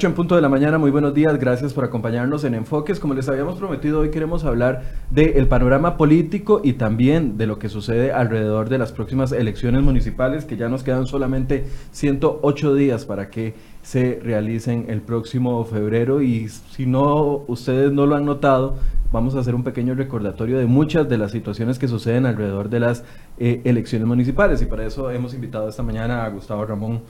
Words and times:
8 0.00 0.06
en 0.06 0.14
punto 0.14 0.34
de 0.34 0.40
la 0.40 0.48
mañana, 0.48 0.78
muy 0.78 0.90
buenos 0.90 1.12
días, 1.12 1.38
gracias 1.38 1.74
por 1.74 1.84
acompañarnos 1.84 2.44
en 2.44 2.54
Enfoques. 2.54 2.98
Como 2.98 3.12
les 3.12 3.28
habíamos 3.28 3.56
prometido, 3.58 4.00
hoy 4.00 4.10
queremos 4.10 4.44
hablar 4.44 4.82
del 5.10 5.46
panorama 5.46 5.98
político 5.98 6.62
y 6.64 6.72
también 6.72 7.36
de 7.36 7.46
lo 7.46 7.58
que 7.58 7.68
sucede 7.68 8.10
alrededor 8.10 8.70
de 8.70 8.78
las 8.78 8.92
próximas 8.92 9.30
elecciones 9.32 9.82
municipales, 9.82 10.46
que 10.46 10.56
ya 10.56 10.70
nos 10.70 10.84
quedan 10.84 11.06
solamente 11.06 11.66
108 11.90 12.74
días 12.74 13.04
para 13.04 13.28
que 13.28 13.52
se 13.82 14.18
realicen 14.22 14.86
el 14.88 15.02
próximo 15.02 15.62
febrero. 15.66 16.22
Y 16.22 16.48
si 16.48 16.86
no, 16.86 17.44
ustedes 17.46 17.92
no 17.92 18.06
lo 18.06 18.16
han 18.16 18.24
notado, 18.24 18.78
vamos 19.12 19.34
a 19.34 19.40
hacer 19.40 19.54
un 19.54 19.64
pequeño 19.64 19.92
recordatorio 19.92 20.58
de 20.58 20.64
muchas 20.64 21.10
de 21.10 21.18
las 21.18 21.30
situaciones 21.30 21.78
que 21.78 21.88
suceden 21.88 22.24
alrededor 22.24 22.70
de 22.70 22.80
las 22.80 23.04
eh, 23.38 23.60
elecciones 23.64 24.08
municipales. 24.08 24.62
Y 24.62 24.64
para 24.64 24.86
eso 24.86 25.10
hemos 25.10 25.34
invitado 25.34 25.68
esta 25.68 25.82
mañana 25.82 26.24
a 26.24 26.30
Gustavo 26.30 26.64
Ramón. 26.64 27.02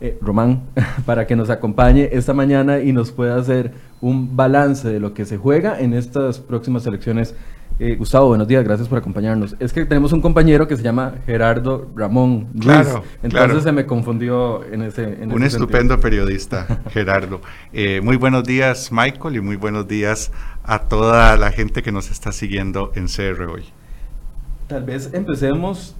Eh, 0.00 0.18
Román, 0.20 0.62
para 1.06 1.26
que 1.26 1.36
nos 1.36 1.50
acompañe 1.50 2.08
esta 2.12 2.34
mañana 2.34 2.80
y 2.80 2.92
nos 2.92 3.12
pueda 3.12 3.36
hacer 3.36 3.72
un 4.00 4.36
balance 4.36 4.88
de 4.88 4.98
lo 4.98 5.14
que 5.14 5.24
se 5.24 5.36
juega 5.36 5.80
en 5.80 5.94
estas 5.94 6.40
próximas 6.40 6.84
elecciones. 6.86 7.34
Eh, 7.78 7.96
Gustavo, 7.96 8.28
buenos 8.28 8.46
días, 8.46 8.62
gracias 8.64 8.88
por 8.88 8.98
acompañarnos. 8.98 9.56
Es 9.58 9.72
que 9.72 9.84
tenemos 9.84 10.12
un 10.12 10.20
compañero 10.20 10.68
que 10.68 10.76
se 10.76 10.82
llama 10.82 11.14
Gerardo 11.26 11.88
Ramón. 11.96 12.48
Claro, 12.60 13.02
entonces 13.22 13.62
se 13.62 13.72
me 13.72 13.86
confundió 13.86 14.64
en 14.64 14.82
ese. 14.82 15.18
un 15.28 15.42
estupendo 15.42 15.98
periodista, 15.98 16.66
Gerardo. 16.90 17.40
Eh, 17.72 18.00
muy 18.02 18.16
buenos 18.16 18.44
días, 18.44 18.92
Michael, 18.92 19.36
y 19.36 19.40
muy 19.40 19.56
buenos 19.56 19.88
días 19.88 20.32
a 20.64 20.80
toda 20.80 21.36
la 21.36 21.50
gente 21.50 21.82
que 21.82 21.92
nos 21.92 22.10
está 22.10 22.30
siguiendo 22.30 22.92
en 22.94 23.06
CR 23.06 23.42
hoy. 23.42 23.64
Tal 24.68 24.84
vez 24.84 25.10
empecemos 25.12 25.96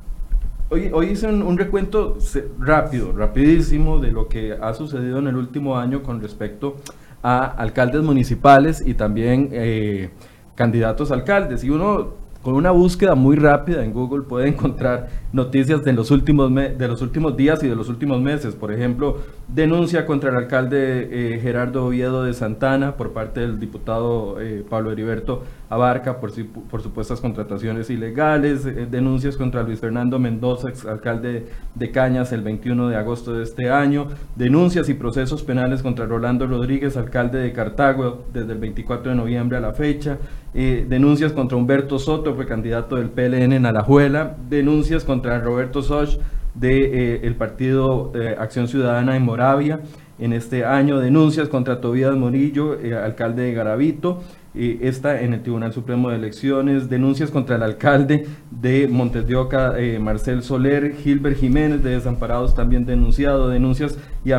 Hoy, 0.70 0.90
hoy 0.94 1.10
hice 1.10 1.26
un, 1.26 1.58
recuento 1.58 2.16
rápido, 2.58 3.12
rapidísimo 3.12 3.98
de 3.98 4.10
lo 4.10 4.28
que 4.28 4.54
ha 4.58 4.72
sucedido 4.72 5.18
en 5.18 5.28
el 5.28 5.36
último 5.36 5.76
año 5.76 6.02
con 6.02 6.22
respecto 6.22 6.76
a 7.22 7.44
alcaldes 7.44 8.02
municipales 8.02 8.82
y 8.84 8.94
también 8.94 9.50
eh, 9.52 10.08
candidatos 10.54 11.10
a 11.10 11.14
alcaldes. 11.14 11.64
Y 11.64 11.70
uno 11.70 12.14
con 12.44 12.54
una 12.54 12.70
búsqueda 12.70 13.14
muy 13.14 13.36
rápida 13.36 13.84
en 13.84 13.92
Google 13.92 14.22
puede 14.22 14.48
encontrar 14.54 15.08
noticias 15.32 15.84
de 15.84 15.92
los 15.92 16.10
últimos, 16.10 16.54
de 16.54 16.88
los 16.88 17.02
últimos 17.02 17.36
días 17.36 17.62
y 17.62 17.68
de 17.68 17.76
los 17.76 17.90
últimos 17.90 18.22
meses. 18.22 18.54
Por 18.54 18.72
ejemplo, 18.72 19.18
denuncia 19.48 20.06
contra 20.06 20.30
el 20.30 20.36
alcalde 20.36 21.08
eh, 21.10 21.40
Gerardo 21.40 21.86
Oviedo 21.86 22.22
de 22.22 22.32
Santana 22.32 22.96
por 22.96 23.12
parte 23.12 23.40
del 23.40 23.60
diputado 23.60 24.40
eh, 24.40 24.64
Pablo 24.68 24.92
Heriberto 24.92 25.42
Abarca 25.74 26.20
por, 26.20 26.30
por 26.70 26.82
supuestas 26.82 27.20
contrataciones 27.20 27.90
ilegales. 27.90 28.64
Eh, 28.64 28.86
denuncias 28.88 29.36
contra 29.36 29.64
Luis 29.64 29.80
Fernando 29.80 30.20
Mendoza, 30.20 30.68
ex 30.68 30.86
alcalde 30.86 31.48
de 31.74 31.90
Cañas, 31.90 32.32
el 32.32 32.42
21 32.42 32.88
de 32.88 32.96
agosto 32.96 33.34
de 33.34 33.42
este 33.42 33.70
año. 33.70 34.06
Denuncias 34.36 34.88
y 34.88 34.94
procesos 34.94 35.42
penales 35.42 35.82
contra 35.82 36.06
Rolando 36.06 36.46
Rodríguez, 36.46 36.96
alcalde 36.96 37.38
de 37.38 37.52
Cartago, 37.52 38.24
desde 38.32 38.52
el 38.52 38.58
24 38.58 39.10
de 39.10 39.16
noviembre 39.16 39.58
a 39.58 39.60
la 39.60 39.72
fecha. 39.72 40.18
denuncias 40.52 41.32
contra 41.32 41.58
Humberto 41.58 41.98
Soto, 41.98 42.36
fue 42.36 42.46
candidato 42.46 42.94
del 42.94 43.10
PLN 43.10 43.52
en 43.52 43.66
Alajuela. 43.66 44.36
Denuncias 44.48 45.02
contra 45.02 45.40
Roberto 45.40 45.82
Soch 45.82 46.18
del 46.54 46.92
de, 46.92 47.16
el 47.24 47.34
partido 47.34 48.12
Acción 48.38 48.68
Ciudadana 48.68 49.16
en 49.16 49.24
Moravia. 49.24 49.80
En 50.20 50.32
este 50.32 50.64
año, 50.64 51.00
denuncias 51.00 51.48
contra 51.48 51.80
Tobías 51.80 52.14
Morillo, 52.14 52.78
alcalde 53.02 53.42
de 53.42 53.52
Garavito 53.52 54.20
está 54.54 55.20
en 55.20 55.34
el 55.34 55.42
Tribunal 55.42 55.72
Supremo 55.72 56.10
de 56.10 56.16
Elecciones, 56.16 56.88
denuncias 56.88 57.30
contra 57.30 57.56
el 57.56 57.62
alcalde 57.62 58.26
de 58.50 58.86
Montes 58.88 59.26
de 59.26 59.34
Oca, 59.34 59.74
eh, 59.78 59.98
Marcel 59.98 60.42
Soler, 60.42 60.94
Gilbert 60.94 61.38
Jiménez 61.38 61.82
de 61.82 61.90
Desamparados 61.90 62.54
también 62.54 62.86
denunciado, 62.86 63.48
denuncias 63.48 63.98
y 64.24 64.30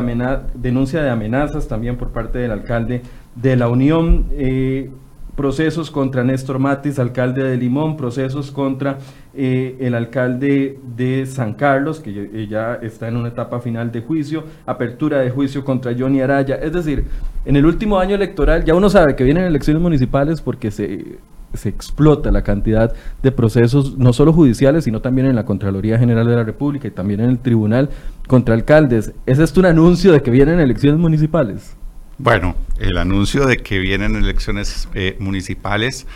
denuncia 0.54 1.02
de 1.02 1.10
amenazas 1.10 1.68
también 1.68 1.96
por 1.96 2.12
parte 2.12 2.38
del 2.38 2.50
alcalde 2.50 3.02
de 3.34 3.56
la 3.56 3.68
Unión. 3.68 4.26
Eh, 4.32 4.90
procesos 5.36 5.90
contra 5.90 6.24
Néstor 6.24 6.58
Matis, 6.58 6.98
alcalde 6.98 7.44
de 7.44 7.56
Limón, 7.56 7.96
procesos 7.96 8.50
contra 8.50 8.98
eh, 9.34 9.76
el 9.80 9.94
alcalde 9.94 10.78
de 10.96 11.26
San 11.26 11.54
Carlos, 11.54 12.00
que 12.00 12.46
ya 12.48 12.74
está 12.82 13.08
en 13.08 13.16
una 13.16 13.28
etapa 13.28 13.60
final 13.60 13.92
de 13.92 14.00
juicio, 14.00 14.44
apertura 14.64 15.18
de 15.20 15.30
juicio 15.30 15.64
contra 15.64 15.94
Johnny 15.96 16.22
Araya. 16.22 16.56
Es 16.56 16.72
decir, 16.72 17.04
en 17.44 17.56
el 17.56 17.66
último 17.66 17.98
año 17.98 18.14
electoral 18.14 18.64
ya 18.64 18.74
uno 18.74 18.88
sabe 18.88 19.14
que 19.14 19.24
vienen 19.24 19.44
elecciones 19.44 19.82
municipales 19.82 20.40
porque 20.40 20.70
se, 20.70 21.18
se 21.52 21.68
explota 21.68 22.30
la 22.30 22.42
cantidad 22.42 22.94
de 23.22 23.30
procesos, 23.30 23.98
no 23.98 24.14
solo 24.14 24.32
judiciales, 24.32 24.84
sino 24.84 25.02
también 25.02 25.26
en 25.26 25.36
la 25.36 25.44
Contraloría 25.44 25.98
General 25.98 26.26
de 26.26 26.36
la 26.36 26.44
República 26.44 26.88
y 26.88 26.92
también 26.92 27.20
en 27.20 27.30
el 27.30 27.38
Tribunal 27.38 27.90
contra 28.26 28.54
alcaldes. 28.54 29.12
¿Es 29.26 29.38
esto 29.38 29.60
un 29.60 29.66
anuncio 29.66 30.12
de 30.12 30.22
que 30.22 30.30
vienen 30.30 30.60
elecciones 30.60 30.98
municipales? 30.98 31.76
Bueno, 32.18 32.56
el 32.78 32.96
anuncio 32.96 33.44
de 33.44 33.58
que 33.58 33.78
vienen 33.78 34.16
elecciones 34.16 34.88
eh, 34.94 35.18
municipales 35.20 36.06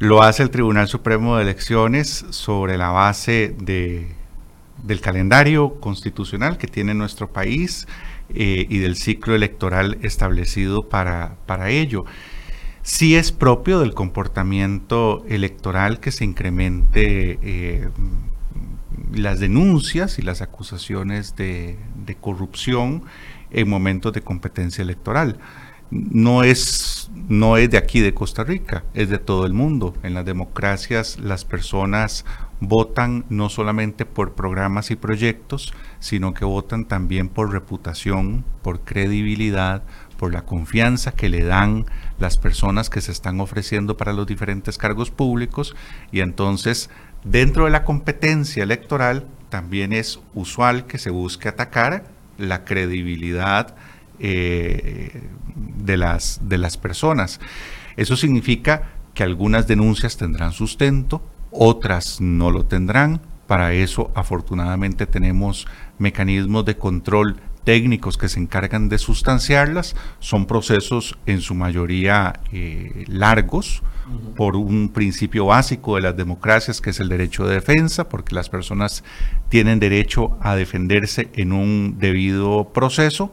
lo 0.00 0.24
hace 0.24 0.42
el 0.42 0.50
Tribunal 0.50 0.88
Supremo 0.88 1.36
de 1.36 1.44
Elecciones 1.44 2.26
sobre 2.30 2.76
la 2.76 2.88
base 2.88 3.54
de, 3.56 4.08
del 4.82 5.00
calendario 5.00 5.78
constitucional 5.78 6.58
que 6.58 6.66
tiene 6.66 6.92
nuestro 6.92 7.28
país 7.28 7.86
eh, 8.34 8.66
y 8.68 8.78
del 8.78 8.96
ciclo 8.96 9.36
electoral 9.36 9.98
establecido 10.02 10.88
para, 10.88 11.36
para 11.46 11.70
ello. 11.70 12.04
Sí 12.82 13.14
es 13.14 13.30
propio 13.30 13.78
del 13.78 13.94
comportamiento 13.94 15.24
electoral 15.28 16.00
que 16.00 16.10
se 16.10 16.24
incremente 16.24 17.38
eh, 17.42 17.88
las 19.14 19.38
denuncias 19.38 20.18
y 20.18 20.22
las 20.22 20.42
acusaciones 20.42 21.36
de, 21.36 21.78
de 22.04 22.16
corrupción 22.16 23.04
en 23.50 23.68
momentos 23.68 24.12
de 24.12 24.22
competencia 24.22 24.82
electoral. 24.82 25.38
No 25.90 26.44
es, 26.44 27.10
no 27.28 27.56
es 27.56 27.70
de 27.70 27.78
aquí 27.78 28.00
de 28.00 28.12
Costa 28.12 28.44
Rica, 28.44 28.84
es 28.92 29.08
de 29.08 29.18
todo 29.18 29.46
el 29.46 29.54
mundo. 29.54 29.94
En 30.02 30.12
las 30.12 30.26
democracias 30.26 31.18
las 31.18 31.46
personas 31.46 32.26
votan 32.60 33.24
no 33.30 33.48
solamente 33.48 34.04
por 34.04 34.34
programas 34.34 34.90
y 34.90 34.96
proyectos, 34.96 35.72
sino 36.00 36.34
que 36.34 36.44
votan 36.44 36.84
también 36.84 37.28
por 37.28 37.52
reputación, 37.52 38.44
por 38.62 38.80
credibilidad, 38.80 39.82
por 40.18 40.32
la 40.32 40.44
confianza 40.44 41.12
que 41.12 41.28
le 41.28 41.44
dan 41.44 41.86
las 42.18 42.36
personas 42.36 42.90
que 42.90 43.00
se 43.00 43.12
están 43.12 43.40
ofreciendo 43.40 43.96
para 43.96 44.12
los 44.12 44.26
diferentes 44.26 44.76
cargos 44.76 45.10
públicos 45.10 45.74
y 46.10 46.20
entonces 46.20 46.90
dentro 47.24 47.64
de 47.64 47.70
la 47.70 47.84
competencia 47.84 48.64
electoral 48.64 49.26
también 49.48 49.92
es 49.92 50.20
usual 50.34 50.86
que 50.86 50.98
se 50.98 51.10
busque 51.10 51.48
atacar 51.48 52.17
la 52.38 52.64
credibilidad 52.64 53.74
eh, 54.20 55.22
de, 55.56 55.96
las, 55.96 56.40
de 56.48 56.58
las 56.58 56.76
personas. 56.76 57.40
Eso 57.96 58.16
significa 58.16 58.90
que 59.14 59.22
algunas 59.22 59.66
denuncias 59.66 60.16
tendrán 60.16 60.52
sustento, 60.52 61.22
otras 61.50 62.20
no 62.20 62.50
lo 62.50 62.64
tendrán. 62.64 63.20
Para 63.46 63.72
eso, 63.72 64.10
afortunadamente, 64.14 65.06
tenemos 65.06 65.66
mecanismos 65.98 66.64
de 66.64 66.76
control 66.76 67.36
técnicos 67.68 68.16
que 68.16 68.30
se 68.30 68.40
encargan 68.40 68.88
de 68.88 68.96
sustanciarlas. 68.96 69.94
Son 70.20 70.46
procesos 70.46 71.18
en 71.26 71.42
su 71.42 71.54
mayoría 71.54 72.40
eh, 72.50 73.04
largos, 73.08 73.82
por 74.38 74.56
un 74.56 74.88
principio 74.88 75.44
básico 75.44 75.96
de 75.96 76.00
las 76.00 76.16
democracias 76.16 76.80
que 76.80 76.88
es 76.88 76.98
el 76.98 77.10
derecho 77.10 77.46
de 77.46 77.56
defensa, 77.56 78.08
porque 78.08 78.34
las 78.34 78.48
personas 78.48 79.04
tienen 79.50 79.80
derecho 79.80 80.38
a 80.40 80.56
defenderse 80.56 81.28
en 81.34 81.52
un 81.52 81.98
debido 81.98 82.72
proceso 82.72 83.30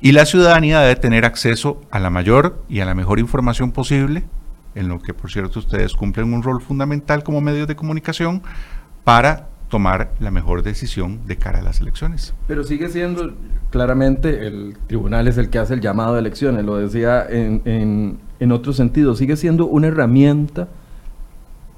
y 0.00 0.12
la 0.12 0.26
ciudadanía 0.26 0.78
debe 0.78 0.94
tener 0.94 1.24
acceso 1.24 1.80
a 1.90 1.98
la 1.98 2.08
mayor 2.08 2.62
y 2.68 2.78
a 2.78 2.84
la 2.84 2.94
mejor 2.94 3.18
información 3.18 3.72
posible, 3.72 4.22
en 4.76 4.86
lo 4.86 5.00
que 5.00 5.12
por 5.12 5.32
cierto 5.32 5.58
ustedes 5.58 5.94
cumplen 5.94 6.32
un 6.32 6.44
rol 6.44 6.62
fundamental 6.62 7.24
como 7.24 7.40
medios 7.40 7.66
de 7.66 7.74
comunicación 7.74 8.44
para 9.02 9.48
tomar 9.68 10.12
la 10.20 10.30
mejor 10.30 10.62
decisión 10.62 11.20
de 11.26 11.36
cara 11.36 11.60
a 11.60 11.62
las 11.62 11.80
elecciones. 11.80 12.34
Pero 12.46 12.64
sigue 12.64 12.88
siendo, 12.88 13.34
claramente, 13.70 14.46
el 14.46 14.76
tribunal 14.86 15.28
es 15.28 15.38
el 15.38 15.50
que 15.50 15.58
hace 15.58 15.74
el 15.74 15.80
llamado 15.80 16.14
de 16.14 16.20
elecciones, 16.20 16.64
lo 16.64 16.76
decía 16.76 17.26
en, 17.28 17.62
en, 17.64 18.18
en 18.38 18.52
otro 18.52 18.72
sentido, 18.72 19.14
sigue 19.16 19.36
siendo 19.36 19.66
una 19.66 19.88
herramienta 19.88 20.68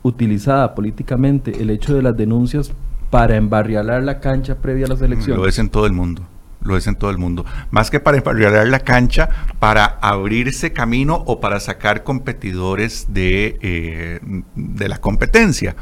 utilizada 0.03 0.75
políticamente 0.75 1.61
el 1.61 1.71
hecho 1.71 1.95
de 1.95 2.03
las 2.03 2.17
denuncias 2.17 2.73
para 3.11 3.37
embarrialar 3.37 4.03
la 4.03 4.21
cancha 4.21 4.57
previa 4.57 4.87
a 4.87 4.89
las 4.91 5.03
elecciones. 5.03 5.39
Lo 5.39 5.49
es 5.49 5.59
en 5.59 5.71
todo 5.71 5.87
el 5.87 5.93
mundo 5.93 6.23
lo 6.61 6.77
es 6.77 6.87
en 6.87 6.97
todo 6.97 7.11
el 7.11 7.19
mundo. 7.19 7.45
Más 7.71 7.91
que 7.91 8.01
para 8.01 8.17
emparrear 8.17 8.67
la 8.69 8.81
cancha, 8.81 9.29
para 9.59 9.85
abrirse 10.01 10.73
camino 10.73 11.23
o 11.27 11.41
para 11.41 11.61
sacar 11.61 12.05
competidores 12.05 13.07
de, 13.09 13.59
eh, 13.63 14.21
de 14.55 14.89
la 14.89 14.99
competencia. 14.99 15.77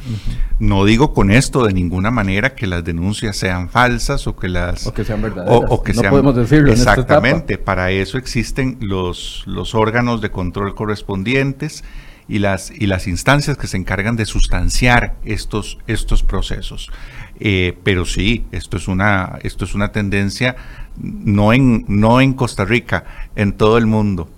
No 0.59 0.85
digo 0.85 1.13
con 1.13 1.31
esto 1.31 1.65
de 1.65 1.73
ninguna 1.73 2.11
manera 2.11 2.55
que 2.55 2.67
las 2.67 2.85
denuncias 2.85 3.37
sean 3.37 3.69
falsas 3.69 4.27
o 4.27 4.37
que 4.37 4.49
las... 4.49 4.87
O 4.87 4.95
que 4.95 5.05
sean 5.05 5.23
verdaderas. 5.23 5.61
O, 5.69 5.83
que 5.83 5.93
no 5.93 6.03
podemos 6.03 6.37
decirlo. 6.37 6.73
Exactamente. 6.73 7.59
para 7.59 7.91
eso 7.91 8.19
existen 8.19 8.79
los, 8.81 9.43
los 9.47 9.75
órganos 9.75 10.21
de 10.21 10.31
control 10.31 10.75
correspondientes 10.75 11.85
y 12.29 12.39
las, 12.39 12.71
y 12.71 12.87
las 12.87 13.07
instancias 13.07 13.57
que 13.57 13.67
se 13.67 13.77
encargan 13.77 14.17
de 14.17 14.27
sustanciar 14.27 15.17
estos, 15.25 15.79
estos 15.87 16.23
procesos. 16.23 16.91
Eh, 17.39 17.77
pero 17.83 18.05
sí, 18.05 18.47
esto 18.51 18.77
es 18.77 18.89
una, 18.89 19.39
esto 19.43 19.65
es 19.65 19.75
una 19.75 19.93
tendencia 19.93 20.57
no 20.99 21.53
en, 21.53 21.85
no 21.89 22.21
en 22.21 22.33
Costa 22.33 22.65
Rica, 22.65 23.05
en 23.35 23.53
todo 23.53 23.79
el 23.79 23.87
mundo. 23.87 24.29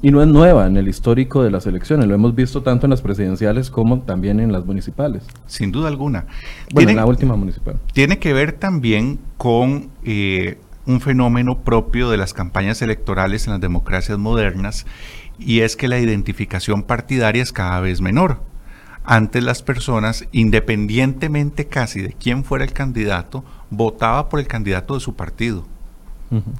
Y 0.00 0.10
no 0.10 0.22
es 0.22 0.28
nueva 0.28 0.66
en 0.66 0.78
el 0.78 0.88
histórico 0.88 1.42
de 1.42 1.50
las 1.50 1.66
elecciones, 1.66 2.06
lo 2.06 2.14
hemos 2.14 2.34
visto 2.34 2.62
tanto 2.62 2.86
en 2.86 2.90
las 2.90 3.02
presidenciales 3.02 3.68
como 3.68 4.00
también 4.00 4.40
en 4.40 4.50
las 4.50 4.64
municipales. 4.64 5.24
Sin 5.46 5.70
duda 5.70 5.88
alguna. 5.88 6.24
Bueno, 6.72 6.90
en 6.90 6.96
la 6.96 7.04
última 7.04 7.36
municipal. 7.36 7.78
Tiene 7.92 8.18
que 8.18 8.32
ver 8.32 8.52
también 8.52 9.18
con 9.36 9.90
eh, 10.04 10.58
un 10.86 11.00
fenómeno 11.00 11.58
propio 11.58 12.08
de 12.08 12.16
las 12.16 12.32
campañas 12.32 12.80
electorales 12.80 13.46
en 13.46 13.52
las 13.52 13.60
democracias 13.60 14.18
modernas 14.18 14.86
y 15.38 15.60
es 15.60 15.76
que 15.76 15.88
la 15.88 15.98
identificación 15.98 16.82
partidaria 16.82 17.42
es 17.42 17.52
cada 17.52 17.80
vez 17.80 18.00
menor. 18.00 18.40
Antes 19.06 19.44
las 19.44 19.62
personas, 19.62 20.26
independientemente 20.32 21.66
casi 21.66 22.02
de 22.02 22.12
quién 22.12 22.44
fuera 22.44 22.64
el 22.64 22.72
candidato, 22.72 23.44
votaba 23.70 24.28
por 24.28 24.40
el 24.40 24.48
candidato 24.48 24.94
de 24.94 25.00
su 25.00 25.14
partido. 25.14 25.66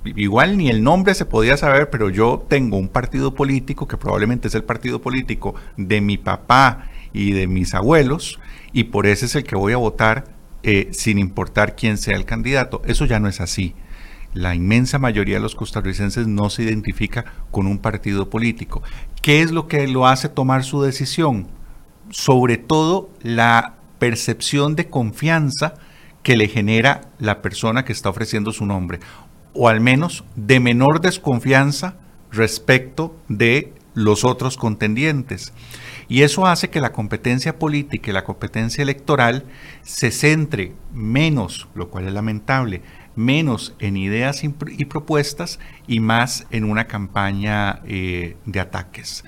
Igual 0.05 0.57
ni 0.57 0.71
el 0.71 0.85
nombre 0.85 1.15
se 1.17 1.27
podía 1.27 1.57
saber, 1.57 1.91
pero 1.91 2.09
yo 2.09 2.47
tengo 2.49 2.77
un 2.77 2.89
partido 2.89 3.35
político 3.35 3.89
que 3.89 3.97
probablemente 3.97 4.47
es 4.47 4.55
el 4.55 4.63
partido 4.63 5.01
político 5.01 5.57
de 5.77 6.01
mi 6.01 6.19
papá 6.19 6.87
y 7.13 7.33
de 7.33 7.49
mis 7.49 7.75
abuelos, 7.75 8.39
y 8.73 8.85
por 8.85 9.07
ese 9.07 9.27
es 9.27 9.35
el 9.35 9.43
que 9.43 9.57
voy 9.57 9.73
a 9.73 9.79
votar 9.79 10.27
eh, 10.63 10.91
sin 10.93 11.19
importar 11.19 11.75
quién 11.75 11.99
sea 11.99 12.15
el 12.17 12.25
candidato. 12.25 12.81
Eso 12.87 13.07
ya 13.07 13.19
no 13.19 13.29
es 13.29 13.41
así 13.41 13.75
la 14.37 14.55
inmensa 14.55 14.99
mayoría 14.99 15.37
de 15.37 15.41
los 15.41 15.55
costarricenses 15.55 16.27
no 16.27 16.51
se 16.51 16.63
identifica 16.63 17.25
con 17.51 17.67
un 17.67 17.79
partido 17.79 18.29
político. 18.29 18.83
¿Qué 19.23 19.41
es 19.41 19.51
lo 19.51 19.67
que 19.67 19.89
lo 19.89 20.07
hace 20.07 20.29
tomar 20.29 20.63
su 20.63 20.83
decisión? 20.83 21.49
Sobre 22.11 22.57
todo 22.57 23.11
la 23.23 23.75
percepción 23.99 24.77
de 24.77 24.89
confianza 24.89 25.75
que 26.23 26.37
le 26.37 26.49
genera 26.49 27.03
la 27.19 27.41
persona 27.41 27.85
que 27.85 27.93
está 27.93 28.11
ofreciendo 28.11 28.53
su 28.53 28.67
nombre, 28.67 29.01
o 29.53 29.69
al 29.69 29.81
menos 29.81 30.25
de 30.35 30.61
menor 30.61 31.01
desconfianza 31.01 31.97
respecto 32.33 33.17
de 33.29 33.73
los 33.95 34.25
otros 34.25 34.57
contendientes. 34.57 35.53
Y 36.09 36.23
eso 36.23 36.47
hace 36.47 36.71
que 36.71 36.81
la 36.81 36.93
competencia 36.93 37.59
política 37.59 38.11
y 38.11 38.15
la 38.15 38.25
competencia 38.25 38.83
electoral 38.83 39.45
se 39.83 40.11
centre 40.11 40.73
menos, 40.93 41.69
lo 41.75 41.89
cual 41.89 42.07
es 42.07 42.13
lamentable, 42.13 42.83
menos 43.17 43.75
en 43.79 43.97
ideas 43.97 44.45
y 44.45 44.85
propuestas 44.85 45.59
y 45.89 46.01
más 46.01 46.47
en 46.51 46.65
una 46.65 46.87
campaña 46.87 47.81
eh, 47.87 48.37
de 48.45 48.61
ataques. 48.61 49.25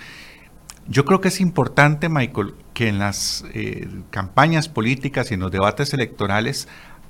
Yo 0.90 1.04
creo 1.04 1.20
que 1.20 1.28
es 1.28 1.42
importante, 1.42 2.08
Michael, 2.08 2.54
que 2.72 2.88
en 2.88 2.98
las 2.98 3.44
eh, 3.52 3.86
campañas 4.10 4.70
políticas 4.70 5.30
y 5.30 5.34
en 5.34 5.40
los 5.40 5.52
debates 5.52 5.92
electorales 5.92 6.66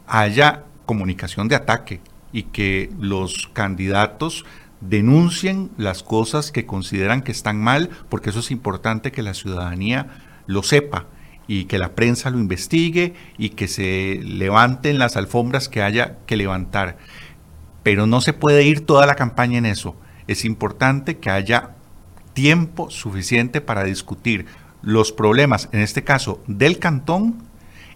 haya 0.09 0.65
comunicación 0.85 1.47
de 1.47 1.55
ataque 1.55 2.01
y 2.33 2.45
que 2.45 2.91
los 2.99 3.49
candidatos 3.53 4.45
denuncien 4.81 5.71
las 5.77 6.03
cosas 6.03 6.51
que 6.51 6.67
consideran 6.67 7.23
que 7.23 7.31
están 7.31 7.61
mal, 7.61 7.91
porque 8.09 8.31
eso 8.31 8.41
es 8.41 8.51
importante 8.51 9.13
que 9.13 9.23
la 9.23 9.35
ciudadanía 9.35 10.09
lo 10.47 10.65
sepa 10.65 11.07
y 11.47 11.67
que 11.67 11.79
la 11.79 11.95
prensa 11.95 12.31
lo 12.31 12.39
investigue 12.41 13.15
y 13.39 13.51
que 13.51 13.69
se 13.69 14.21
levanten 14.25 14.99
las 14.99 15.17
alfombras 15.17 15.69
que 15.69 15.83
haya 15.83 16.19
que 16.27 16.37
levantar. 16.37 16.99
Pero 17.85 18.09
no 18.09 18.21
se 18.23 18.33
puede 18.33 18.65
ir 18.65 18.85
toda 18.85 19.07
la 19.07 19.15
campaña 19.15 19.59
en 19.59 19.67
eso. 19.67 19.95
Es 20.27 20.45
importante 20.45 21.19
que 21.19 21.31
haya 21.31 21.77
tiempo 22.39 22.89
suficiente 22.89 23.61
para 23.61 23.83
discutir 23.83 24.47
los 24.81 25.11
problemas, 25.11 25.69
en 25.73 25.81
este 25.81 26.05
caso 26.05 26.41
del 26.47 26.79
cantón, 26.79 27.35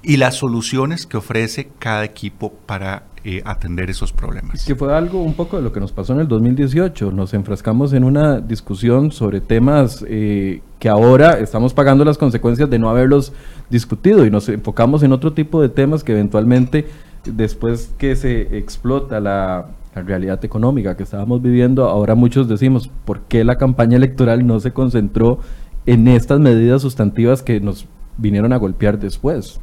y 0.03 0.17
las 0.17 0.35
soluciones 0.35 1.07
que 1.07 1.17
ofrece 1.17 1.69
cada 1.79 2.03
equipo 2.03 2.53
para 2.67 3.05
eh, 3.23 3.41
atender 3.45 3.89
esos 3.89 4.13
problemas. 4.13 4.65
Que 4.65 4.75
fue 4.75 4.93
algo 4.93 5.23
un 5.23 5.35
poco 5.35 5.59
de 5.59 5.63
lo 5.63 5.73
que 5.73 5.79
nos 5.79 5.93
pasó 5.93 6.13
en 6.13 6.19
el 6.19 6.27
2018. 6.27 7.13
Nos 7.13 7.35
enfrascamos 7.35 7.93
en 7.93 8.03
una 8.03 8.41
discusión 8.41 9.13
sobre 9.13 9.41
temas 9.41 10.05
eh, 10.09 10.61
que 10.81 10.89
ahora 10.89 11.39
estamos 11.39 11.73
pagando 11.73 12.05
las 12.05 12.19
consecuencias 12.19 12.69
de 12.69 12.81
no 12.81 12.91
haberlos 12.91 13.33
discutido 13.71 14.27
y 14.27 14.31
nos 14.33 14.49
enfocamos 14.49 15.05
en 15.05 15.13
otro 15.13 15.35
tipo 15.35 15.63
de 15.63 15.69
temas 15.69 16.03
que 16.03 16.11
eventualmente, 16.11 16.89
después 17.25 17.95
que 17.97 18.17
se 18.17 18.59
explota 18.59 19.21
la, 19.21 19.69
la 19.95 20.03
realidad 20.03 20.45
económica 20.45 20.97
que 20.97 21.03
estábamos 21.03 21.43
viviendo, 21.43 21.89
ahora 21.89 22.15
muchos 22.15 22.49
decimos, 22.49 22.91
¿por 23.05 23.21
qué 23.23 23.45
la 23.45 23.59
campaña 23.59 23.97
electoral 23.97 24.47
no 24.47 24.59
se 24.61 24.73
concentró 24.73 25.41
en 25.87 26.09
estas 26.09 26.41
medidas 26.41 26.83
sustantivas 26.83 27.43
que 27.43 27.61
nos 27.61 27.87
vinieron 28.17 28.53
a 28.53 28.57
golpear 28.57 28.99
después? 28.99 29.61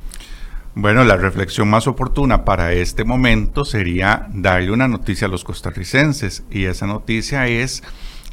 Bueno, 0.76 1.04
la 1.04 1.18
reflexión 1.18 1.68
más 1.68 1.88
oportuna 1.88 2.46
para 2.46 2.74
este 2.74 3.04
momento 3.04 3.66
sería 3.66 4.28
darle 4.34 4.72
una 4.72 4.88
noticia 4.88 5.28
a 5.28 5.30
los 5.30 5.44
costarricenses 5.44 6.44
y 6.52 6.66
esa 6.66 6.86
noticia 6.86 7.48
es 7.48 7.84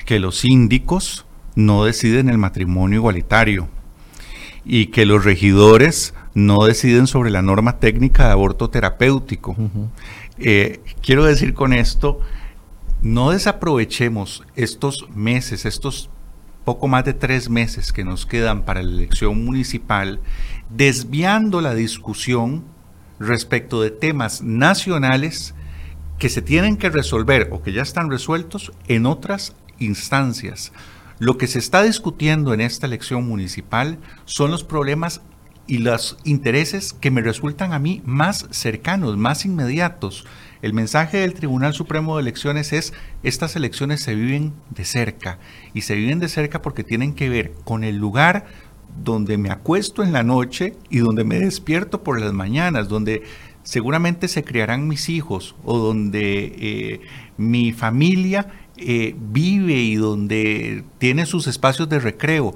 que 0.04 0.18
los 0.18 0.38
síndicos 0.38 1.24
no 1.54 1.84
deciden 1.84 2.28
el 2.28 2.38
matrimonio 2.38 2.98
igualitario 2.98 3.68
y 4.64 4.86
que 4.86 5.06
los 5.06 5.24
regidores 5.24 6.14
no 6.34 6.66
deciden 6.66 7.06
sobre 7.06 7.30
la 7.30 7.40
norma 7.40 7.78
técnica 7.78 8.26
de 8.26 8.32
aborto 8.32 8.68
terapéutico. 8.68 9.56
Eh, 10.38 10.80
quiero 11.02 11.24
decir 11.24 11.54
con 11.54 11.72
esto, 11.72 12.20
no 13.02 13.30
desaprovechemos 13.30 14.44
estos 14.54 15.08
meses, 15.14 15.64
estos 15.64 16.10
poco 16.64 16.88
más 16.88 17.04
de 17.04 17.14
tres 17.14 17.48
meses 17.48 17.92
que 17.92 18.04
nos 18.04 18.26
quedan 18.26 18.64
para 18.64 18.82
la 18.82 18.90
elección 18.90 19.44
municipal, 19.44 20.20
desviando 20.68 21.60
la 21.60 21.74
discusión 21.74 22.64
respecto 23.20 23.80
de 23.80 23.92
temas 23.92 24.42
nacionales 24.42 25.54
que 26.18 26.28
se 26.28 26.42
tienen 26.42 26.76
que 26.76 26.90
resolver 26.90 27.48
o 27.52 27.62
que 27.62 27.72
ya 27.72 27.82
están 27.82 28.10
resueltos 28.10 28.72
en 28.88 29.06
otras 29.06 29.54
instancias. 29.78 30.72
Lo 31.18 31.38
que 31.38 31.46
se 31.46 31.58
está 31.58 31.82
discutiendo 31.82 32.52
en 32.52 32.60
esta 32.60 32.86
elección 32.86 33.26
municipal 33.28 33.98
son 34.24 34.50
los 34.50 34.64
problemas 34.64 35.22
y 35.66 35.78
los 35.78 36.16
intereses 36.24 36.92
que 36.92 37.10
me 37.10 37.22
resultan 37.22 37.72
a 37.72 37.78
mí 37.78 38.02
más 38.04 38.46
cercanos, 38.50 39.16
más 39.16 39.44
inmediatos. 39.44 40.24
El 40.62 40.72
mensaje 40.72 41.18
del 41.18 41.34
Tribunal 41.34 41.74
Supremo 41.74 42.16
de 42.16 42.22
Elecciones 42.22 42.72
es, 42.72 42.92
estas 43.22 43.56
elecciones 43.56 44.02
se 44.02 44.14
viven 44.14 44.52
de 44.70 44.84
cerca 44.84 45.38
y 45.74 45.82
se 45.82 45.94
viven 45.94 46.18
de 46.18 46.28
cerca 46.28 46.62
porque 46.62 46.84
tienen 46.84 47.14
que 47.14 47.28
ver 47.28 47.52
con 47.64 47.84
el 47.84 47.96
lugar 47.96 48.46
donde 49.02 49.36
me 49.38 49.50
acuesto 49.50 50.02
en 50.02 50.12
la 50.12 50.22
noche 50.22 50.74
y 50.88 50.98
donde 50.98 51.24
me 51.24 51.38
despierto 51.38 52.02
por 52.02 52.20
las 52.20 52.32
mañanas, 52.32 52.88
donde 52.88 53.22
seguramente 53.62 54.28
se 54.28 54.44
criarán 54.44 54.88
mis 54.88 55.08
hijos 55.08 55.56
o 55.64 55.78
donde 55.78 56.54
eh, 56.58 57.00
mi 57.36 57.72
familia 57.72 58.48
eh, 58.76 59.14
vive 59.18 59.74
y 59.74 59.96
donde 59.96 60.84
tiene 60.98 61.26
sus 61.26 61.46
espacios 61.46 61.88
de 61.88 61.98
recreo. 61.98 62.54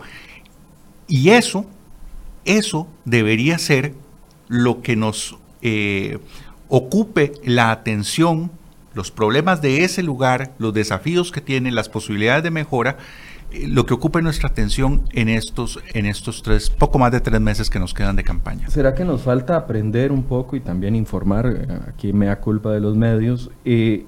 Y 1.09 1.31
eso, 1.31 1.67
eso 2.44 2.88
debería 3.04 3.59
ser 3.59 3.94
lo 4.49 4.82
que 4.82 4.97
nos 4.97 5.38
eh, 5.62 6.18
ocupe 6.68 7.32
la 7.44 7.70
atención, 7.70 8.50
los 8.94 9.11
problemas 9.11 9.62
de 9.62 9.85
ese 9.85 10.02
lugar, 10.02 10.52
los 10.59 10.75
desafíos 10.75 11.30
que 11.32 11.40
tiene, 11.40 11.70
las 11.70 11.88
posibilidades 11.88 12.42
de 12.42 12.50
mejora, 12.50 12.97
eh, 13.52 13.68
lo 13.68 13.87
que 13.87 13.94
ocupe 13.94 14.23
nuestra 14.23 14.49
atención 14.49 15.02
en 15.12 15.28
estos, 15.28 15.80
en 15.94 16.06
estos 16.06 16.42
tres, 16.42 16.70
poco 16.70 16.99
más 16.99 17.12
de 17.12 17.20
tres 17.20 17.40
meses 17.40 17.70
que 17.70 17.78
nos 17.78 17.94
quedan 17.94 18.16
de 18.16 18.25
campaña. 18.25 18.68
¿Será 18.70 18.94
que 18.94 19.04
nos 19.04 19.23
falta 19.23 19.56
aprender 19.56 20.11
un 20.11 20.25
poco 20.25 20.56
y 20.56 20.61
también 20.61 20.97
informar, 20.97 21.47
eh, 21.47 21.78
aquí 21.88 22.12
me 22.12 22.26
da 22.26 22.40
culpa 22.40 22.73
de 22.73 22.80
los 22.80 22.97
medios, 22.97 23.50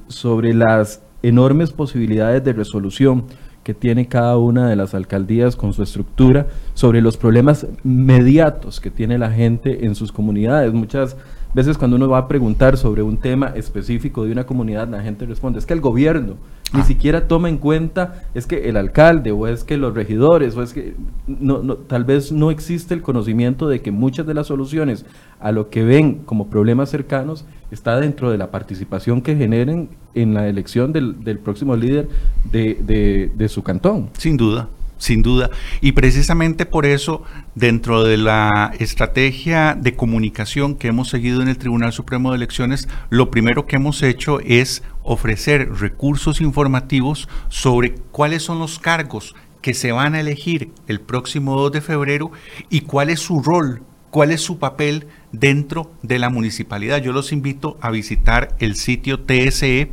sobre 0.08 0.54
las 0.54 1.02
enormes 1.22 1.70
posibilidades 1.70 2.42
de 2.42 2.52
resolución 2.52 3.26
que 3.62 3.74
tiene 3.74 4.06
cada 4.08 4.36
una 4.38 4.68
de 4.68 4.76
las 4.76 4.94
alcaldías 4.94 5.56
con 5.56 5.72
su 5.72 5.82
estructura, 5.82 6.46
sobre 6.74 7.00
los 7.00 7.16
problemas 7.16 7.66
mediatos 7.84 8.80
que 8.80 8.90
tiene 8.90 9.18
la 9.18 9.30
gente 9.30 9.86
en 9.86 9.94
sus 9.94 10.12
comunidades? 10.12 10.72
Muchas 10.72 11.16
veces 11.54 11.76
cuando 11.78 11.96
uno 11.96 12.08
va 12.08 12.18
a 12.18 12.28
preguntar 12.28 12.76
sobre 12.76 13.02
un 13.02 13.18
tema 13.18 13.48
específico 13.54 14.24
de 14.24 14.32
una 14.32 14.44
comunidad, 14.44 14.88
la 14.88 15.02
gente 15.02 15.26
responde, 15.26 15.58
es 15.58 15.66
que 15.66 15.74
el 15.74 15.80
gobierno 15.80 16.36
ni 16.72 16.80
ah. 16.80 16.84
siquiera 16.84 17.28
toma 17.28 17.48
en 17.48 17.58
cuenta, 17.58 18.22
es 18.34 18.46
que 18.46 18.68
el 18.68 18.76
alcalde 18.76 19.32
o 19.32 19.46
es 19.46 19.64
que 19.64 19.76
los 19.76 19.94
regidores, 19.94 20.56
o 20.56 20.62
es 20.62 20.72
que 20.72 20.94
no, 21.26 21.60
tal 21.76 22.04
vez 22.04 22.32
no 22.32 22.50
existe 22.50 22.94
el 22.94 23.02
conocimiento 23.02 23.68
de 23.68 23.82
que 23.82 23.90
muchas 23.90 24.26
de 24.26 24.34
las 24.34 24.46
soluciones 24.46 25.04
a 25.40 25.52
lo 25.52 25.68
que 25.68 25.84
ven 25.84 26.22
como 26.24 26.48
problemas 26.48 26.88
cercanos 26.88 27.44
está 27.70 28.00
dentro 28.00 28.30
de 28.30 28.38
la 28.38 28.50
participación 28.50 29.20
que 29.20 29.36
generen 29.36 29.90
en 30.14 30.34
la 30.34 30.48
elección 30.48 30.92
del, 30.92 31.38
próximo 31.42 31.76
líder 31.76 32.08
de, 32.50 33.30
de 33.34 33.48
su 33.48 33.62
cantón. 33.62 34.08
Sin 34.16 34.36
duda 34.36 34.68
sin 35.02 35.22
duda. 35.22 35.50
Y 35.80 35.92
precisamente 35.92 36.64
por 36.64 36.86
eso, 36.86 37.24
dentro 37.56 38.04
de 38.04 38.16
la 38.16 38.72
estrategia 38.78 39.74
de 39.74 39.96
comunicación 39.96 40.76
que 40.76 40.88
hemos 40.88 41.08
seguido 41.08 41.42
en 41.42 41.48
el 41.48 41.58
Tribunal 41.58 41.92
Supremo 41.92 42.30
de 42.30 42.36
Elecciones, 42.36 42.88
lo 43.10 43.30
primero 43.30 43.66
que 43.66 43.76
hemos 43.76 44.02
hecho 44.04 44.38
es 44.40 44.84
ofrecer 45.02 45.72
recursos 45.72 46.40
informativos 46.40 47.28
sobre 47.48 47.96
cuáles 48.12 48.44
son 48.44 48.60
los 48.60 48.78
cargos 48.78 49.34
que 49.60 49.74
se 49.74 49.90
van 49.90 50.14
a 50.14 50.20
elegir 50.20 50.70
el 50.86 51.00
próximo 51.00 51.56
2 51.56 51.72
de 51.72 51.80
febrero 51.80 52.30
y 52.70 52.82
cuál 52.82 53.10
es 53.10 53.18
su 53.18 53.42
rol, 53.42 53.82
cuál 54.10 54.30
es 54.30 54.40
su 54.40 54.60
papel 54.60 55.08
dentro 55.32 55.90
de 56.02 56.20
la 56.20 56.30
municipalidad. 56.30 57.02
Yo 57.02 57.12
los 57.12 57.32
invito 57.32 57.76
a 57.80 57.90
visitar 57.90 58.54
el 58.60 58.76
sitio 58.76 59.20
tse.go.cr. 59.20 59.92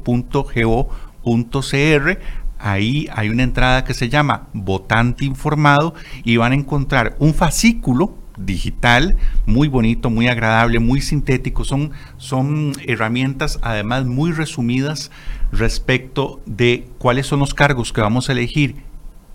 Ahí 2.59 3.07
hay 3.13 3.29
una 3.29 3.43
entrada 3.43 3.85
que 3.85 3.93
se 3.93 4.09
llama 4.09 4.49
Votante 4.53 5.23
Informado 5.23 5.93
y 6.23 6.37
van 6.37 6.51
a 6.51 6.55
encontrar 6.55 7.15
un 7.19 7.33
fascículo 7.33 8.17
digital, 8.37 9.17
muy 9.45 9.67
bonito, 9.67 10.09
muy 10.09 10.27
agradable, 10.27 10.79
muy 10.79 11.01
sintético. 11.01 11.63
Son, 11.63 11.91
son 12.17 12.73
herramientas 12.85 13.59
además 13.61 14.05
muy 14.05 14.31
resumidas 14.31 15.09
respecto 15.51 16.41
de 16.45 16.87
cuáles 16.97 17.27
son 17.27 17.39
los 17.39 17.53
cargos 17.53 17.93
que 17.93 18.01
vamos 18.01 18.29
a 18.29 18.33
elegir 18.33 18.75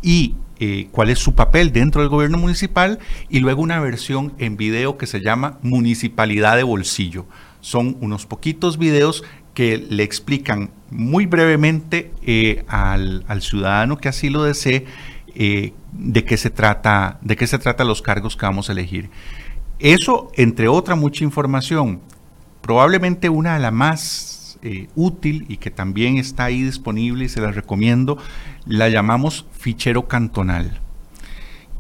y 0.03 0.35
eh, 0.61 0.89
cuál 0.93 1.11
es 1.11 1.19
su 1.19 1.35
papel 1.35 1.73
dentro 1.73 2.01
del 2.01 2.11
gobierno 2.11 2.39
municipal 2.39 2.99
y 3.29 3.41
luego 3.41 3.63
una 3.63 3.81
versión 3.81 4.35
en 4.39 4.57
video 4.57 4.97
que 4.97 5.07
se 5.07 5.21
llama 5.21 5.59
Municipalidad 5.63 6.57
de 6.57 6.63
Bolsillo. 6.63 7.27
Son 7.61 7.97
unos 8.01 8.27
poquitos 8.27 8.79
videos 8.79 9.25
que 9.55 9.79
le 9.79 10.03
explican 10.03 10.71
muy 10.91 11.27
brevemente 11.27 12.13
eh, 12.23 12.65
al, 12.69 13.25
al, 13.29 13.41
ciudadano 13.41 13.97
que 13.97 14.09
así 14.09 14.29
lo 14.29 14.43
desee 14.43 14.85
eh, 15.37 15.73
de 15.93 16.25
qué 16.25 16.37
se 16.37 16.51
trata, 16.51 17.19
de 17.23 17.37
qué 17.37 17.47
se 17.47 17.59
trata 17.59 17.85
los 17.85 18.03
cargos 18.03 18.37
que 18.37 18.47
vamos 18.47 18.69
a 18.69 18.73
elegir. 18.73 19.11
Eso, 19.79 20.31
entre 20.35 20.69
otra 20.69 20.95
mucha 20.95 21.25
información, 21.25 22.01
probablemente 22.61 23.29
una 23.29 23.55
de 23.55 23.61
las 23.61 23.73
más 23.73 24.59
eh, 24.63 24.89
útil 24.95 25.45
y 25.49 25.57
que 25.57 25.71
también 25.71 26.19
está 26.19 26.45
ahí 26.45 26.63
disponible 26.63 27.25
y 27.25 27.29
se 27.29 27.41
la 27.41 27.51
recomiendo, 27.51 28.17
la 28.65 28.89
llamamos 28.89 29.47
fichero 29.53 30.09
cantonal. 30.09 30.81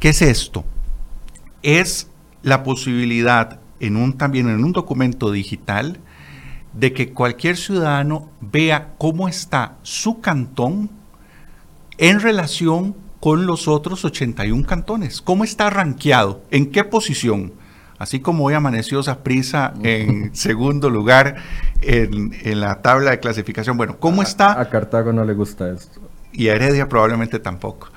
¿Qué 0.00 0.10
es 0.10 0.20
esto? 0.20 0.64
Es 1.62 2.10
la 2.42 2.62
posibilidad 2.62 3.60
en 3.80 3.96
un 3.96 4.18
también 4.18 4.48
en 4.48 4.64
un 4.64 4.72
documento 4.72 5.30
digital 5.30 6.00
de 6.74 6.92
que 6.92 7.12
cualquier 7.12 7.56
ciudadano 7.56 8.30
vea 8.40 8.94
cómo 8.98 9.28
está 9.28 9.76
su 9.82 10.20
cantón 10.20 10.90
en 11.98 12.20
relación 12.20 12.96
con 13.20 13.46
los 13.46 13.68
otros 13.68 14.04
81 14.04 14.66
cantones. 14.66 15.22
¿Cómo 15.22 15.44
está 15.44 15.70
rankeado? 15.70 16.42
¿En 16.50 16.70
qué 16.70 16.84
posición? 16.84 17.54
Así 17.96 18.20
como 18.20 18.44
hoy 18.44 18.54
amaneció 18.54 19.00
prisa 19.22 19.72
en 19.82 20.34
segundo 20.34 20.90
lugar 20.90 21.36
en, 21.80 22.60
la 22.60 22.82
tabla 22.82 23.12
de 23.12 23.20
clasificación. 23.20 23.76
Bueno, 23.76 23.98
¿cómo 23.98 24.22
está? 24.22 24.60
A 24.60 24.68
Cartago 24.68 25.12
no 25.12 25.24
le 25.24 25.32
gusta 25.32 25.70
esto. 25.70 26.00
Y 26.32 26.48
a 26.48 26.56
Heredia 26.56 26.88
probablemente 26.88 27.38
tampoco. 27.38 27.88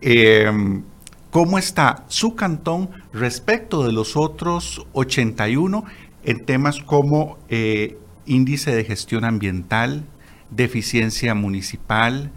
Em, 0.00 0.82
¿Cómo 1.30 1.58
está 1.58 2.04
su 2.08 2.34
cantón 2.34 2.90
respecto 3.12 3.84
de 3.84 3.92
los 3.92 4.16
otros 4.16 4.86
81 4.92 5.84
en 6.24 6.44
temas 6.44 6.80
como 6.82 7.38
eh, 7.48 7.98
índice 8.28 8.74
de 8.74 8.84
gestión 8.84 9.24
ambiental, 9.24 10.04
deficiencia 10.50 11.34
municipal, 11.34 12.30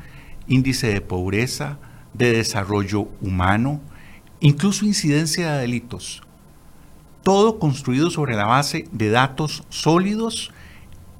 índice 0.48 0.88
de 0.88 1.02
pobreza, 1.02 1.78
de 2.14 2.32
desarrollo 2.32 3.08
humano, 3.22 3.82
incluso 4.40 4.86
incidencia 4.86 5.54
de 5.54 5.62
delitos. 5.62 6.24
Todo 7.24 7.60
construido 7.60 8.10
sobre 8.10 8.36
la 8.36 8.46
base 8.46 8.88
de 8.92 9.10
datos 9.10 9.64
sólidos 9.70 10.52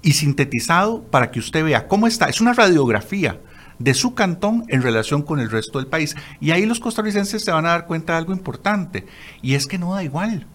y 0.02 0.14
sintetizado 0.14 1.04
para 1.04 1.30
que 1.30 1.40
usted 1.40 1.64
vea 1.64 1.88
cómo 1.88 2.08
está. 2.08 2.26
Es 2.26 2.42
una 2.42 2.54
radiografía 2.54 3.40
de 3.78 3.94
su 3.94 4.14
cantón 4.14 4.66
en 4.68 4.82
relación 4.82 5.22
con 5.22 5.40
el 5.40 5.50
resto 5.50 5.80
del 5.80 5.88
país. 5.88 6.16
Y 6.40 6.52
ahí 6.52 6.66
los 6.66 6.80
costarricenses 6.80 7.44
se 7.44 7.52
van 7.52 7.66
a 7.66 7.70
dar 7.70 7.86
cuenta 7.86 8.14
de 8.14 8.20
algo 8.20 8.34
importante, 8.34 9.06
y 9.42 9.54
es 9.54 9.68
que 9.68 9.78
no 9.78 9.94
da 9.94 10.04
igual. 10.04 10.48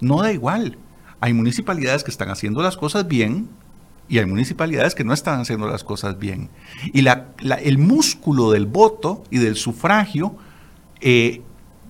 No 0.00 0.22
da 0.22 0.32
igual. 0.32 0.78
Hay 1.24 1.32
municipalidades 1.32 2.04
que 2.04 2.10
están 2.10 2.28
haciendo 2.28 2.62
las 2.62 2.76
cosas 2.76 3.08
bien 3.08 3.48
y 4.10 4.18
hay 4.18 4.26
municipalidades 4.26 4.94
que 4.94 5.04
no 5.04 5.14
están 5.14 5.40
haciendo 5.40 5.66
las 5.66 5.82
cosas 5.82 6.18
bien. 6.18 6.50
Y 6.92 7.02
el 7.62 7.78
músculo 7.78 8.50
del 8.50 8.66
voto 8.66 9.24
y 9.30 9.38
del 9.38 9.56
sufragio 9.56 10.36
eh, 11.00 11.40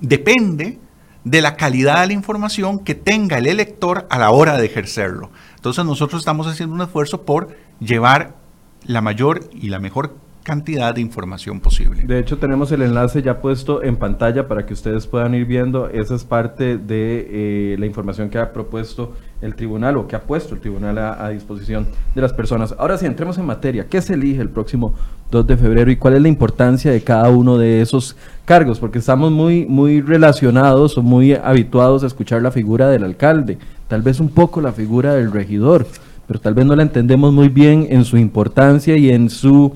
depende 0.01 0.79
de 1.25 1.43
la 1.43 1.57
calidad 1.57 2.03
de 2.03 2.07
la 2.07 2.13
información 2.13 2.79
que 2.79 2.95
tenga 2.95 3.39
el 3.39 3.49
elector 3.49 4.07
a 4.09 4.21
la 4.21 4.31
hora 4.31 4.57
de 4.57 4.67
ejercerlo. 4.67 5.33
Entonces 5.57 5.85
nosotros 5.85 6.21
estamos 6.21 6.47
haciendo 6.47 6.77
un 6.77 6.83
esfuerzo 6.83 7.23
por 7.23 7.57
llevar 7.81 8.37
la 8.85 9.01
mayor 9.01 9.51
y 9.53 9.69
la 9.69 9.81
mejor 9.81 10.17
cantidad 10.45 10.95
de 10.95 11.01
información 11.01 11.59
posible. 11.59 12.03
De 12.05 12.19
hecho, 12.19 12.37
tenemos 12.37 12.71
el 12.71 12.83
enlace 12.83 13.23
ya 13.23 13.41
puesto 13.41 13.83
en 13.83 13.97
pantalla 13.97 14.47
para 14.47 14.67
que 14.67 14.75
ustedes 14.75 15.07
puedan 15.07 15.35
ir 15.35 15.47
viendo. 15.47 15.89
Esa 15.89 16.15
es 16.15 16.23
parte 16.23 16.77
de 16.77 17.27
eh, 17.31 17.77
la 17.79 17.87
información 17.87 18.29
que 18.29 18.39
ha 18.39 18.53
propuesto 18.53 19.15
el 19.41 19.55
tribunal 19.55 19.97
o 19.97 20.07
que 20.07 20.17
ha 20.17 20.23
puesto 20.23 20.55
el 20.55 20.61
tribunal 20.61 20.99
a, 20.99 21.29
disposición 21.31 21.87
de 22.15 22.21
las 22.21 22.33
personas. 22.33 22.75
Ahora 22.79 22.99
sí, 22.99 23.07
entremos 23.07 23.39
en 23.39 23.47
materia. 23.47 23.87
¿Qué 23.89 24.01
se 24.03 24.15
elige 24.15 24.43
el 24.43 24.51
próximo 24.51 24.95
2 25.31 25.47
de 25.47 25.57
febrero 25.57 25.91
y 25.91 25.97
cuál 25.97 26.15
es 26.15 26.23
la 26.23 26.29
importancia 26.29 26.93
de 26.93 27.03
cada 27.03 27.31
uno 27.31 27.57
de 27.57 27.81
esos 27.81 28.15
cargos? 28.45 28.79
Porque 28.79 28.99
estamos 28.99 29.33
muy, 29.33 29.65
muy 29.65 30.03
relacionados 30.03 30.99
o 30.99 31.03
muy 31.03 31.33
habituados 31.33 32.05
a 32.05 32.07
escuchar 32.07 32.43
la 32.43 32.51
figura 32.51 32.89
del 32.89 33.05
alcalde, 33.05 33.59
tal 33.89 34.03
vez 34.03 34.21
un 34.21 34.29
poco 34.29 34.61
la 34.61 34.73
figura 34.73 35.15
del 35.15 35.33
regidor, 35.33 35.87
pero 36.27 36.39
tal 36.39 36.53
vez 36.53 36.67
no 36.67 36.77
la 36.77 36.83
entendemos 36.83 37.33
muy 37.33 37.49
bien 37.49 37.87
en 37.91 38.05
su 38.05 38.19
importancia 38.19 38.97
y 38.97 39.11
en 39.11 39.31
su 39.31 39.73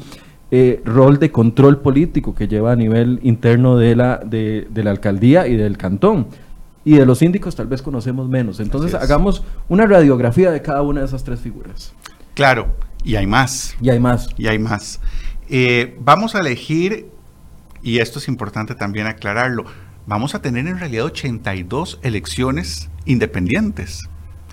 eh, 0.50 0.80
rol 0.84 1.18
de 1.18 1.30
control 1.30 1.80
político 1.80 2.34
que 2.34 2.48
lleva 2.48 2.72
a 2.72 2.76
nivel 2.76 3.20
interno 3.22 3.76
de 3.76 3.94
la, 3.94 4.16
de, 4.16 4.66
la 4.72 4.90
alcaldía 4.90 5.46
y 5.46 5.56
del 5.56 5.76
cantón. 5.76 6.28
Y 6.84 6.96
de 6.96 7.04
los 7.04 7.18
síndicos 7.18 7.54
tal 7.54 7.66
vez 7.66 7.82
conocemos 7.82 8.28
menos. 8.28 8.60
Entonces 8.60 8.94
hagamos 8.94 9.44
una 9.68 9.86
radiografía 9.86 10.50
de 10.50 10.62
cada 10.62 10.80
una 10.82 11.00
de 11.00 11.06
esas 11.06 11.22
tres 11.22 11.40
figuras. 11.40 11.92
Claro, 12.32 12.68
y 13.04 13.16
hay 13.16 13.26
más. 13.26 13.76
Y 13.82 13.90
hay 13.90 14.00
más. 14.00 14.28
Y 14.38 14.46
hay 14.46 14.58
más. 14.58 15.00
Eh, 15.50 15.98
vamos 16.00 16.34
a 16.34 16.40
elegir, 16.40 17.10
y 17.82 17.98
esto 17.98 18.18
es 18.18 18.28
importante 18.28 18.74
también 18.74 19.06
aclararlo, 19.06 19.64
vamos 20.06 20.34
a 20.34 20.40
tener 20.40 20.66
en 20.66 20.78
realidad 20.78 21.04
82 21.04 21.98
elecciones 22.02 22.88
independientes. 23.04 24.08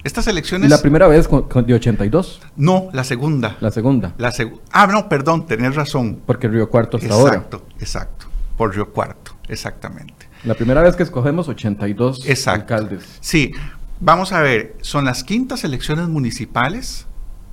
Estas 0.06 0.28
elecciones... 0.28 0.70
¿La 0.70 0.84
primera 0.84 1.08
vez 1.08 1.28
con, 1.28 1.66
de 1.66 1.74
82? 1.74 2.40
No, 2.58 2.90
la 2.94 3.04
segunda. 3.04 3.58
La 3.60 3.72
segunda. 3.72 4.14
La 4.20 4.32
ah, 4.72 4.86
no, 4.86 5.10
perdón, 5.10 5.48
tenés 5.48 5.74
razón. 5.74 6.22
Porque 6.28 6.48
Río 6.48 6.70
Cuarto 6.70 6.98
hasta 6.98 7.12
ahora. 7.12 7.34
Exacto, 7.34 7.66
exacto. 7.80 8.28
Por 8.56 8.76
Río 8.76 8.94
Cuarto, 8.94 9.36
exactamente. 9.48 10.30
La 10.44 10.54
primera 10.54 10.84
vez 10.84 10.96
que 10.96 11.02
escogemos 11.02 11.50
82 11.50 12.24
alcaldes. 12.46 13.18
Sí, 13.20 13.52
vamos 14.00 14.32
a 14.32 14.42
ver, 14.42 14.78
son 14.82 15.06
las 15.06 15.24
quintas 15.24 15.64
elecciones 15.64 16.08
municipales 16.08 17.08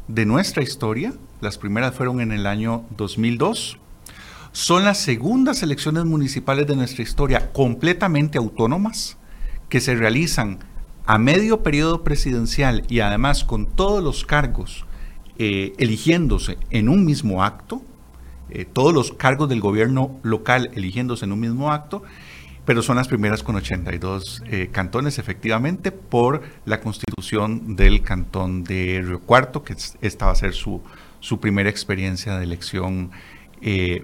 de 0.08 0.26
nuestra 0.26 0.62
historia. 0.62 1.14
Las 1.40 1.56
primeras 1.56 1.94
fueron 1.94 2.20
en 2.20 2.32
el 2.32 2.46
año 2.46 2.84
2002. 2.98 3.78
Son 4.52 4.84
las 4.84 4.98
segundas 4.98 5.62
elecciones 5.62 6.04
municipales 6.04 6.66
de 6.66 6.76
nuestra 6.76 7.02
historia 7.02 7.50
completamente 7.50 8.36
autónomas 8.36 9.16
que 9.70 9.80
se 9.80 9.94
realizan 9.94 10.58
a 11.06 11.18
medio 11.18 11.62
periodo 11.62 12.04
presidencial 12.04 12.84
y 12.88 13.00
además 13.00 13.44
con 13.44 13.66
todos 13.66 14.02
los 14.02 14.24
cargos 14.24 14.84
eh, 15.38 15.72
eligiéndose 15.78 16.58
en 16.70 16.88
un 16.88 17.04
mismo 17.04 17.42
acto, 17.42 17.82
eh, 18.50 18.66
todos 18.70 18.92
los 18.92 19.12
cargos 19.12 19.48
del 19.48 19.60
gobierno 19.60 20.20
local 20.22 20.70
eligiéndose 20.74 21.24
en 21.24 21.32
un 21.32 21.40
mismo 21.40 21.72
acto, 21.72 22.02
pero 22.64 22.82
son 22.82 22.96
las 22.96 23.08
primeras 23.08 23.42
con 23.42 23.56
82 23.56 24.44
eh, 24.46 24.68
cantones, 24.70 25.18
efectivamente, 25.18 25.90
por 25.90 26.42
la 26.64 26.80
constitución 26.80 27.74
del 27.74 28.02
cantón 28.02 28.62
de 28.62 29.02
Río 29.04 29.20
Cuarto, 29.20 29.64
que 29.64 29.74
esta 30.00 30.26
va 30.26 30.32
a 30.32 30.36
ser 30.36 30.52
su, 30.52 30.80
su 31.18 31.40
primera 31.40 31.70
experiencia 31.70 32.36
de 32.36 32.44
elección 32.44 33.10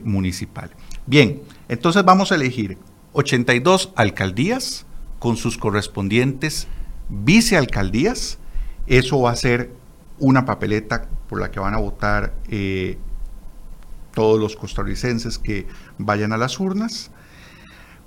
municipal. 0.05 0.71
Bien, 1.07 1.43
entonces 1.69 2.05
vamos 2.05 2.31
a 2.31 2.37
elegir 2.37 2.79
82 3.13 3.93
alcaldías 3.97 4.87
con 5.19 5.37
sus 5.37 5.59
correspondientes 5.59 6.69
vicealcaldías. 7.09 8.39
Eso 8.87 9.21
va 9.21 9.31
a 9.31 9.37
ser 9.37 9.73
una 10.19 10.45
papeleta 10.45 11.09
por 11.29 11.41
la 11.41 11.51
que 11.51 11.61
van 11.61 11.75
a 11.75 11.79
votar 11.79 12.35
eh, 12.49 12.99
todos 14.15 14.41
los 14.41 14.57
costarricenses 14.57 15.39
que 15.39 15.67
vayan 15.99 16.33
a 16.33 16.37
las 16.37 16.59
urnas. 16.59 17.11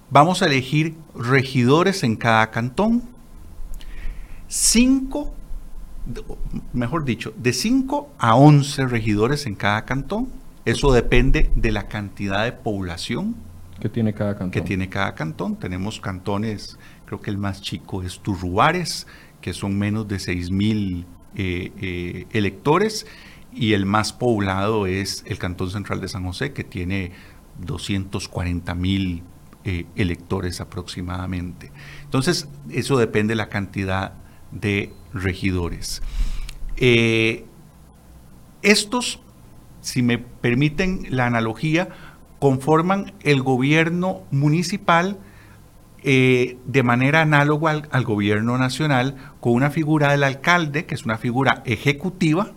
Vamos 0.09 0.41
a 0.41 0.47
elegir 0.47 0.95
regidores 1.15 2.03
en 2.03 2.15
cada 2.15 2.51
cantón. 2.51 3.03
Cinco, 4.47 5.33
mejor 6.73 7.05
dicho, 7.05 7.33
de 7.37 7.53
5 7.53 8.09
a 8.17 8.35
11 8.35 8.87
regidores 8.87 9.45
en 9.45 9.55
cada 9.55 9.85
cantón. 9.85 10.27
Eso 10.65 10.91
depende 10.91 11.49
de 11.55 11.71
la 11.71 11.87
cantidad 11.87 12.43
de 12.43 12.51
población 12.51 13.35
que 13.81 13.89
tiene 13.89 14.13
cada 14.13 14.35
cantón. 14.35 14.51
Que 14.51 14.61
tiene 14.61 14.89
cada 14.89 15.15
cantón. 15.15 15.55
Tenemos 15.55 15.99
cantones 15.99 16.77
creo 17.11 17.21
que 17.21 17.29
el 17.29 17.37
más 17.37 17.61
chico 17.61 18.03
es 18.03 18.19
Turruares, 18.19 19.05
que 19.41 19.51
son 19.51 19.77
menos 19.77 20.07
de 20.07 20.17
6 20.17 20.49
mil 20.49 21.05
eh, 21.35 21.73
eh, 21.81 22.25
electores, 22.31 23.05
y 23.51 23.73
el 23.73 23.85
más 23.85 24.13
poblado 24.13 24.87
es 24.87 25.25
el 25.27 25.37
Cantón 25.37 25.71
Central 25.71 25.99
de 25.99 26.07
San 26.07 26.23
José, 26.23 26.53
que 26.53 26.63
tiene 26.63 27.11
240 27.65 28.73
mil 28.75 29.23
eh, 29.65 29.87
electores 29.97 30.61
aproximadamente. 30.61 31.73
Entonces, 32.05 32.47
eso 32.69 32.97
depende 32.97 33.33
de 33.33 33.35
la 33.35 33.49
cantidad 33.49 34.13
de 34.51 34.93
regidores. 35.13 36.01
Estos, 38.61 39.19
si 39.81 40.01
me 40.01 40.17
permiten 40.17 41.07
la 41.09 41.25
analogía, 41.25 41.89
conforman 42.39 43.11
el 43.19 43.41
gobierno 43.41 44.21
municipal 44.31 45.19
eh, 46.03 46.57
de 46.65 46.83
manera 46.83 47.21
análoga 47.21 47.83
al, 47.91 48.03
gobierno 48.03 48.57
nacional, 48.57 49.15
con 49.39 49.53
una 49.53 49.69
figura 49.69 50.11
del 50.11 50.23
alcalde, 50.23 50.85
que 50.85 50.95
es 50.95 51.05
una 51.05 51.17
figura 51.17 51.61
ejecutiva, 51.65 52.53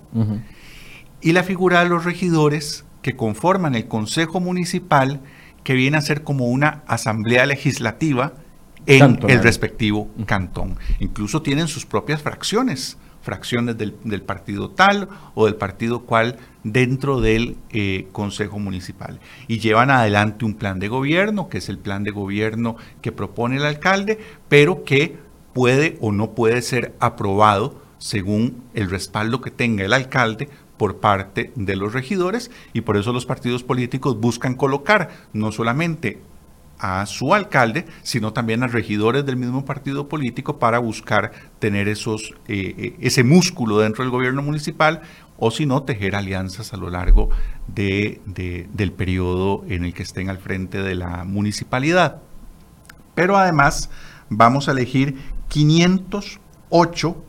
y 1.20 1.32
la 1.32 1.42
figura 1.42 1.82
de 1.82 1.88
los 1.88 2.04
regidores, 2.04 2.84
que 3.02 3.16
conforman 3.16 3.74
el 3.74 3.86
Consejo 3.86 4.40
Municipal, 4.40 5.20
que 5.62 5.74
viene 5.74 5.96
a 5.96 6.00
ser 6.00 6.22
como 6.22 6.46
una 6.46 6.82
asamblea 6.86 7.46
legislativa 7.46 8.34
en 8.86 9.18
el 9.28 9.42
respectivo 9.42 10.10
cantón. 10.26 10.76
Incluso 11.00 11.42
tienen 11.42 11.68
sus 11.68 11.86
propias 11.86 12.22
fracciones, 12.22 12.98
fracciones 13.24 13.76
del, 13.76 14.22
partido 14.22 14.70
tal 14.70 15.08
o 15.34 15.46
del 15.46 15.56
partido 15.56 16.02
cual 16.02 16.36
dentro 16.62 17.20
del 17.20 17.56
eh, 17.70 18.06
Consejo 18.12 18.58
Municipal. 18.58 19.18
Y 19.48 19.58
llevan 19.58 19.90
adelante 19.90 20.44
un 20.44 20.54
plan 20.54 20.78
de 20.78 20.88
gobierno, 20.88 21.48
que 21.48 21.58
es 21.58 21.68
el 21.68 21.78
plan 21.78 22.04
de 22.04 22.10
gobierno 22.10 22.76
que 23.00 23.12
propone 23.12 23.56
el 23.56 23.64
alcalde, 23.64 24.18
pero 24.48 24.84
que 24.84 25.16
puede 25.54 25.96
o 26.00 26.12
no 26.12 26.32
puede 26.32 26.60
ser 26.62 26.94
aprobado 27.00 27.82
según 27.98 28.62
el 28.74 28.90
respaldo 28.90 29.40
que 29.40 29.50
tenga 29.50 29.84
el 29.84 29.94
alcalde 29.94 30.48
por 30.76 30.98
parte 30.98 31.52
de 31.54 31.76
los 31.76 31.92
regidores 31.92 32.50
y 32.72 32.82
por 32.82 32.96
eso 32.96 33.12
los 33.12 33.26
partidos 33.26 33.62
políticos 33.62 34.20
buscan 34.20 34.54
colocar 34.54 35.10
no 35.32 35.52
solamente 35.52 36.20
a 36.78 37.06
su 37.06 37.34
alcalde, 37.34 37.86
sino 38.02 38.32
también 38.32 38.62
a 38.62 38.66
regidores 38.66 39.24
del 39.24 39.36
mismo 39.36 39.64
partido 39.64 40.08
político 40.08 40.58
para 40.58 40.78
buscar 40.78 41.32
tener 41.58 41.88
esos, 41.88 42.34
eh, 42.48 42.74
eh, 42.76 42.96
ese 43.00 43.24
músculo 43.24 43.78
dentro 43.78 44.04
del 44.04 44.10
gobierno 44.10 44.42
municipal 44.42 45.02
o 45.36 45.50
si 45.50 45.66
no, 45.66 45.82
tejer 45.82 46.14
alianzas 46.14 46.72
a 46.72 46.76
lo 46.76 46.90
largo 46.90 47.28
de, 47.66 48.20
del 48.72 48.92
periodo 48.92 49.64
en 49.68 49.84
el 49.84 49.92
que 49.92 50.04
estén 50.04 50.30
al 50.30 50.38
frente 50.38 50.82
de 50.82 50.94
la 50.94 51.24
municipalidad. 51.24 52.22
Pero 53.14 53.36
además 53.36 53.90
vamos 54.28 54.68
a 54.68 54.72
elegir 54.72 55.18
508 55.48 57.24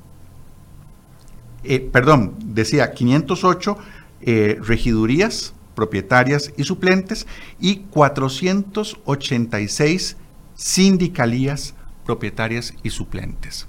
eh, 1.68 1.80
perdón, 1.80 2.36
decía 2.40 2.94
508 2.94 3.78
eh, 4.22 4.60
regidurías 4.62 5.55
propietarias 5.76 6.52
y 6.58 6.64
suplentes 6.64 7.28
y 7.60 7.82
486 7.92 10.18
sindicalías 10.56 11.76
propietarias 12.06 12.74
y 12.82 12.90
suplentes. 12.90 13.68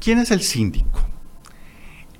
¿Quién 0.00 0.18
es 0.18 0.30
el 0.30 0.42
síndico? 0.42 1.00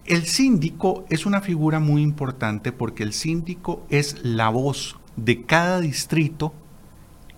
El 0.04 0.26
síndico 0.26 1.04
es 1.10 1.26
una 1.26 1.40
figura 1.40 1.78
muy 1.78 2.02
importante 2.02 2.72
porque 2.72 3.04
el 3.04 3.12
síndico 3.12 3.86
es 3.88 4.24
la 4.24 4.48
voz 4.48 4.98
de 5.16 5.42
cada 5.42 5.80
distrito 5.80 6.52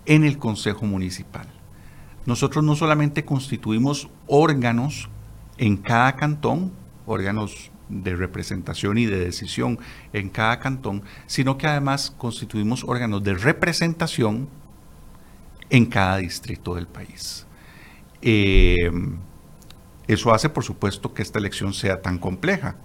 en 0.05 0.23
el 0.23 0.37
Consejo 0.37 0.85
Municipal. 0.85 1.47
Nosotros 2.25 2.63
no 2.63 2.75
solamente 2.75 3.23
constituimos 3.23 4.09
órganos 4.27 5.09
en 5.57 5.77
cada 5.77 6.15
cantón, 6.15 6.71
órganos 7.05 7.71
de 7.89 8.15
representación 8.15 8.97
y 8.97 9.05
de 9.05 9.19
decisión 9.19 9.79
en 10.13 10.29
cada 10.29 10.59
cantón, 10.59 11.03
sino 11.27 11.57
que 11.57 11.67
además 11.67 12.13
constituimos 12.17 12.83
órganos 12.83 13.23
de 13.23 13.35
representación 13.35 14.49
en 15.69 15.85
cada 15.85 16.17
distrito 16.17 16.75
del 16.75 16.87
país. 16.87 17.45
Eh, 18.21 18.91
eso 20.07 20.33
hace, 20.33 20.49
por 20.49 20.63
supuesto, 20.63 21.13
que 21.13 21.21
esta 21.21 21.39
elección 21.39 21.73
sea 21.73 22.01
tan 22.01 22.17
compleja, 22.17 22.75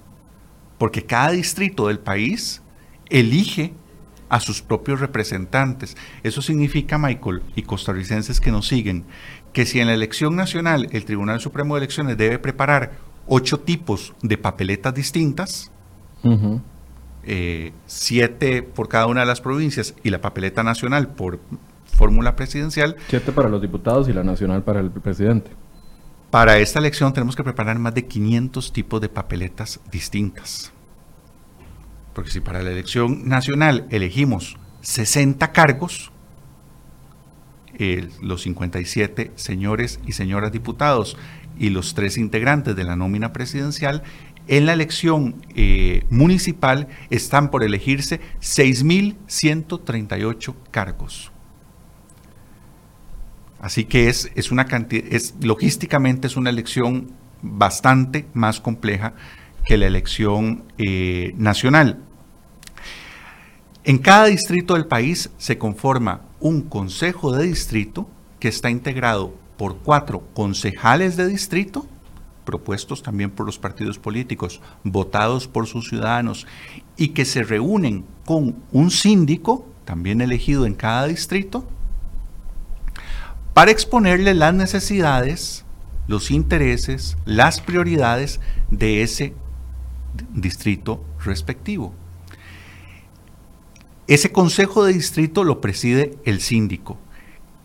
porque 0.79 1.05
cada 1.05 1.31
distrito 1.31 1.89
del 1.89 1.99
país 1.99 2.63
elige 3.11 3.75
a 4.31 4.41
sus 4.41 4.63
propios 4.63 5.01
representantes. 5.01 5.97
Eso 6.23 6.41
significa, 6.41 6.97
Michael, 6.97 7.43
y 7.57 7.63
costarricenses 7.63 8.41
que 8.41 8.53
nos 8.53 8.69
siguen, 8.69 9.05
que 9.53 9.67
si 9.67 9.81
en 9.81 9.89
la 9.89 9.95
elección 9.95 10.37
nacional 10.37 10.89
el 10.93 11.05
Tribunal 11.05 11.41
Supremo 11.41 11.75
de 11.75 11.81
Elecciones 11.81 12.17
debe 12.17 12.39
preparar 12.39 12.93
ocho 13.33 13.61
tipos 13.61 14.13
de 14.23 14.37
papeletas 14.37 14.93
distintas, 14.93 15.71
eh, 17.23 17.73
siete 17.87 18.63
por 18.63 18.89
cada 18.89 19.07
una 19.07 19.21
de 19.21 19.27
las 19.27 19.41
provincias 19.41 19.95
y 20.03 20.11
la 20.11 20.21
papeleta 20.21 20.65
nacional 20.65 21.09
por 21.09 21.39
fórmula 21.85 22.35
presidencial. 22.35 22.97
Siete 23.09 23.31
para 23.31 23.49
los 23.49 23.63
diputados 23.63 24.09
y 24.09 24.13
la 24.13 24.25
nacional 24.25 24.65
para 24.65 24.81
el 24.81 24.91
presidente. 24.91 25.53
Para 26.31 26.59
esta 26.59 26.81
elección 26.81 27.13
tenemos 27.13 27.37
que 27.37 27.45
preparar 27.45 27.79
más 27.79 27.95
de 27.95 28.07
500 28.07 28.73
tipos 28.73 29.01
de 29.01 29.09
papeletas 29.09 29.81
distintas. 29.93 30.73
Porque 32.13 32.33
si 32.33 32.41
para 32.41 32.63
la 32.63 32.73
elección 32.73 33.29
nacional 33.29 33.87
elegimos 33.91 34.57
60 34.81 35.53
cargos, 35.53 36.11
los 38.21 38.43
57 38.43 39.33
señores 39.37 40.01
y 40.07 40.13
señoras 40.13 40.53
diputados 40.53 41.17
y 41.61 41.71
los 41.71 41.95
tres 41.95 42.17
integrantes 42.17 42.75
de 42.75 42.83
la 42.83 42.97
nómina 42.97 43.33
presidencial, 43.33 44.03
en 44.49 44.67
la 44.67 44.73
elección 44.73 45.37
eh, 45.55 46.03
municipal 46.11 46.89
están 47.11 47.53
por 47.53 47.63
elegirse 47.63 48.21
6.138 48.41 50.57
cargos. 50.71 51.31
Así 53.61 53.85
que 53.85 54.09
es, 54.09 54.33
es 54.35 54.51
una 54.51 54.65
cantidad, 54.65 55.05
es, 55.13 55.35
logísticamente 55.43 56.27
es 56.27 56.37
una 56.37 56.49
elección 56.49 57.13
bastante 57.43 58.27
más 58.33 58.59
compleja 58.59 59.13
que 59.67 59.77
la 59.77 59.87
elección 59.87 60.65
eh, 60.79 61.35
nacional. 61.37 61.99
En 63.85 63.99
cada 63.99 64.25
distrito 64.27 64.75
del 64.75 64.87
país 64.87 65.31
se 65.37 65.59
conforma 65.59 66.23
un 66.41 66.63
consejo 66.63 67.37
de 67.37 67.47
distrito 67.47 68.09
que 68.39 68.49
está 68.49 68.71
integrado 68.71 69.35
por 69.61 69.77
cuatro 69.77 70.23
concejales 70.33 71.19
de 71.19 71.29
distrito, 71.29 71.85
propuestos 72.47 73.03
también 73.03 73.31
por 73.31 73.45
los 73.45 73.59
partidos 73.59 73.99
políticos, 73.99 74.63
votados 74.85 75.49
por 75.49 75.67
sus 75.67 75.91
ciudadanos, 75.91 76.47
y 76.97 77.09
que 77.09 77.27
se 77.27 77.43
reúnen 77.43 78.07
con 78.25 78.57
un 78.73 78.91
síndico, 78.91 79.67
también 79.85 80.23
elegido 80.23 80.65
en 80.65 80.73
cada 80.73 81.09
distrito, 81.09 81.69
para 83.53 83.71
exponerle 83.71 84.33
las 84.33 84.55
necesidades, 84.55 85.67
los 86.07 86.31
intereses, 86.31 87.19
las 87.27 87.61
prioridades 87.61 88.41
de 88.71 89.03
ese 89.03 89.35
distrito 90.33 91.05
respectivo. 91.23 91.93
Ese 94.07 94.33
consejo 94.33 94.85
de 94.85 94.95
distrito 94.95 95.45
lo 95.45 95.61
preside 95.61 96.17
el 96.25 96.41
síndico, 96.41 96.97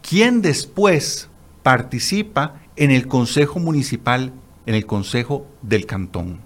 quien 0.01 0.41
después 0.41 1.29
participa 1.65 2.61
en 2.75 2.91
el 2.91 3.07
Consejo 3.07 3.57
Municipal, 3.59 4.31
en 4.67 4.75
el 4.75 4.85
Consejo 4.85 5.47
del 5.63 5.87
Cantón. 5.87 6.37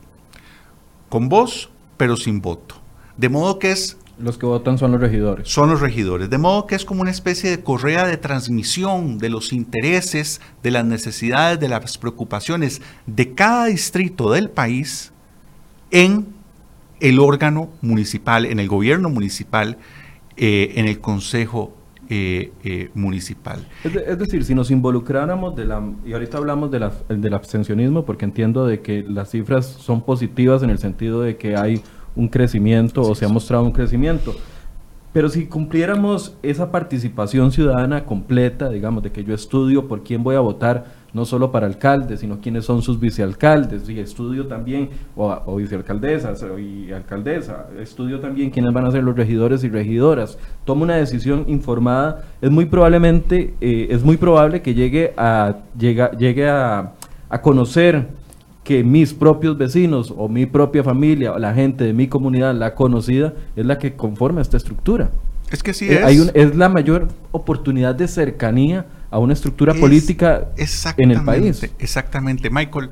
Con 1.10 1.28
voz, 1.28 1.70
pero 1.98 2.16
sin 2.16 2.40
voto. 2.40 2.76
De 3.18 3.28
modo 3.28 3.60
que 3.60 3.72
es... 3.72 3.98
Los 4.18 4.38
que 4.38 4.46
votan 4.46 4.78
son 4.78 4.94
los 4.94 5.02
regidores. 5.02 5.50
Son 5.50 5.70
los 5.70 5.82
regidores. 5.82 6.30
De 6.30 6.38
modo 6.38 6.68
que 6.68 6.76
es 6.76 6.86
como 6.86 7.02
una 7.02 7.12
especie 7.12 7.50
de 7.50 7.62
correa 7.62 8.08
de 8.08 8.16
transmisión 8.16 9.18
de 9.18 9.28
los 9.28 9.52
intereses, 9.52 10.40
de 10.64 10.72
las 10.72 10.86
necesidades, 10.86 11.60
de 11.60 11.68
las 11.68 11.98
preocupaciones 11.98 12.82
de 13.06 13.34
cada 13.34 13.66
distrito 13.66 14.32
del 14.32 14.50
país 14.50 15.12
en 15.92 16.28
el 17.02 17.20
órgano 17.20 17.68
municipal, 17.82 18.46
en 18.46 18.62
el 18.62 18.70
gobierno 18.70 19.10
municipal, 19.10 19.80
eh, 20.38 20.76
en 20.76 20.88
el 20.88 21.02
Consejo 21.02 21.76
eh, 22.10 22.52
eh, 22.64 22.90
municipal. 22.96 23.60
Es, 23.84 24.18
decir, 24.18 24.44
si 24.44 24.56
nos 24.56 24.72
involucráramos 24.72 25.56
de 25.56 25.66
la, 25.66 25.82
y 26.04 26.14
ahorita 26.14 26.40
hablamos 26.40 26.72
de 26.72 26.80
la, 26.80 26.92
del 27.08 27.34
abstencionismo, 27.36 28.04
porque 28.04 28.26
entiendo 28.26 28.66
de 28.66 28.82
que 28.82 29.04
las 29.04 29.30
cifras 29.30 29.68
son 29.68 30.02
positivas 30.02 30.64
en 30.64 30.72
el 30.72 30.80
sentido 30.80 31.22
de 31.22 31.38
que 31.38 31.56
hay 31.56 31.84
un 32.16 32.28
crecimiento 32.28 33.02
o 33.02 33.14
se 33.14 33.26
ha 33.26 33.28
mostrado 33.30 33.64
un 33.64 33.72
crecimiento. 33.72 34.34
Pero 35.14 35.30
si 35.30 35.46
cumpliéramos 35.46 36.36
esa 36.44 36.72
participación 36.72 37.52
ciudadana 37.52 38.06
completa, 38.06 38.70
digamos, 38.70 39.04
de 39.04 39.12
que 39.12 39.24
yo 39.24 39.34
estudio 39.34 39.88
por 39.88 40.04
quién 40.04 40.24
voy 40.24 40.36
a 40.36 40.40
votar, 40.40 40.86
no 41.14 41.26
solo 41.26 41.52
para 41.52 41.66
alcaldes, 41.68 42.20
sino 42.20 42.40
quiénes 42.40 42.66
son 42.66 42.82
sus 42.82 43.00
vicealcaldes, 43.00 43.90
y 43.90 44.00
estudio 44.00 44.48
también, 44.48 44.90
o, 45.16 45.56
vicealcaldesas 45.56 46.46
y 46.60 46.92
alcaldesa, 46.92 47.68
estudio 47.82 48.20
también 48.20 48.50
quiénes 48.52 48.74
van 48.74 48.86
a 48.86 48.92
ser 48.92 49.04
los 49.04 49.16
regidores 49.16 49.64
y 49.64 49.70
regidoras, 49.70 50.38
tomo 50.66 50.84
una 50.84 50.96
decisión 50.96 51.46
informada, 51.48 52.24
es 52.42 52.52
muy 52.52 52.66
probablemente, 52.66 53.54
eh, 53.62 53.88
es 53.90 54.04
muy 54.04 54.18
probable 54.18 54.62
que 54.62 54.74
llegue 54.74 55.14
a, 55.18 55.56
llegue, 55.78 56.10
llegue 56.18 56.48
a, 56.50 56.94
a 57.30 57.42
conocer 57.42 58.08
que 58.64 58.84
mis 58.84 59.14
propios 59.14 59.58
vecinos 59.58 60.14
o 60.16 60.28
mi 60.30 60.46
propia 60.46 60.84
familia 60.84 61.34
o 61.34 61.40
la 61.40 61.54
gente 61.56 61.86
de 61.86 61.94
mi 61.94 62.08
comunidad, 62.08 62.54
la 62.54 62.76
conocida, 62.76 63.34
es 63.56 63.66
la 63.66 63.80
que 63.80 63.94
conforma 63.96 64.42
esta 64.42 64.58
estructura. 64.58 65.10
Es 65.52 65.64
que 65.64 65.74
sí 65.74 65.86
Eh, 65.90 65.96
es. 66.00 66.06
hay 66.06 66.20
un- 66.20 66.30
es 66.36 66.56
la 66.56 66.70
mayor 66.70 67.08
oportunidad 67.32 67.96
de 67.96 68.08
cercanía 68.08 68.86
a 69.12 69.18
una 69.20 69.34
estructura 69.34 69.74
Es- 69.74 69.80
política 69.80 70.50
en 70.98 71.12
el 71.12 71.24
país. 71.24 71.64
Exactamente, 71.80 72.50
Michael. 72.50 72.92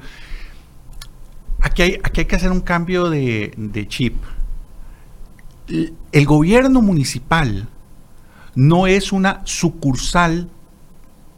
Aquí 1.59 1.81
hay, 1.81 1.99
aquí 2.03 2.21
hay 2.21 2.25
que 2.25 2.35
hacer 2.35 2.51
un 2.51 2.61
cambio 2.61 3.09
de, 3.09 3.53
de 3.57 3.87
chip. 3.87 4.15
El 6.11 6.25
gobierno 6.25 6.81
municipal 6.81 7.67
no 8.55 8.87
es 8.87 9.11
una 9.11 9.41
sucursal 9.43 10.49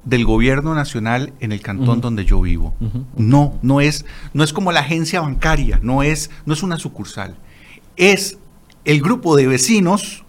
del 0.05 0.25
gobierno 0.25 0.75
nacional 0.75 1.33
en 1.39 1.51
el 1.51 1.61
cantón 1.61 1.99
donde 2.01 2.25
yo 2.25 2.41
vivo. 2.41 2.73
No, 3.17 3.57
no 3.61 3.81
es, 3.81 4.05
no 4.33 4.43
es 4.43 4.53
como 4.53 4.71
la 4.71 4.81
agencia 4.81 5.21
bancaria, 5.21 5.79
no 5.81 6.03
es, 6.03 6.29
no 6.45 6.53
es 6.53 6.63
una 6.63 6.77
sucursal. 6.77 7.35
Es 7.95 8.37
el 8.85 9.01
grupo 9.01 9.35
de 9.35 9.47
vecinos 9.47 10.23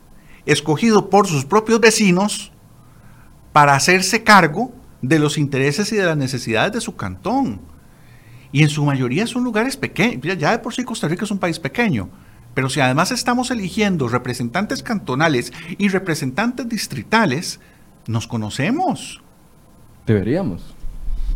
escogido 0.47 1.11
por 1.11 1.27
sus 1.27 1.45
propios 1.45 1.81
vecinos 1.81 2.53
para 3.53 3.75
hacerse 3.75 4.23
cargo 4.23 4.73
de 5.03 5.19
los 5.19 5.39
intereses 5.39 5.93
y 5.93 5.97
de 5.97 6.05
las 6.05 6.17
necesidades 6.17 6.73
de 6.73 6.81
su 6.81 6.97
cantón. 6.97 7.61
Y 8.53 8.63
en 8.63 8.69
su 8.69 8.85
mayoría 8.85 9.27
son 9.27 9.45
lugares 9.45 9.77
pequeños. 9.77 10.23
Ya- 10.39 10.53
de 10.53 10.59
por 10.59 10.75
sí 10.75 10.85
Costa 10.85 11.09
Rica 11.09 11.25
es 11.25 11.31
un 11.31 11.39
país 11.39 11.59
pequeño. 11.59 12.09
Pero 12.55 12.69
si 12.69 12.81
además 12.81 13.13
estamos 13.13 13.51
eligiendo 13.53 14.09
representantes 14.09 14.83
cantonales 14.83 15.53
y 15.79 15.89
representantes 15.89 16.69
distritales, 16.69 17.61
nos 18.09 18.27
conocemos. 18.27 19.23
Deberíamos. 20.05 20.75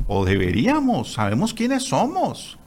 O 0.08 0.24
deberíamos. 0.24 1.12
Sabemos 1.12 1.54
quiénes 1.54 1.84
somos. 1.84 2.58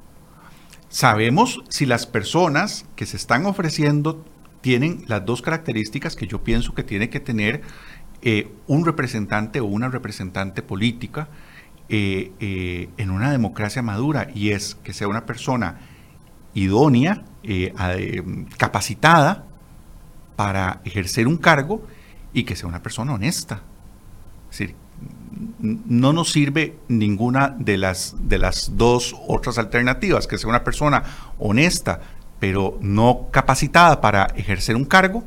Sabemos 0.90 1.62
si 1.68 1.86
las 1.86 2.06
personas 2.08 2.86
que 2.96 3.06
se 3.06 3.18
están 3.18 3.46
ofreciendo 3.46 4.24
tienen 4.62 5.04
las 5.08 5.26
dos 5.26 5.42
características 5.42 6.16
que 6.16 6.28
yo 6.28 6.44
pienso 6.44 6.74
que 6.74 6.84
tiene 6.84 7.10
que 7.10 7.20
tener 7.20 7.62
eh, 8.22 8.52
un 8.66 8.84
representante 8.84 9.60
o 9.60 9.66
una 9.66 9.90
representante 9.90 10.64
política 10.64 11.28
eh, 11.88 12.32
eh, 12.40 12.90
en 12.98 13.12
una 13.12 13.32
democracia 13.32 13.82
madura 13.82 14.28
y 14.34 14.50
es 14.50 14.76
que 14.84 14.92
sea 14.92 15.08
una 15.08 15.26
persona 15.26 15.80
idónea, 16.54 17.24
capacitada 18.58 19.46
para 20.36 20.82
ejercer 20.84 21.28
un 21.28 21.38
cargo 21.38 21.86
y 22.34 22.44
que 22.44 22.56
sea 22.56 22.68
una 22.68 22.82
persona 22.82 23.14
honesta. 23.14 23.62
Es 24.50 24.58
decir, 24.58 24.76
no 25.60 26.12
nos 26.14 26.32
sirve 26.32 26.76
ninguna 26.88 27.56
de 27.58 27.78
las, 27.78 28.16
de 28.20 28.40
las 28.40 28.76
dos 28.76 29.16
otras 29.28 29.60
alternativas, 29.60 30.26
que 30.26 30.38
sea 30.38 30.50
una 30.50 30.64
persona 30.64 31.04
honesta, 31.38 32.02
pero 32.40 32.78
no 32.82 33.28
capacitada 33.32 34.02
para 34.02 34.26
ejercer 34.36 34.76
un 34.76 34.86
cargo, 34.86 35.24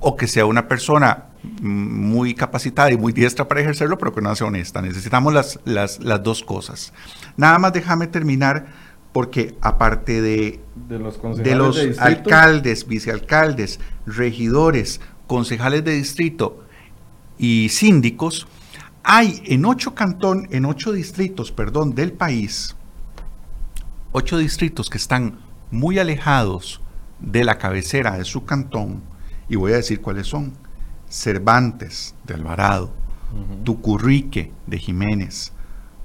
o 0.00 0.16
que 0.16 0.26
sea 0.26 0.46
una 0.46 0.68
persona 0.68 1.26
muy 1.60 2.34
capacitada 2.34 2.92
y 2.92 2.96
muy 2.96 3.12
diestra 3.12 3.48
para 3.48 3.60
ejercerlo, 3.60 3.98
pero 3.98 4.14
que 4.14 4.20
no 4.20 4.34
sea 4.34 4.46
honesta. 4.46 4.80
Necesitamos 4.80 5.32
las, 5.32 5.58
las, 5.64 6.00
las 6.00 6.22
dos 6.22 6.42
cosas. 6.42 6.92
Nada 7.36 7.58
más 7.58 7.72
déjame 7.72 8.06
terminar, 8.06 8.66
porque 9.12 9.56
aparte 9.60 10.22
de, 10.22 10.60
De 10.88 10.98
los 10.98 11.14
de 11.14 11.20
concejales 11.20 11.58
los 11.58 11.76
de 11.76 11.86
distrito. 11.88 12.04
alcaldes, 12.06 12.86
vicealcaldes, 12.86 13.80
regidores, 14.06 15.00
concejales 15.26 15.84
de 15.84 15.92
distrito 15.92 16.64
y 17.38 17.68
síndicos, 17.70 18.46
hay 19.04 19.42
en 19.46 19.64
ocho 19.64 19.94
cantón, 19.94 20.48
en 20.50 20.64
ocho 20.64 20.92
distritos, 20.92 21.50
perdón, 21.50 21.94
del 21.94 22.12
país, 22.12 22.76
ocho 24.12 24.38
distritos 24.38 24.88
que 24.88 24.98
están 24.98 25.40
muy 25.70 25.98
alejados 25.98 26.80
de 27.18 27.44
la 27.44 27.58
cabecera 27.58 28.16
de 28.16 28.24
su 28.24 28.44
cantón, 28.44 29.02
y 29.48 29.56
voy 29.56 29.72
a 29.72 29.76
decir 29.76 30.00
cuáles 30.00 30.28
son. 30.28 30.52
Cervantes 31.12 32.14
de 32.24 32.34
Alvarado. 32.34 33.02
Tucurrique 33.64 34.52
de 34.66 34.78
Jiménez, 34.78 35.52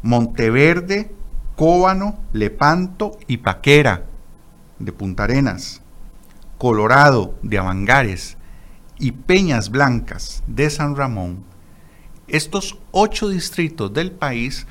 Monteverde, 0.02 1.12
Cóbano, 1.56 2.20
Lepanto 2.34 3.18
y 3.28 3.38
Paquera 3.38 4.06
de 4.80 4.92
Punta 4.92 5.24
Arenas, 5.24 5.82
Colorado 6.58 7.36
de 7.42 7.58
Avangares 7.58 8.38
y 9.00 9.12
Peñas 9.12 9.70
Blancas 9.72 10.44
de 10.48 10.70
San 10.70 10.96
Ramón. 10.96 11.44
Estos 12.28 12.78
ocho 12.92 13.30
distritos 13.30 13.94
del 13.94 14.12
país, 14.12 14.68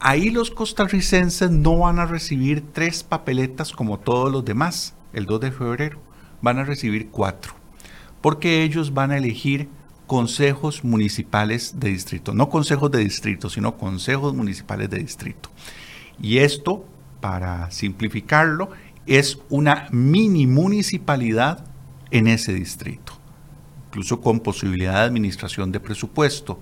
ahí 0.00 0.30
los 0.30 0.50
costarricenses 0.50 1.50
no 1.50 1.78
van 1.78 1.98
a 1.98 2.06
recibir 2.06 2.64
tres 2.72 3.02
papeletas 3.02 3.72
como 3.72 3.98
todos 3.98 4.30
los 4.30 4.44
demás 4.44 4.94
el 5.12 5.26
2 5.26 5.40
de 5.40 5.52
febrero, 5.52 5.98
van 6.40 6.58
a 6.58 6.64
recibir 6.64 7.08
cuatro, 7.10 7.54
porque 8.20 8.62
ellos 8.62 8.94
van 8.94 9.10
a 9.10 9.16
elegir 9.16 9.68
consejos 10.08 10.84
municipales 10.84 11.74
de 11.78 11.90
distrito, 11.90 12.32
no 12.32 12.48
consejos 12.48 12.90
de 12.90 13.00
distrito, 13.00 13.50
sino 13.50 13.76
consejos 13.76 14.34
municipales 14.34 14.88
de 14.88 14.98
distrito. 14.98 15.50
Y 16.20 16.38
esto, 16.38 16.84
para 17.20 17.70
simplificarlo, 17.70 18.70
es 19.06 19.38
una 19.50 19.86
mini 19.92 20.46
municipalidad 20.46 21.64
en 22.10 22.26
ese 22.26 22.54
distrito, 22.54 23.12
incluso 23.88 24.22
con 24.22 24.40
posibilidad 24.40 24.94
de 24.94 25.00
administración 25.00 25.72
de 25.72 25.80
presupuesto. 25.80 26.58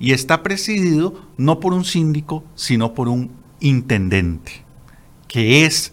Y 0.00 0.12
está 0.12 0.42
presidido 0.42 1.24
no 1.36 1.60
por 1.60 1.74
un 1.74 1.84
síndico, 1.84 2.44
sino 2.56 2.94
por 2.94 3.08
un 3.08 3.30
intendente, 3.60 4.64
que 5.28 5.64
es, 5.64 5.92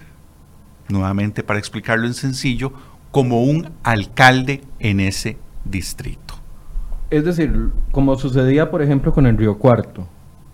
nuevamente 0.89 1.43
para 1.43 1.59
explicarlo 1.59 2.07
en 2.07 2.15
sencillo, 2.15 2.73
como 3.11 3.43
un 3.43 3.71
alcalde 3.83 4.63
en 4.79 4.99
ese 4.99 5.37
distrito. 5.65 6.24
Es 7.09 7.23
decir, 7.25 7.69
como 7.91 8.15
sucedía, 8.17 8.71
por 8.71 8.81
ejemplo, 8.81 9.13
con 9.13 9.25
el 9.25 9.37
Río 9.37 9.57
Cuarto, 9.57 10.07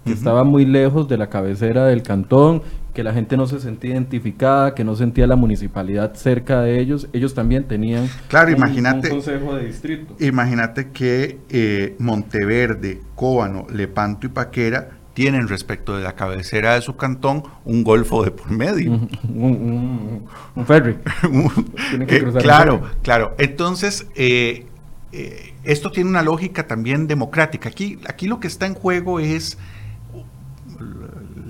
que 0.06 0.14
estaba 0.14 0.44
muy 0.44 0.66
lejos 0.66 1.08
de 1.08 1.18
la 1.18 1.28
cabecera 1.30 1.86
del 1.86 2.02
cantón, 2.04 2.64
que 2.94 3.04
la 3.04 3.14
gente 3.14 3.38
no 3.38 3.46
se 3.48 3.60
sentía 3.60 3.92
identificada, 3.92 4.74
que 4.76 4.84
no 4.84 4.96
sentía 4.96 5.28
la 5.28 5.36
municipalidad 5.36 6.14
cerca 6.16 6.62
de 6.62 6.80
ellos, 6.80 7.08
ellos 7.14 7.34
también 7.36 7.66
tenían 7.68 8.10
Claro, 8.28 8.50
un- 8.50 8.58
imagínate- 8.58 9.08
un 9.10 9.22
consejo 9.22 9.56
de 9.56 9.66
distrito. 9.68 10.16
Imagínate 10.20 10.90
que 10.90 11.38
eh, 11.50 11.96
Monteverde, 12.00 13.00
Cóbano, 13.16 13.66
Lepanto 13.72 14.26
y 14.28 14.30
Paquera 14.32 14.90
tienen 15.14 15.48
respecto 15.48 15.96
de 15.96 16.04
la 16.04 16.14
cabecera 16.16 16.74
de 16.76 16.82
su 16.82 16.96
cantón 16.98 17.44
un 17.64 17.84
golfo 17.84 18.24
de 18.24 18.32
por 18.32 18.50
medio. 18.52 18.92
un, 18.94 19.10
un- 19.36 20.24
un 20.56 20.66
ferry. 20.66 20.98
Tienen 21.92 22.08
que 22.08 22.16
Eh, 22.18 22.24
claro, 22.40 22.80
ferry. 22.80 22.94
claro. 23.04 23.36
Entonces, 23.38 24.08
eh, 24.16 24.66
eh, 25.14 25.51
esto 25.64 25.92
tiene 25.92 26.10
una 26.10 26.22
lógica 26.22 26.68
también 26.68 27.08
democrática. 27.08 27.70
Aquí, 27.70 28.00
aquí 28.08 28.28
lo 28.28 28.40
que 28.40 28.48
está 28.48 28.66
en 28.66 28.74
juego 28.74 29.20
es 29.20 29.58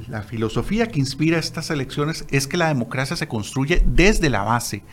la 0.08 0.24
filosofía 0.24 0.88
que 0.88 1.00
inspira 1.00 1.40
estas 1.40 1.70
elecciones 1.70 2.26
es 2.30 2.48
que 2.48 2.58
la 2.58 2.68
democracia 2.68 3.16
se 3.16 3.28
construye 3.28 3.82
desde 3.86 4.30
la 4.30 4.44
base. 4.44 4.84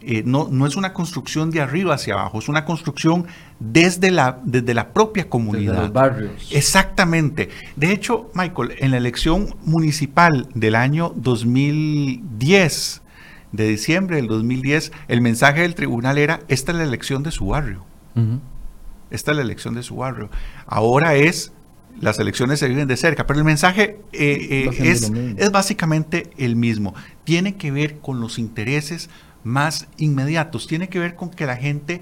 Eh, 0.00 0.22
no, 0.24 0.48
no 0.48 0.64
es 0.64 0.76
una 0.76 0.92
construcción 0.92 1.50
de 1.50 1.60
arriba 1.60 1.94
hacia 1.94 2.14
abajo, 2.14 2.38
es 2.38 2.48
una 2.48 2.64
construcción 2.64 3.26
desde 3.58 4.12
la, 4.12 4.38
desde 4.44 4.72
la 4.72 4.92
propia 4.92 5.28
comunidad. 5.28 5.72
Desde 5.72 5.82
los 5.82 5.92
barrios. 5.92 6.50
Exactamente. 6.52 7.48
De 7.74 7.92
hecho, 7.92 8.30
Michael, 8.34 8.74
en 8.78 8.92
la 8.92 8.98
elección 8.98 9.56
municipal 9.64 10.48
del 10.54 10.76
año 10.76 11.12
2010, 11.16 13.02
de 13.50 13.68
diciembre 13.68 14.16
del 14.16 14.28
2010, 14.28 14.92
el 15.08 15.20
mensaje 15.20 15.62
del 15.62 15.74
tribunal 15.74 16.18
era, 16.18 16.40
esta 16.46 16.70
es 16.70 16.78
la 16.78 16.84
elección 16.84 17.24
de 17.24 17.32
su 17.32 17.46
barrio. 17.46 17.84
Esta 19.10 19.30
es 19.32 19.36
la 19.36 19.42
elección 19.42 19.74
de 19.74 19.82
su 19.82 19.96
barrio. 19.96 20.30
Ahora 20.66 21.14
es, 21.14 21.52
las 22.00 22.18
elecciones 22.18 22.58
se 22.60 22.68
viven 22.68 22.88
de 22.88 22.96
cerca, 22.96 23.26
pero 23.26 23.38
el 23.38 23.44
mensaje 23.44 24.00
eh, 24.12 24.48
eh, 24.50 24.70
es, 24.90 25.10
es 25.36 25.50
básicamente 25.50 26.30
el 26.36 26.56
mismo. 26.56 26.94
Tiene 27.24 27.56
que 27.56 27.70
ver 27.70 27.98
con 27.98 28.20
los 28.20 28.38
intereses 28.38 29.10
más 29.44 29.88
inmediatos, 29.96 30.66
tiene 30.66 30.88
que 30.88 30.98
ver 30.98 31.14
con 31.14 31.30
que 31.30 31.46
la 31.46 31.56
gente 31.56 32.00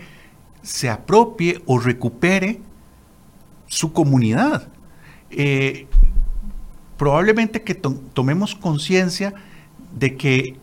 se 0.62 0.88
apropie 0.90 1.62
o 1.66 1.78
recupere 1.78 2.60
su 3.68 3.92
comunidad. 3.92 4.68
Eh, 5.30 5.86
probablemente 6.96 7.62
que 7.62 7.74
to- 7.74 8.00
tomemos 8.14 8.54
conciencia 8.54 9.34
de 9.98 10.16
que 10.16 10.56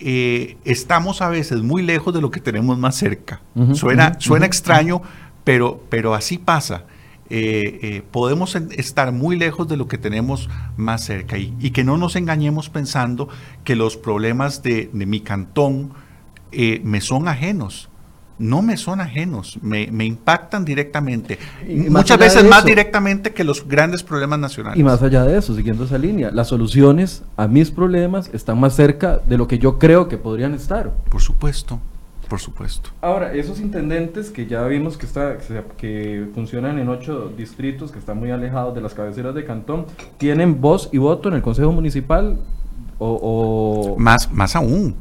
eh, 0.00 0.56
estamos 0.64 1.22
a 1.22 1.28
veces 1.28 1.62
muy 1.62 1.82
lejos 1.82 2.12
de 2.14 2.20
lo 2.20 2.30
que 2.30 2.40
tenemos 2.40 2.78
más 2.78 2.96
cerca. 2.96 3.40
Suena 3.74 4.16
suena 4.20 4.46
extraño, 4.46 5.02
pero, 5.44 5.82
pero 5.88 6.14
así 6.14 6.38
pasa. 6.38 6.84
Eh, 7.30 7.80
eh, 7.82 8.02
podemos 8.10 8.54
estar 8.54 9.10
muy 9.10 9.38
lejos 9.38 9.66
de 9.66 9.78
lo 9.78 9.88
que 9.88 9.96
tenemos 9.96 10.50
más 10.76 11.04
cerca 11.04 11.38
y, 11.38 11.54
y 11.58 11.70
que 11.70 11.82
no 11.82 11.96
nos 11.96 12.16
engañemos 12.16 12.68
pensando 12.68 13.28
que 13.64 13.76
los 13.76 13.96
problemas 13.96 14.62
de, 14.62 14.90
de 14.92 15.06
mi 15.06 15.20
cantón 15.20 15.92
eh, 16.52 16.80
me 16.84 17.00
son 17.00 17.28
ajenos. 17.28 17.88
No 18.36 18.62
me 18.62 18.76
son 18.76 19.00
ajenos, 19.00 19.58
me, 19.62 19.88
me 19.92 20.04
impactan 20.04 20.64
directamente. 20.64 21.38
Y 21.68 21.88
Muchas 21.88 22.18
veces 22.18 22.44
más 22.44 22.64
directamente 22.64 23.32
que 23.32 23.44
los 23.44 23.66
grandes 23.68 24.02
problemas 24.02 24.40
nacionales. 24.40 24.78
Y 24.78 24.82
más 24.82 25.00
allá 25.02 25.22
de 25.22 25.38
eso, 25.38 25.54
siguiendo 25.54 25.84
esa 25.84 25.98
línea, 25.98 26.32
las 26.32 26.48
soluciones 26.48 27.22
a 27.36 27.46
mis 27.46 27.70
problemas 27.70 28.30
están 28.34 28.58
más 28.58 28.74
cerca 28.74 29.18
de 29.18 29.38
lo 29.38 29.46
que 29.46 29.60
yo 29.60 29.78
creo 29.78 30.08
que 30.08 30.18
podrían 30.18 30.52
estar. 30.52 30.90
Por 31.08 31.20
supuesto. 31.20 31.78
Por 32.28 32.40
supuesto. 32.40 32.90
Ahora, 33.00 33.34
esos 33.34 33.60
intendentes 33.60 34.30
que 34.30 34.46
ya 34.46 34.64
vimos 34.66 34.96
que, 34.96 35.06
está, 35.06 35.36
que 35.76 36.28
funcionan 36.34 36.78
en 36.78 36.88
ocho 36.88 37.32
distritos, 37.36 37.92
que 37.92 37.98
están 37.98 38.18
muy 38.18 38.30
alejados 38.30 38.74
de 38.74 38.80
las 38.80 38.94
cabeceras 38.94 39.34
de 39.34 39.44
cantón, 39.44 39.86
¿tienen 40.18 40.60
voz 40.60 40.88
y 40.92 40.98
voto 40.98 41.28
en 41.28 41.34
el 41.34 41.42
Consejo 41.42 41.72
Municipal? 41.72 42.38
O, 42.98 43.96
Más, 43.98 44.32
más 44.32 44.56
aún, 44.56 44.96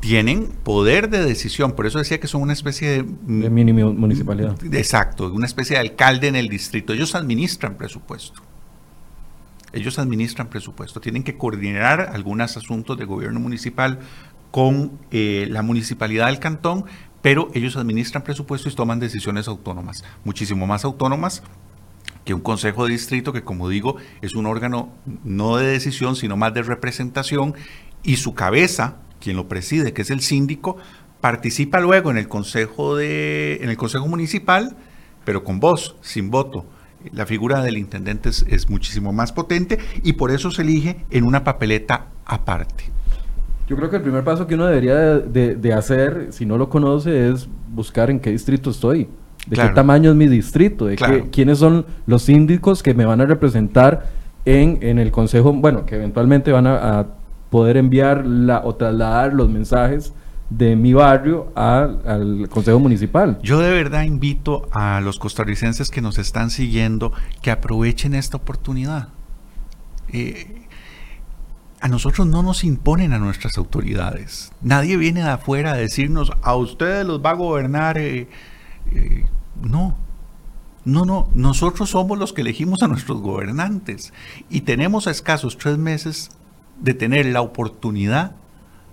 tienen 0.00 0.48
poder 0.64 1.10
de 1.10 1.22
decisión, 1.24 1.72
por 1.72 1.86
eso 1.86 1.98
decía 1.98 2.18
que 2.18 2.26
son 2.26 2.42
una 2.42 2.52
especie 2.52 2.88
de... 2.88 3.02
De 3.02 3.50
mini 3.50 3.72
municipalidad. 3.72 4.56
Exacto, 4.72 5.32
una 5.32 5.46
especie 5.46 5.76
de 5.76 5.80
alcalde 5.80 6.28
en 6.28 6.36
el 6.36 6.48
distrito. 6.48 6.92
Ellos 6.92 7.14
administran 7.14 7.76
presupuesto. 7.76 8.42
Ellos 9.72 9.98
administran 9.98 10.48
presupuesto. 10.48 11.00
Tienen 11.00 11.24
que 11.24 11.38
coordinar 11.38 12.10
algunos 12.12 12.56
asuntos 12.56 12.98
de 12.98 13.04
gobierno 13.04 13.40
municipal 13.40 14.00
con 14.52 15.00
eh, 15.10 15.48
la 15.50 15.62
municipalidad 15.62 16.26
del 16.26 16.38
cantón, 16.38 16.84
pero 17.22 17.50
ellos 17.54 17.76
administran 17.76 18.22
presupuesto 18.22 18.68
y 18.68 18.72
toman 18.72 19.00
decisiones 19.00 19.48
autónomas, 19.48 20.04
muchísimo 20.24 20.68
más 20.68 20.84
autónomas 20.84 21.42
que 22.24 22.34
un 22.34 22.40
consejo 22.40 22.84
de 22.84 22.92
distrito 22.92 23.32
que, 23.32 23.42
como 23.42 23.68
digo, 23.68 23.96
es 24.20 24.34
un 24.34 24.46
órgano 24.46 24.90
no 25.24 25.56
de 25.56 25.66
decisión, 25.66 26.14
sino 26.14 26.36
más 26.36 26.54
de 26.54 26.62
representación, 26.62 27.54
y 28.04 28.16
su 28.16 28.34
cabeza, 28.34 28.98
quien 29.20 29.36
lo 29.36 29.48
preside, 29.48 29.92
que 29.92 30.02
es 30.02 30.10
el 30.10 30.20
síndico, 30.20 30.76
participa 31.20 31.80
luego 31.80 32.10
en 32.10 32.18
el 32.18 32.28
consejo 32.28 32.96
de, 32.96 33.58
en 33.62 33.70
el 33.70 33.76
consejo 33.76 34.06
municipal, 34.06 34.76
pero 35.24 35.42
con 35.42 35.58
voz, 35.58 35.96
sin 36.00 36.30
voto. 36.30 36.64
La 37.10 37.26
figura 37.26 37.62
del 37.62 37.78
intendente 37.78 38.28
es 38.28 38.70
muchísimo 38.70 39.12
más 39.12 39.32
potente 39.32 39.78
y 40.04 40.12
por 40.12 40.30
eso 40.30 40.52
se 40.52 40.62
elige 40.62 41.04
en 41.10 41.24
una 41.24 41.42
papeleta 41.42 42.06
aparte. 42.24 43.01
Yo 43.72 43.76
creo 43.78 43.88
que 43.88 43.96
el 43.96 44.02
primer 44.02 44.22
paso 44.22 44.46
que 44.46 44.54
uno 44.54 44.66
debería 44.66 44.94
de, 45.18 45.72
hacer, 45.72 46.26
si 46.28 46.44
no 46.44 46.58
lo 46.58 46.68
conoce, 46.68 47.30
es 47.30 47.48
buscar 47.70 48.10
en 48.10 48.20
qué 48.20 48.28
distrito 48.28 48.68
estoy, 48.68 49.08
de 49.46 49.56
qué 49.56 49.68
tamaño 49.70 50.10
es 50.10 50.16
mi 50.16 50.28
distrito, 50.28 50.84
de 50.84 50.96
qué, 50.96 51.30
quiénes 51.32 51.60
son 51.60 51.86
los 52.04 52.22
síndicos 52.22 52.82
que 52.82 52.92
me 52.92 53.06
van 53.06 53.22
a 53.22 53.24
representar 53.24 54.10
en, 54.44 54.78
en 54.82 54.98
el 54.98 55.10
consejo, 55.10 55.54
bueno, 55.54 55.86
que 55.86 55.94
eventualmente 55.94 56.52
van 56.52 56.66
a, 56.66 57.06
poder 57.48 57.78
enviar 57.78 58.26
la, 58.26 58.60
o 58.62 58.74
trasladar 58.74 59.32
los 59.32 59.48
mensajes 59.48 60.12
de 60.50 60.76
mi 60.76 60.92
barrio 60.92 61.50
al 61.54 62.50
Consejo 62.50 62.78
Municipal. 62.78 63.38
Yo 63.42 63.58
de 63.58 63.70
verdad 63.70 64.02
invito 64.02 64.68
a 64.72 65.00
los 65.00 65.18
costarricenses 65.18 65.90
que 65.90 66.02
nos 66.02 66.18
están 66.18 66.50
siguiendo 66.50 67.10
que 67.40 67.50
aprovechen 67.50 68.14
esta 68.14 68.36
oportunidad. 68.36 69.08
Eh, 70.12 70.61
a 71.82 71.88
nosotros 71.88 72.28
no 72.28 72.44
nos 72.44 72.62
imponen 72.62 73.12
a 73.12 73.18
nuestras 73.18 73.58
autoridades. 73.58 74.52
Nadie 74.62 74.96
viene 74.96 75.20
de 75.20 75.30
afuera 75.30 75.72
a 75.72 75.76
decirnos, 75.76 76.30
a 76.40 76.54
ustedes 76.54 77.04
los 77.04 77.20
va 77.20 77.30
a 77.30 77.34
gobernar. 77.34 77.98
Eh, 77.98 78.28
eh, 78.92 79.26
no, 79.60 79.98
no, 80.84 81.04
no, 81.04 81.28
nosotros 81.34 81.90
somos 81.90 82.20
los 82.20 82.32
que 82.32 82.42
elegimos 82.42 82.84
a 82.84 82.86
nuestros 82.86 83.20
gobernantes 83.20 84.12
y 84.48 84.60
tenemos 84.60 85.08
a 85.08 85.10
escasos 85.10 85.58
tres 85.58 85.76
meses 85.76 86.30
de 86.78 86.94
tener 86.94 87.26
la 87.26 87.40
oportunidad 87.40 88.36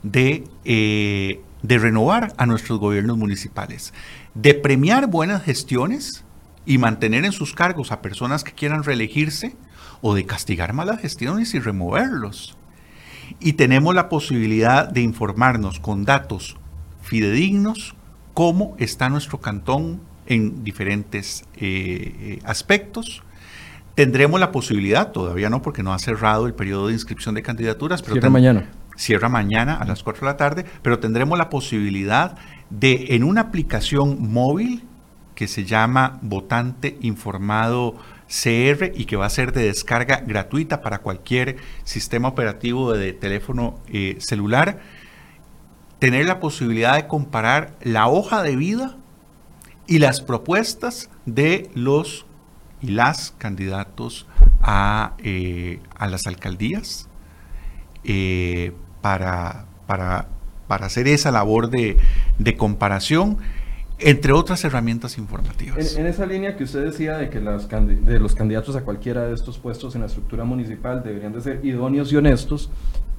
de, 0.02 0.45
eh, 0.65 1.41
de 1.62 1.78
renovar 1.78 2.34
a 2.38 2.47
nuestros 2.47 2.80
gobiernos 2.80 3.17
municipales, 3.17 3.93
de 4.34 4.56
premiar 4.56 5.06
buenas 5.06 5.43
gestiones 5.43 6.25
y 6.65 6.80
mantener 6.80 7.23
en 7.23 7.34
sus 7.34 7.54
cargos 7.54 7.91
a 7.91 8.02
personas 8.02 8.43
que 8.43 8.54
quieran 8.54 8.84
reelegirse 8.84 9.56
o 10.02 10.15
de 10.15 10.25
castigar 10.25 10.73
malas 10.73 10.99
gestiones 10.99 11.54
y 11.54 11.60
removerlos 11.60 12.56
y 13.39 13.53
tenemos 13.53 13.95
la 13.95 14.09
posibilidad 14.09 14.87
de 14.87 15.01
informarnos 15.01 15.79
con 15.79 16.05
datos 16.05 16.57
fidedignos 17.01 17.95
cómo 18.33 18.75
está 18.77 19.09
nuestro 19.09 19.39
cantón 19.39 19.99
en 20.25 20.63
diferentes 20.63 21.43
eh, 21.55 22.15
eh, 22.19 22.39
aspectos. 22.45 23.23
Tendremos 23.95 24.39
la 24.39 24.51
posibilidad, 24.51 25.11
todavía 25.11 25.49
no 25.49 25.61
porque 25.61 25.83
no 25.83 25.93
ha 25.93 25.99
cerrado 25.99 26.45
el 26.47 26.53
periodo 26.53 26.87
de 26.87 26.93
inscripción 26.93 27.35
de 27.35 27.41
candidaturas, 27.41 28.01
pero 28.01 28.13
cierra 28.13 28.29
mañana. 28.29 28.69
Cierra 28.95 29.29
mañana 29.29 29.75
a 29.75 29.85
las 29.85 30.03
4 30.03 30.21
de 30.21 30.25
la 30.31 30.37
tarde, 30.37 30.65
pero 30.81 30.99
tendremos 30.99 31.37
la 31.37 31.49
posibilidad 31.49 32.37
de 32.69 33.07
en 33.09 33.23
una 33.23 33.41
aplicación 33.41 34.31
móvil 34.31 34.83
que 35.35 35.47
se 35.47 35.65
llama 35.65 36.19
Votante 36.21 36.97
Informado 37.01 37.95
CR 38.29 38.91
y 38.95 39.05
que 39.05 39.15
va 39.15 39.25
a 39.25 39.29
ser 39.29 39.51
de 39.53 39.63
descarga 39.63 40.21
gratuita 40.25 40.81
para 40.81 40.99
cualquier 40.99 41.57
sistema 41.83 42.27
operativo 42.27 42.93
de 42.93 43.11
teléfono 43.11 43.79
eh, 43.91 44.17
celular, 44.19 44.79
tener 45.97 46.27
la 46.27 46.39
posibilidad 46.39 46.95
de 46.95 47.07
comparar 47.07 47.75
la 47.81 48.07
hoja 48.07 48.43
de 48.43 48.55
vida 48.55 48.97
y 49.87 49.97
las 49.97 50.21
propuestas 50.21 51.09
de 51.25 51.71
los 51.73 52.27
y 52.81 52.91
las 52.91 53.31
candidatos 53.37 54.27
a, 54.61 55.15
eh, 55.17 55.79
las 55.99 56.27
alcaldías 56.27 57.09
eh, 58.03 58.73
para, 59.01 59.65
para, 59.87 60.27
para, 60.67 60.85
hacer 60.85 61.07
esa 61.07 61.31
labor 61.31 61.69
de, 61.69 61.97
de 62.37 62.55
comparación 62.55 63.39
entre 63.99 64.33
otras 64.33 64.63
herramientas 64.63 65.17
informativas. 65.17 65.95
En, 65.97 66.05
esa 66.05 66.25
línea 66.25 66.55
que 66.55 66.63
usted 66.63 66.85
decía 66.85 67.17
de 67.17 67.29
que 67.29 67.39
los 67.39 68.35
candidatos 68.35 68.75
a 68.75 68.81
cualquiera 68.81 69.25
de 69.25 69.33
estos 69.33 69.57
puestos 69.57 69.95
en 69.95 70.01
la 70.01 70.07
estructura 70.07 70.43
municipal 70.43 71.03
deberían 71.03 71.33
de 71.33 71.41
ser 71.41 71.65
idóneos 71.65 72.12
y 72.12 72.15
honestos, 72.15 72.69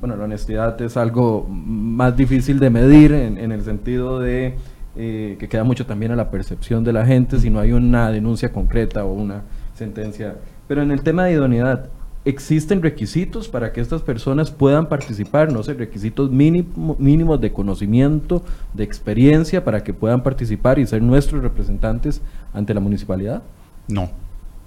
bueno, 0.00 0.16
la 0.16 0.24
honestidad 0.24 0.80
es 0.80 0.96
algo 0.96 1.46
más 1.48 2.16
difícil 2.16 2.58
de 2.58 2.70
medir 2.70 3.12
en, 3.12 3.52
el 3.52 3.62
sentido 3.62 4.18
de 4.18 4.56
eh, 4.96 5.36
que 5.38 5.48
queda 5.48 5.62
mucho 5.62 5.84
también 5.84 6.12
a 6.12 6.16
la 6.16 6.30
percepción 6.30 6.82
de 6.82 6.92
la 6.92 7.04
gente 7.04 7.38
si 7.38 7.50
no 7.50 7.60
hay 7.60 7.72
una 7.72 8.10
denuncia 8.10 8.50
concreta 8.50 9.04
o 9.04 9.12
una 9.12 9.42
sentencia. 9.74 10.36
Pero 10.66 10.82
en 10.82 10.90
el 10.90 11.02
tema 11.02 11.24
de 11.24 11.32
idoneidad, 11.32 11.90
existen 12.24 12.82
requisitos 12.82 13.48
para 13.48 13.72
que 13.72 13.80
estas 13.80 14.02
personas 14.02 14.50
puedan 14.50 14.88
participar, 14.88 15.52
no 15.52 15.62
sé, 15.62 15.74
requisitos 15.74 16.30
mínimos 16.30 17.40
de 17.40 17.52
conocimiento, 17.52 18.44
de 18.74 18.84
experiencia 18.84 19.64
para 19.64 19.82
que 19.82 19.94
puedan 19.94 20.22
participar 20.22 20.78
y 20.78 20.86
ser 20.86 21.02
nuestros 21.02 21.42
representantes 21.42 22.20
ante 22.52 22.74
la 22.74 22.80
municipalidad? 22.80 23.42
No, 23.88 24.10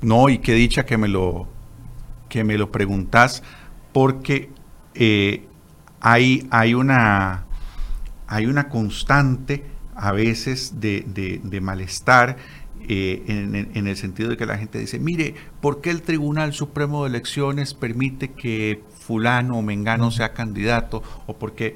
no, 0.01 0.29
y 0.29 0.39
qué 0.39 0.53
dicha 0.53 0.85
que 0.85 0.97
me 0.97 1.07
lo, 1.07 1.47
que 2.27 2.43
me 2.43 2.57
lo 2.57 2.71
preguntas, 2.71 3.43
porque 3.91 4.49
eh, 4.95 5.45
hay, 6.01 6.47
hay, 6.49 6.73
una, 6.73 7.45
hay 8.27 8.47
una 8.47 8.67
constante 8.67 9.63
a 9.95 10.11
veces 10.11 10.81
de, 10.81 11.03
de 11.43 11.61
malestar 11.61 12.37
eh, 12.87 13.23
en, 13.73 13.87
el 13.87 13.95
sentido 13.95 14.29
de 14.29 14.37
que 14.37 14.45
la 14.45 14.57
gente 14.57 14.79
dice, 14.79 14.99
mire, 14.99 15.35
¿por 15.61 15.81
qué 15.81 15.89
el 15.89 16.01
Tribunal 16.01 16.53
Supremo 16.53 17.03
de 17.03 17.09
Elecciones 17.09 17.73
permite 17.73 18.31
que 18.31 18.81
fulano 18.99 19.57
o 19.57 19.61
mengano 19.61 20.11
sea 20.11 20.33
candidato? 20.33 21.03
O 21.27 21.37
porque 21.37 21.75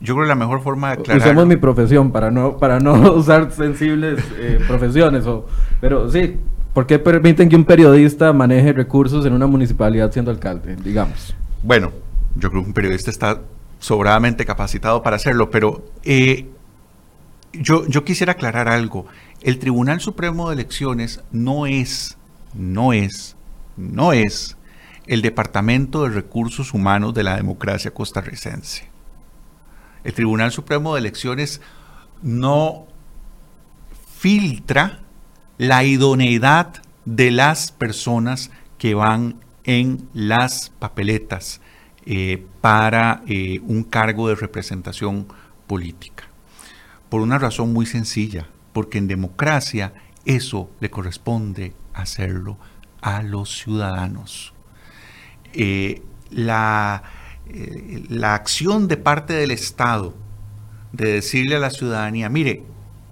yo 0.00 0.14
creo 0.14 0.24
que 0.24 0.28
la 0.28 0.34
mejor 0.34 0.62
forma 0.62 0.88
de 0.88 0.94
aclarar... 0.94 1.22
Usemos 1.22 1.46
mi 1.46 1.56
profesión 1.56 2.12
para 2.12 2.30
no, 2.30 2.58
para 2.58 2.80
no 2.80 3.12
usar 3.14 3.50
sensibles 3.52 4.22
eh, 4.38 4.58
profesiones, 4.66 5.26
o, 5.26 5.46
pero 5.80 6.10
sí, 6.10 6.36
¿por 6.74 6.86
qué 6.86 6.98
permiten 6.98 7.48
que 7.48 7.56
un 7.56 7.64
periodista 7.64 8.32
maneje 8.32 8.72
recursos 8.72 9.24
en 9.26 9.32
una 9.32 9.46
municipalidad 9.46 10.12
siendo 10.12 10.30
alcalde, 10.30 10.76
digamos? 10.76 11.34
Bueno, 11.62 11.92
yo 12.34 12.50
creo 12.50 12.62
que 12.62 12.68
un 12.68 12.74
periodista 12.74 13.10
está 13.10 13.40
sobradamente 13.78 14.44
capacitado 14.44 15.02
para 15.02 15.16
hacerlo, 15.16 15.50
pero 15.50 15.84
eh, 16.04 16.46
yo, 17.52 17.86
yo 17.86 18.04
quisiera 18.04 18.32
aclarar 18.32 18.68
algo. 18.68 19.06
El 19.46 19.60
Tribunal 19.60 20.00
Supremo 20.00 20.48
de 20.48 20.54
Elecciones 20.54 21.20
no 21.30 21.66
es, 21.66 22.18
no 22.52 22.92
es, 22.92 23.36
no 23.76 24.12
es 24.12 24.56
el 25.06 25.22
Departamento 25.22 26.02
de 26.02 26.08
Recursos 26.08 26.74
Humanos 26.74 27.14
de 27.14 27.22
la 27.22 27.36
democracia 27.36 27.94
costarricense. 27.94 28.88
El 30.02 30.14
Tribunal 30.14 30.50
Supremo 30.50 30.94
de 30.94 31.00
Elecciones 31.00 31.60
no 32.22 32.88
filtra 34.18 35.02
la 35.58 35.84
idoneidad 35.84 36.82
de 37.04 37.30
las 37.30 37.70
personas 37.70 38.50
que 38.78 38.94
van 38.94 39.36
en 39.62 40.08
las 40.12 40.70
papeletas 40.80 41.60
eh, 42.04 42.44
para 42.60 43.22
eh, 43.28 43.60
un 43.62 43.84
cargo 43.84 44.28
de 44.28 44.34
representación 44.34 45.28
política. 45.68 46.24
Por 47.08 47.20
una 47.20 47.38
razón 47.38 47.72
muy 47.72 47.86
sencilla 47.86 48.48
porque 48.76 48.98
en 48.98 49.08
democracia 49.08 49.94
eso 50.26 50.68
le 50.80 50.90
corresponde 50.90 51.72
hacerlo 51.94 52.58
a 53.00 53.22
los 53.22 53.56
ciudadanos. 53.60 54.52
Eh, 55.54 56.02
la, 56.30 57.02
eh, 57.48 58.04
la 58.10 58.34
acción 58.34 58.86
de 58.86 58.98
parte 58.98 59.32
del 59.32 59.50
Estado 59.50 60.14
de 60.92 61.10
decirle 61.10 61.56
a 61.56 61.58
la 61.58 61.70
ciudadanía, 61.70 62.28
mire, 62.28 62.64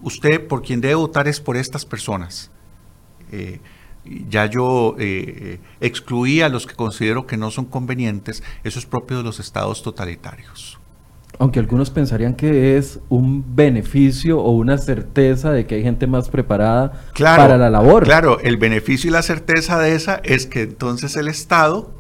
usted 0.02 0.46
por 0.46 0.60
quien 0.60 0.82
debe 0.82 0.96
votar 0.96 1.28
es 1.28 1.40
por 1.40 1.56
estas 1.56 1.86
personas. 1.86 2.50
Eh, 3.32 3.58
ya 4.04 4.44
yo 4.44 4.96
excluí 5.80 6.42
a 6.42 6.50
los 6.50 6.66
que 6.66 6.74
considero 6.74 7.26
que 7.26 7.38
no 7.38 7.50
son 7.50 7.64
convenientes, 7.64 8.42
eso 8.64 8.78
es 8.78 8.84
propio 8.84 9.16
de 9.16 9.22
los 9.22 9.40
estados 9.40 9.82
totalitarios. 9.82 10.78
Aunque 11.38 11.58
algunos 11.58 11.90
pensarían 11.90 12.34
que 12.34 12.76
es 12.76 13.00
un 13.08 13.56
beneficio 13.56 14.40
o 14.40 14.52
una 14.52 14.78
certeza 14.78 15.50
de 15.50 15.66
que 15.66 15.76
hay 15.76 15.82
gente 15.82 16.06
más 16.06 16.28
preparada 16.28 16.92
para 17.18 17.58
la 17.58 17.70
labor. 17.70 18.04
Claro, 18.04 18.38
el 18.40 18.56
beneficio 18.56 19.10
y 19.10 19.12
la 19.12 19.22
certeza 19.22 19.78
de 19.80 19.94
esa 19.94 20.20
es 20.22 20.46
que 20.46 20.62
entonces 20.62 21.16
el 21.16 21.28
Estado 21.28 21.92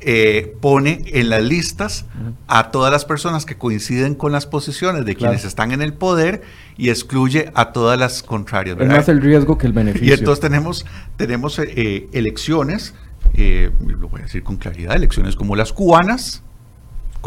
eh, 0.00 0.54
pone 0.60 1.02
en 1.06 1.28
las 1.28 1.42
listas 1.42 2.06
a 2.46 2.70
todas 2.70 2.92
las 2.92 3.04
personas 3.04 3.44
que 3.44 3.56
coinciden 3.56 4.14
con 4.14 4.30
las 4.30 4.46
posiciones 4.46 5.04
de 5.04 5.16
quienes 5.16 5.44
están 5.44 5.72
en 5.72 5.82
el 5.82 5.92
poder 5.92 6.42
y 6.76 6.90
excluye 6.90 7.50
a 7.54 7.72
todas 7.72 7.98
las 7.98 8.22
contrarias. 8.22 8.78
Es 8.78 8.86
más 8.86 9.08
el 9.08 9.20
riesgo 9.20 9.58
que 9.58 9.66
el 9.66 9.72
beneficio. 9.72 10.08
Y 10.08 10.12
entonces 10.12 10.40
tenemos, 10.40 10.86
tenemos 11.16 11.58
eh, 11.58 12.08
elecciones, 12.12 12.94
eh, 13.34 13.72
lo 13.84 14.08
voy 14.08 14.20
a 14.20 14.24
decir 14.24 14.44
con 14.44 14.56
claridad, 14.56 14.94
elecciones 14.94 15.34
como 15.34 15.56
las 15.56 15.72
cubanas, 15.72 16.44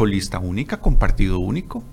lista 0.06 0.38
única, 0.38 0.80
con 0.80 0.96
partido 0.96 1.38
único. 1.38 1.84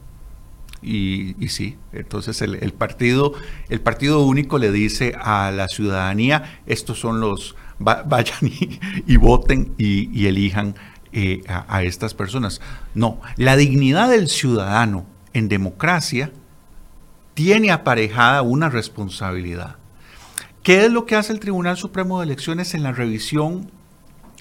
Y, 0.82 1.36
sí, 1.50 1.78
entonces 1.92 2.42
el, 2.42 2.72
partido, 2.72 3.34
el 3.68 3.82
partido 3.82 4.24
único 4.26 4.58
le 4.58 4.72
dice 4.72 5.14
a 5.22 5.52
la 5.52 5.68
ciudadanía, 5.68 6.62
estos 6.68 7.00
son 7.00 7.20
los, 7.20 7.56
vayan 7.80 8.40
y, 9.06 9.18
voten 9.18 9.74
y, 9.78 10.26
elijan 10.28 10.76
eh, 11.12 11.42
a, 11.48 11.84
estas 11.84 12.14
personas. 12.14 12.62
No, 12.94 13.20
la 13.36 13.58
dignidad 13.58 14.10
del 14.10 14.30
ciudadano 14.30 15.06
en 15.34 15.50
democracia 15.50 16.32
tiene 17.34 17.72
aparejada 17.72 18.42
una 18.42 18.70
responsabilidad. 18.70 19.76
¿Qué 20.64 20.86
es 20.86 20.92
lo 20.92 21.06
que 21.06 21.16
hace 21.16 21.34
el 21.34 21.40
Tribunal 21.40 21.78
Supremo 21.78 22.20
de 22.20 22.26
Elecciones 22.26 22.74
en 22.74 22.84
la 22.84 22.92
revisión 22.92 23.72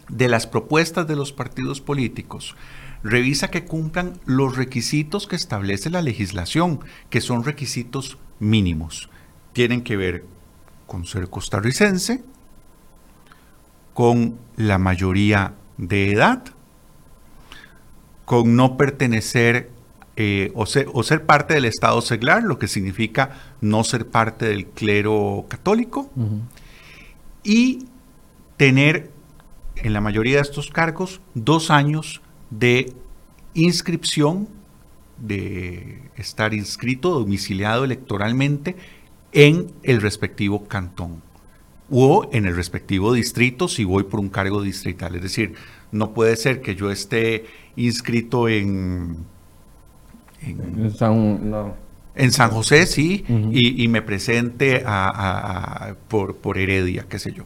de 0.08 0.28
las 0.28 0.46
propuestas 0.46 1.06
de 1.06 1.16
los 1.16 1.32
partidos 1.32 1.80
políticos? 1.80 2.56
Revisa 3.02 3.50
que 3.50 3.64
cumplan 3.64 4.18
los 4.24 4.56
requisitos 4.56 5.26
que 5.26 5.36
establece 5.36 5.90
la 5.90 6.02
legislación, 6.02 6.80
que 7.10 7.20
son 7.20 7.44
requisitos 7.44 8.18
mínimos. 8.38 9.10
Tienen 9.52 9.82
que 9.82 9.96
ver 9.96 10.24
con 10.86 11.04
ser 11.04 11.28
costarricense, 11.28 12.22
con 13.94 14.38
la 14.56 14.78
mayoría 14.78 15.54
de 15.76 16.12
edad, 16.12 16.44
con 18.24 18.56
no 18.56 18.76
pertenecer 18.76 19.70
eh, 20.16 20.50
o, 20.54 20.66
ser, 20.66 20.88
o, 20.92 21.02
ser, 21.02 21.24
parte 21.24 21.54
del 21.54 21.64
Estado 21.64 22.00
seglar, 22.00 22.42
lo 22.42 22.58
que 22.58 22.66
significa 22.66 23.54
no 23.60 23.84
ser 23.84 24.08
parte 24.08 24.46
del 24.46 24.66
clero 24.66 25.46
católico, 25.48 26.10
y 27.44 27.86
tener 28.56 29.12
en 29.76 29.92
la 29.92 30.00
mayoría 30.00 30.36
de 30.36 30.42
estos 30.42 30.70
cargos 30.70 31.20
dos 31.34 31.70
años 31.70 32.20
de 32.50 32.92
inscripción, 33.54 34.48
de 35.18 36.02
estar 36.16 36.54
inscrito, 36.54 37.10
domiciliado 37.10 37.84
electoralmente 37.84 38.76
en 39.32 39.72
el 39.82 40.00
respectivo 40.00 40.66
cantón 40.66 41.22
o 41.90 42.28
en 42.32 42.46
el 42.46 42.54
respectivo 42.54 43.12
distrito 43.12 43.68
si 43.68 43.84
voy 43.84 44.04
por 44.04 44.20
un 44.20 44.28
cargo 44.28 44.62
distrital. 44.62 45.16
Es 45.16 45.22
decir, 45.22 45.54
no 45.90 46.12
puede 46.12 46.36
ser 46.36 46.60
que 46.60 46.74
yo 46.74 46.90
esté 46.90 47.46
inscrito 47.76 48.48
en... 48.48 49.16
José, 52.50 52.86
sí, 52.86 53.24
y, 53.52 53.86
me 53.88 54.02
presente 54.02 54.84
por, 56.08 56.36
por, 56.36 56.58
Heredia, 56.58 57.06
qué 57.08 57.18
sé 57.18 57.32
yo. 57.32 57.44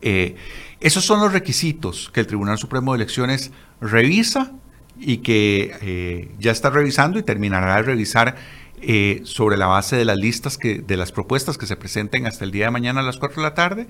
Eh, 0.00 0.36
esos 0.80 1.04
son 1.04 1.20
los 1.20 1.32
requisitos 1.32 2.10
que 2.12 2.20
el 2.20 2.26
Tribunal 2.26 2.58
Supremo 2.58 2.92
de 2.92 2.98
Elecciones 2.98 3.50
revisa 3.80 4.52
y 4.98 5.18
que 5.18 5.76
eh, 5.82 6.30
ya 6.38 6.52
está 6.52 6.70
revisando 6.70 7.18
y 7.18 7.24
terminará 7.24 7.76
de 7.76 7.82
revisar 7.82 8.36
eh, 8.80 9.22
sobre 9.24 9.56
la 9.56 9.66
base 9.66 9.96
de 9.96 10.04
las 10.04 10.18
listas 10.18 10.56
que, 10.56 10.78
de 10.78 10.96
las 10.96 11.10
propuestas 11.10 11.58
que 11.58 11.66
se 11.66 11.76
presenten 11.76 12.26
hasta 12.26 12.44
el 12.44 12.52
día 12.52 12.66
de 12.66 12.70
mañana 12.70 13.00
a 13.00 13.02
las 13.02 13.16
4 13.16 13.36
de 13.36 13.42
la 13.42 13.54
tarde. 13.54 13.88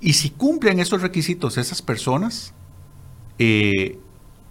Y 0.00 0.12
si 0.12 0.30
cumplen 0.30 0.78
esos 0.78 1.00
requisitos 1.00 1.56
esas 1.56 1.80
personas, 1.80 2.52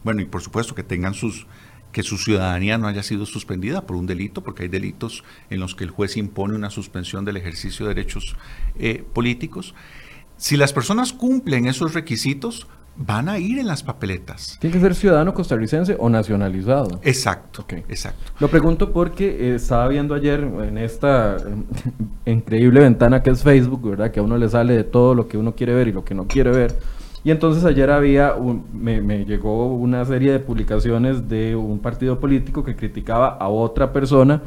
bueno, 0.04 0.22
y 0.22 0.26
por 0.26 0.42
supuesto 0.42 0.74
que 0.76 0.84
tengan 0.84 1.14
sus, 1.14 1.46
que 1.92 2.04
su 2.04 2.18
ciudadanía 2.18 2.78
no 2.78 2.88
haya 2.88 3.04
sido 3.04 3.26
suspendida 3.26 3.82
por 3.82 3.96
un 3.96 4.08
delito, 4.08 4.42
porque 4.44 4.64
hay 4.64 4.70
delitos 4.70 5.24
en 5.50 5.60
los 5.60 5.76
que 5.76 5.84
el 5.84 5.90
juez 5.90 6.18
impone 6.18 6.56
una 6.56 6.70
suspensión 6.70 7.26
del 7.26 7.38
ejercicio 7.38 7.88
de 7.88 7.94
derechos 7.94 8.36
políticos. 9.14 9.76
Si 10.38 10.58
las 10.58 10.74
personas 10.74 11.14
cumplen 11.14 11.68
esos 11.68 11.94
requisitos, 11.94 12.68
van 12.96 13.30
a 13.30 13.40
ir 13.40 13.60
en 13.60 13.68
las 13.68 13.84
papeletas. 13.84 14.58
Tiene 14.60 14.74
que 14.74 14.82
ser 14.82 14.96
ciudadano 14.96 15.34
costarricense 15.34 15.96
o 15.98 16.10
nacionalizado. 16.10 17.00
Exacto, 17.04 17.66
exacto. 17.88 18.32
Lo 18.40 18.50
pregunto 18.50 18.92
porque 18.92 19.52
eh, 19.52 19.56
estaba 19.56 19.88
viendo 19.88 20.14
ayer 20.14 20.42
en 20.42 20.78
esta 20.78 21.38
increíble 22.26 22.82
ventana 22.82 23.24
que 23.24 23.30
es 23.30 23.44
Facebook, 23.44 23.90
¿verdad? 23.90 24.12
Que 24.12 24.20
a 24.20 24.24
uno 24.24 24.38
le 24.38 24.50
sale 24.50 24.74
de 24.74 24.84
todo 24.84 25.16
lo 25.16 25.28
que 25.28 25.38
uno 25.38 25.56
quiere 25.56 25.74
ver 25.74 25.88
y 25.88 25.92
lo 25.92 26.04
que 26.04 26.16
no 26.16 26.28
quiere 26.28 26.52
ver. 26.52 26.80
Y 27.24 27.32
entonces 27.32 27.64
ayer 27.66 27.92
había, 27.92 28.34
me, 28.74 29.02
me, 29.02 29.26
llegó 29.26 29.74
una 29.74 30.04
serie 30.06 30.32
de 30.32 30.40
publicaciones 30.40 31.30
de 31.30 31.56
un 31.56 31.80
partido 31.80 32.20
político 32.20 32.64
que 32.64 32.76
criticaba 32.76 33.30
a 33.30 33.48
otra 33.48 33.94
persona 33.94 34.42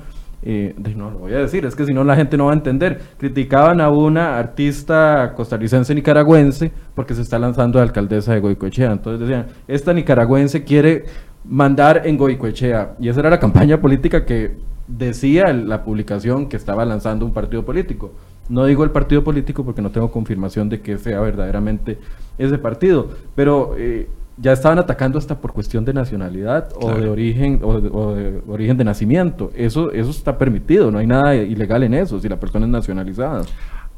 eh, 0.46 0.74
no 0.94 1.10
lo 1.10 1.20
voy 1.20 1.32
a 1.32 1.38
decir, 1.38 1.64
es 1.64 1.74
que 1.74 1.87
si 1.87 1.94
no 1.94 2.04
la 2.04 2.16
gente 2.16 2.37
no 2.37 2.46
va 2.46 2.52
a 2.52 2.54
entender. 2.54 3.00
Criticaban 3.16 3.80
a 3.80 3.88
una 3.88 4.38
artista 4.38 5.32
costarricense 5.34 5.94
nicaragüense 5.94 6.70
porque 6.94 7.14
se 7.14 7.22
está 7.22 7.38
lanzando 7.38 7.78
de 7.78 7.84
alcaldesa 7.84 8.34
de 8.34 8.40
Goicoechea. 8.40 8.92
Entonces 8.92 9.26
decían, 9.26 9.46
esta 9.66 9.94
nicaragüense 9.94 10.62
quiere 10.62 11.06
mandar 11.48 12.02
en 12.04 12.18
Goicoechea. 12.18 12.94
Y 13.00 13.08
esa 13.08 13.20
era 13.20 13.30
la 13.30 13.40
campaña 13.40 13.80
política 13.80 14.26
que 14.26 14.58
decía 14.87 15.44
la 15.54 15.82
publicación 15.82 16.46
que 16.50 16.58
estaba 16.58 16.84
lanzando 16.84 17.24
un 17.24 17.32
partido 17.32 17.64
político. 17.64 18.12
No 18.50 18.66
digo 18.66 18.84
el 18.84 18.90
partido 18.90 19.24
político 19.24 19.64
porque 19.64 19.80
no 19.80 19.90
tengo 19.90 20.10
confirmación 20.10 20.68
de 20.68 20.82
que 20.82 20.98
sea 20.98 21.20
verdaderamente 21.20 21.98
ese 22.38 22.59
partido, 22.59 23.11
pero 23.35 23.75
eh, 23.79 24.09
ya 24.37 24.53
estaban 24.53 24.79
atacando 24.79 25.18
hasta 25.18 25.40
por 25.40 25.53
cuestión 25.53 25.85
de 25.85 25.92
nacionalidad 25.92 26.70
o 26.81 26.92
de 26.94 27.09
origen 27.09 27.61
o 27.62 27.81
de, 27.81 28.42
origen 28.49 28.77
de 28.77 28.85
nacimiento. 28.85 29.53
Eso 29.55 29.92
eso 29.92 30.11
está 30.11 30.38
permitido, 30.38 30.90
no 30.90 30.99
hay 30.99 31.07
nada 31.07 31.35
ilegal 31.35 31.83
en 31.83 31.94
eso 31.94 32.20
si 32.20 32.29
la 32.29 32.40
persona 32.40 32.66
es 32.66 32.73
nacionalizada. 32.73 33.42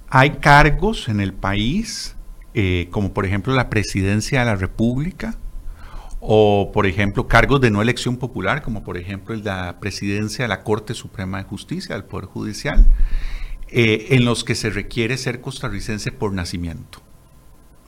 Hay 0.09 0.31
cargos 0.31 1.09
en 1.09 1.21
el 1.21 1.33
país, 1.33 2.17
eh, 2.55 2.89
como 2.91 3.13
por 3.13 3.25
ejemplo 3.27 3.55
la 3.55 3.71
presidencia 3.71 4.41
de 4.41 4.47
la 4.47 4.57
República, 4.57 5.35
o 6.21 6.71
por 6.73 6.87
ejemplo 6.87 7.29
cargos 7.29 7.61
de 7.61 7.71
no 7.71 7.81
elección 7.81 8.17
popular, 8.17 8.63
como 8.63 8.83
por 8.83 8.97
ejemplo 8.97 9.35
la 9.37 9.77
presidencia 9.81 10.45
de 10.45 10.49
la 10.49 10.63
Corte 10.63 10.95
Suprema 10.95 11.39
de 11.39 11.45
Justicia, 11.45 11.95
del 11.95 12.05
Poder 12.05 12.27
Judicial, 12.27 12.87
eh, 13.69 14.09
en 14.11 14.25
los 14.25 14.45
que 14.45 14.55
se 14.55 14.71
requiere 14.71 15.17
ser 15.17 15.41
costarricense 15.41 16.13
por 16.13 16.33
nacimiento. 16.33 17.06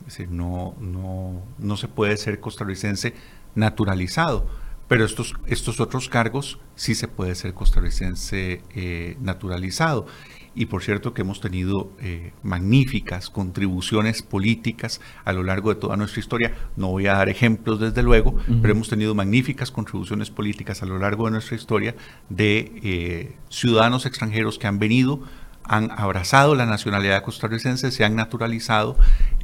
Es 0.09 0.17
decir, 0.17 0.31
no, 0.31 0.73
no, 0.79 1.43
no 1.59 1.77
se 1.77 1.87
puede 1.87 2.17
ser 2.17 2.39
costarricense 2.39 3.13
naturalizado, 3.53 4.47
pero 4.87 5.05
estos, 5.05 5.35
estos 5.45 5.79
otros 5.79 6.09
cargos 6.09 6.57
sí 6.73 6.95
se 6.95 7.07
puede 7.07 7.35
ser 7.35 7.53
costarricense 7.53 8.63
eh, 8.73 9.17
naturalizado. 9.21 10.07
Y 10.55 10.65
por 10.65 10.81
cierto 10.81 11.13
que 11.13 11.21
hemos 11.21 11.41
tenido 11.41 11.91
eh, 11.99 12.33
magníficas 12.41 13.29
contribuciones 13.29 14.23
políticas 14.23 14.99
a 15.25 15.31
lo 15.31 15.43
largo 15.43 15.69
de 15.69 15.79
toda 15.79 15.95
nuestra 15.95 16.21
historia. 16.21 16.55
No 16.75 16.87
voy 16.87 17.05
a 17.05 17.13
dar 17.13 17.29
ejemplos 17.29 17.79
desde 17.79 18.01
luego, 18.01 18.35
pero 18.63 18.73
hemos 18.73 18.89
tenido 18.89 19.13
magníficas 19.13 19.69
contribuciones 19.69 20.31
políticas 20.31 20.81
a 20.81 20.87
lo 20.87 20.97
largo 20.97 21.25
de 21.25 21.31
nuestra 21.33 21.55
historia 21.55 21.95
de 22.29 22.71
eh, 22.81 23.35
ciudadanos 23.49 24.07
extranjeros 24.07 24.57
que 24.57 24.65
han 24.65 24.79
venido, 24.79 25.21
han 25.69 25.91
abrazado 25.91 26.55
la 26.55 26.65
nacionalidad 26.65 27.21
costarricense, 27.21 27.91
se 27.91 28.03
han 28.03 28.15
naturalizado 28.15 28.97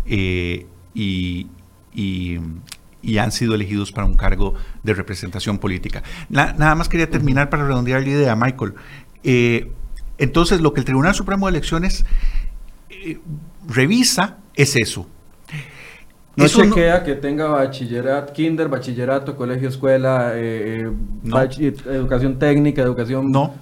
eh, 0.07 0.65
y, 0.93 1.47
han 3.19 3.31
sido 3.31 3.53
elegidos 3.53 3.91
para 3.91 4.07
un 4.07 4.15
cargo 4.15 4.55
de 4.83 4.93
representación 4.93 5.59
política. 5.59 6.01
nada 6.29 6.75
más 6.75 6.89
quería 6.89 7.09
terminar 7.09 7.49
para 7.49 7.65
redondear 7.65 8.01
la 8.01 8.09
idea, 8.09 8.35
Michael. 8.35 8.73
Eh, 9.23 9.71
entonces, 10.17 10.61
lo 10.61 10.73
que 10.73 10.79
el 10.79 10.85
Tribunal 10.85 11.13
Supremo 11.13 11.45
de 11.45 11.51
Elecciones 11.51 12.03
eh, 12.89 13.19
revisa 13.67 14.37
es 14.55 14.75
eso. 14.75 15.07
No 16.35 16.47
chequea 16.47 17.03
que 17.03 17.15
tenga 17.15 17.47
bachillerato, 17.47 18.33
kinder, 18.33 18.67
bachillerato, 18.67 19.37
colegio, 19.37 19.69
escuela, 19.69 20.33
educación 20.35 22.39
técnica, 22.39 22.81
educación 22.81 23.31
no, 23.31 23.53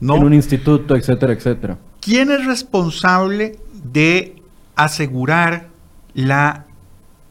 en 0.00 0.10
un 0.10 0.34
instituto, 0.34 0.96
etcétera, 0.96 1.32
etcétera. 1.32 1.78
¿Quién 2.00 2.30
es 2.30 2.44
responsable 2.46 3.58
de 3.72 4.42
asegurar 4.74 5.68
la 6.14 6.66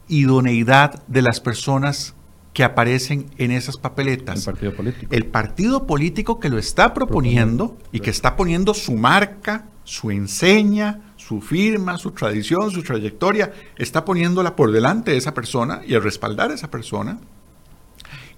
idoneidad 0.08 1.02
de 1.06 1.22
las 1.22 1.40
personas 1.40 2.14
que 2.56 2.64
aparecen 2.64 3.26
en 3.36 3.50
esas 3.50 3.76
papeletas. 3.76 4.38
El 4.38 4.44
partido 4.44 4.74
político. 4.74 5.14
El 5.14 5.26
partido 5.26 5.86
político 5.86 6.40
que 6.40 6.48
lo 6.48 6.56
está 6.56 6.94
proponiendo 6.94 7.76
y 7.92 8.00
que 8.00 8.08
está 8.08 8.34
poniendo 8.34 8.72
su 8.72 8.94
marca, 8.94 9.66
su 9.84 10.10
enseña, 10.10 11.12
su 11.16 11.42
firma, 11.42 11.98
su 11.98 12.12
tradición, 12.12 12.70
su 12.70 12.82
trayectoria, 12.82 13.52
está 13.76 14.06
poniéndola 14.06 14.56
por 14.56 14.72
delante 14.72 15.10
de 15.10 15.18
esa 15.18 15.34
persona 15.34 15.82
y 15.86 15.96
al 15.96 16.02
respaldar 16.02 16.50
a 16.50 16.54
esa 16.54 16.70
persona. 16.70 17.18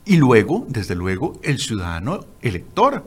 Y 0.05 0.17
luego, 0.17 0.67
desde 0.69 0.97
luego, 0.97 1.39
el 1.45 1.61
ciudadano 1.61 2.25
elector, 2.43 3.05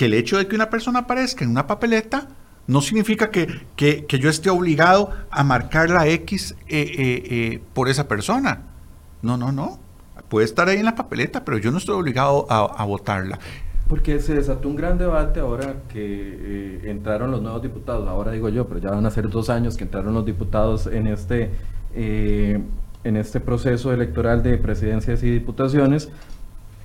que 0.00 0.06
el 0.06 0.14
hecho 0.14 0.38
de 0.38 0.46
que 0.46 0.54
una 0.54 0.70
persona 0.70 1.00
aparezca 1.00 1.44
en 1.44 1.50
una 1.50 1.66
papeleta 1.66 2.28
no 2.66 2.80
significa 2.80 3.30
que, 3.30 4.06
yo 4.08 4.30
esté 4.30 4.48
obligado 4.48 5.10
a 5.30 5.44
marcar 5.44 5.90
la 5.90 6.08
X 6.08 6.56
eh, 6.68 6.80
eh, 6.80 7.22
eh, 7.30 7.62
por 7.74 7.90
esa 7.90 8.08
persona. 8.08 8.62
No, 9.20 9.36
no, 9.36 9.52
no. 9.52 9.78
Puede 10.30 10.46
estar 10.46 10.70
ahí 10.70 10.78
en 10.78 10.86
la 10.86 10.94
papeleta, 10.94 11.44
pero 11.44 11.58
yo 11.58 11.70
no 11.70 11.76
estoy 11.76 11.96
obligado 11.96 12.46
a, 12.48 12.82
votarla. 12.86 13.38
Porque 13.90 14.20
se 14.20 14.32
desató 14.32 14.70
un 14.70 14.76
gran 14.76 14.96
debate 14.96 15.38
ahora 15.38 15.82
que 15.92 16.80
entraron 16.84 17.30
los 17.30 17.42
nuevos 17.42 17.60
diputados, 17.60 18.08
ahora 18.08 18.32
digo 18.32 18.48
yo, 18.48 18.66
pero 18.68 18.80
ya 18.80 18.92
van 18.92 19.04
a 19.04 19.10
ser 19.10 19.28
dos 19.28 19.50
años 19.50 19.76
que 19.76 19.84
entraron 19.84 20.14
los 20.14 20.24
diputados 20.24 20.86
en 20.86 21.08
este, 21.08 21.50
en 21.94 23.16
este 23.18 23.38
proceso 23.38 23.92
electoral 23.92 24.42
de 24.42 24.56
presidencias 24.56 25.22
y 25.22 25.30
diputaciones, 25.30 26.08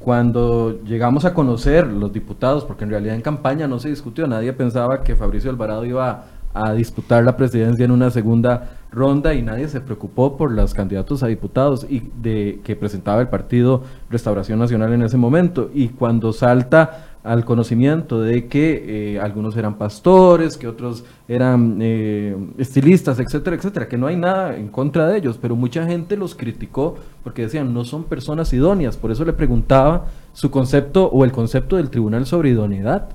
cuando 0.06 0.84
llegamos 0.84 1.26
a 1.26 1.34
conocer 1.34 1.88
los 1.88 2.14
diputados, 2.14 2.64
porque 2.64 2.84
en 2.84 2.91
realidad 2.91 3.16
en 3.16 3.24
campaña 3.24 3.68
no 3.68 3.80
se 3.80 3.89
discutió, 3.89 4.28
nadie 4.28 4.53
pensaba 4.53 5.01
que 5.01 5.16
Fabricio 5.16 5.49
Alvarado 5.49 5.84
iba 5.84 6.26
a, 6.53 6.74
disputar 6.74 7.24
la 7.24 7.36
presidencia 7.36 7.86
en 7.86 7.89
una 7.89 8.12
segunda 8.12 8.78
ronda 8.96 9.34
y 9.34 9.41
nadie 9.41 9.68
se 9.68 9.82
preocupó 9.82 10.38
por 10.38 10.52
los 10.52 10.74
candidatos 10.74 11.22
a 11.22 11.28
diputados 11.28 11.86
y 11.89 12.10
de 12.22 12.62
que 12.64 12.76
presentaba 12.76 13.22
el 13.22 13.28
partido 13.28 13.84
Restauración 14.10 14.58
Nacional 14.58 14.93
en 14.93 15.04
ese 15.04 15.18
momento. 15.18 15.70
Y 15.74 15.89
cuando 15.89 16.34
salta 16.34 17.16
al 17.26 17.43
conocimiento 17.43 18.22
de 18.22 18.46
que 18.46 19.16
eh, 19.16 19.20
algunos 19.20 19.58
eran 19.58 19.76
pastores, 19.76 20.58
que 20.58 20.68
otros 20.68 21.04
eran 21.28 21.80
eh, 21.82 22.38
estilistas, 22.60 23.20
etcétera, 23.20 23.56
etcétera, 23.56 23.88
que 23.88 23.98
no 23.98 24.06
hay 24.06 24.16
nada 24.16 24.56
en 24.56 24.68
contra 24.68 25.08
de 25.08 25.18
ellos, 25.18 25.39
pero 25.41 25.56
mucha 25.56 25.86
gente 25.88 26.18
los 26.18 26.36
criticó 26.36 26.98
porque 27.24 27.41
decían 27.41 27.74
no 27.74 27.84
son 27.84 28.04
personas 28.04 28.54
idóneas, 28.54 28.96
por 28.96 29.12
eso 29.12 29.26
le 29.26 29.34
preguntaba 29.34 30.06
su 30.34 30.52
concepto 30.52 31.08
o 31.08 31.26
el 31.26 31.32
concepto 31.32 31.78
del 31.78 31.89
tribunal 31.89 32.28
sobre 32.28 32.52
idoneidad. 32.52 33.10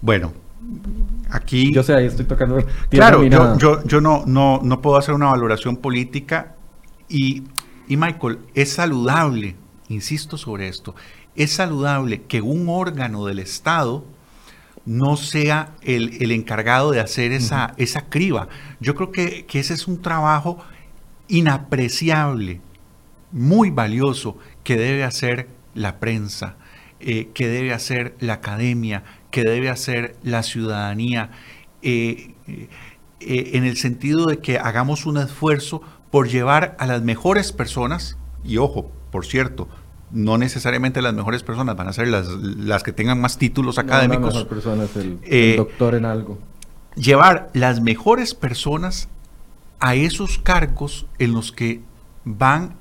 Bueno, 0.00 0.32
aquí... 1.30 1.72
Yo 1.72 1.82
sé, 1.82 1.94
ahí 1.94 2.06
estoy 2.06 2.24
tocando... 2.24 2.64
Claro, 2.90 3.24
yo, 3.24 3.84
yo, 3.84 4.00
no, 4.00 4.24
no, 4.26 4.60
no 4.62 4.80
puedo 4.80 4.96
hacer 4.96 5.14
una 5.14 5.26
valoración 5.26 5.76
política 5.76 6.54
y, 7.08 7.44
y 7.88 7.96
Michael, 7.96 8.38
es 8.54 8.72
saludable, 8.72 9.56
insisto 9.88 10.36
sobre 10.36 10.68
esto, 10.68 10.94
es 11.34 11.52
saludable 11.52 12.22
que 12.22 12.42
un 12.42 12.68
órgano 12.68 13.26
del 13.26 13.38
Estado 13.38 14.04
no 14.84 15.16
sea 15.16 15.74
el, 15.82 16.32
encargado 16.32 16.90
de 16.90 17.00
hacer 17.00 17.32
esa, 17.32 17.74
esa 17.76 18.08
criba. 18.08 18.48
Yo 18.80 18.94
creo 18.94 19.12
que, 19.12 19.46
ese 19.52 19.74
es 19.74 19.86
un 19.86 20.02
trabajo 20.02 20.58
inapreciable, 21.28 22.60
muy 23.30 23.70
valioso, 23.70 24.36
que 24.64 24.76
debe 24.76 25.04
hacer 25.04 25.48
la 25.74 25.98
prensa, 26.00 26.56
eh, 27.00 27.28
que 27.32 27.48
debe 27.48 27.72
hacer 27.72 28.14
la 28.20 28.34
academia, 28.34 29.04
que 29.32 29.42
debe 29.42 29.70
hacer 29.70 30.14
la 30.22 30.44
ciudadanía, 30.44 31.30
eh, 31.80 32.34
eh, 32.46 32.68
en 33.18 33.64
el 33.64 33.76
sentido 33.76 34.26
de 34.26 34.38
que 34.38 34.58
hagamos 34.58 35.06
un 35.06 35.16
esfuerzo 35.16 35.82
por 36.10 36.28
llevar 36.28 36.76
a 36.78 36.86
las 36.86 37.02
mejores 37.02 37.50
personas, 37.50 38.18
y 38.44 38.58
ojo, 38.58 38.92
por 39.10 39.24
cierto, 39.24 39.68
no 40.10 40.36
necesariamente 40.36 41.00
las 41.00 41.14
mejores 41.14 41.42
personas 41.42 41.74
van 41.74 41.88
a 41.88 41.94
ser 41.94 42.08
las, 42.08 42.28
las 42.28 42.82
que 42.82 42.92
tengan 42.92 43.20
más 43.20 43.38
títulos 43.38 43.78
académicos. 43.78 44.34
No, 44.34 44.46
persona 44.46 44.84
es 44.84 44.96
el, 44.96 45.18
eh, 45.22 45.54
doctor 45.56 45.94
en 45.94 46.04
algo. 46.04 46.38
Llevar 46.94 47.48
las 47.54 47.80
mejores 47.80 48.34
personas 48.34 49.08
a 49.80 49.94
esos 49.94 50.38
cargos 50.38 51.06
en 51.18 51.32
los 51.32 51.52
que 51.52 51.80
van 52.24 52.74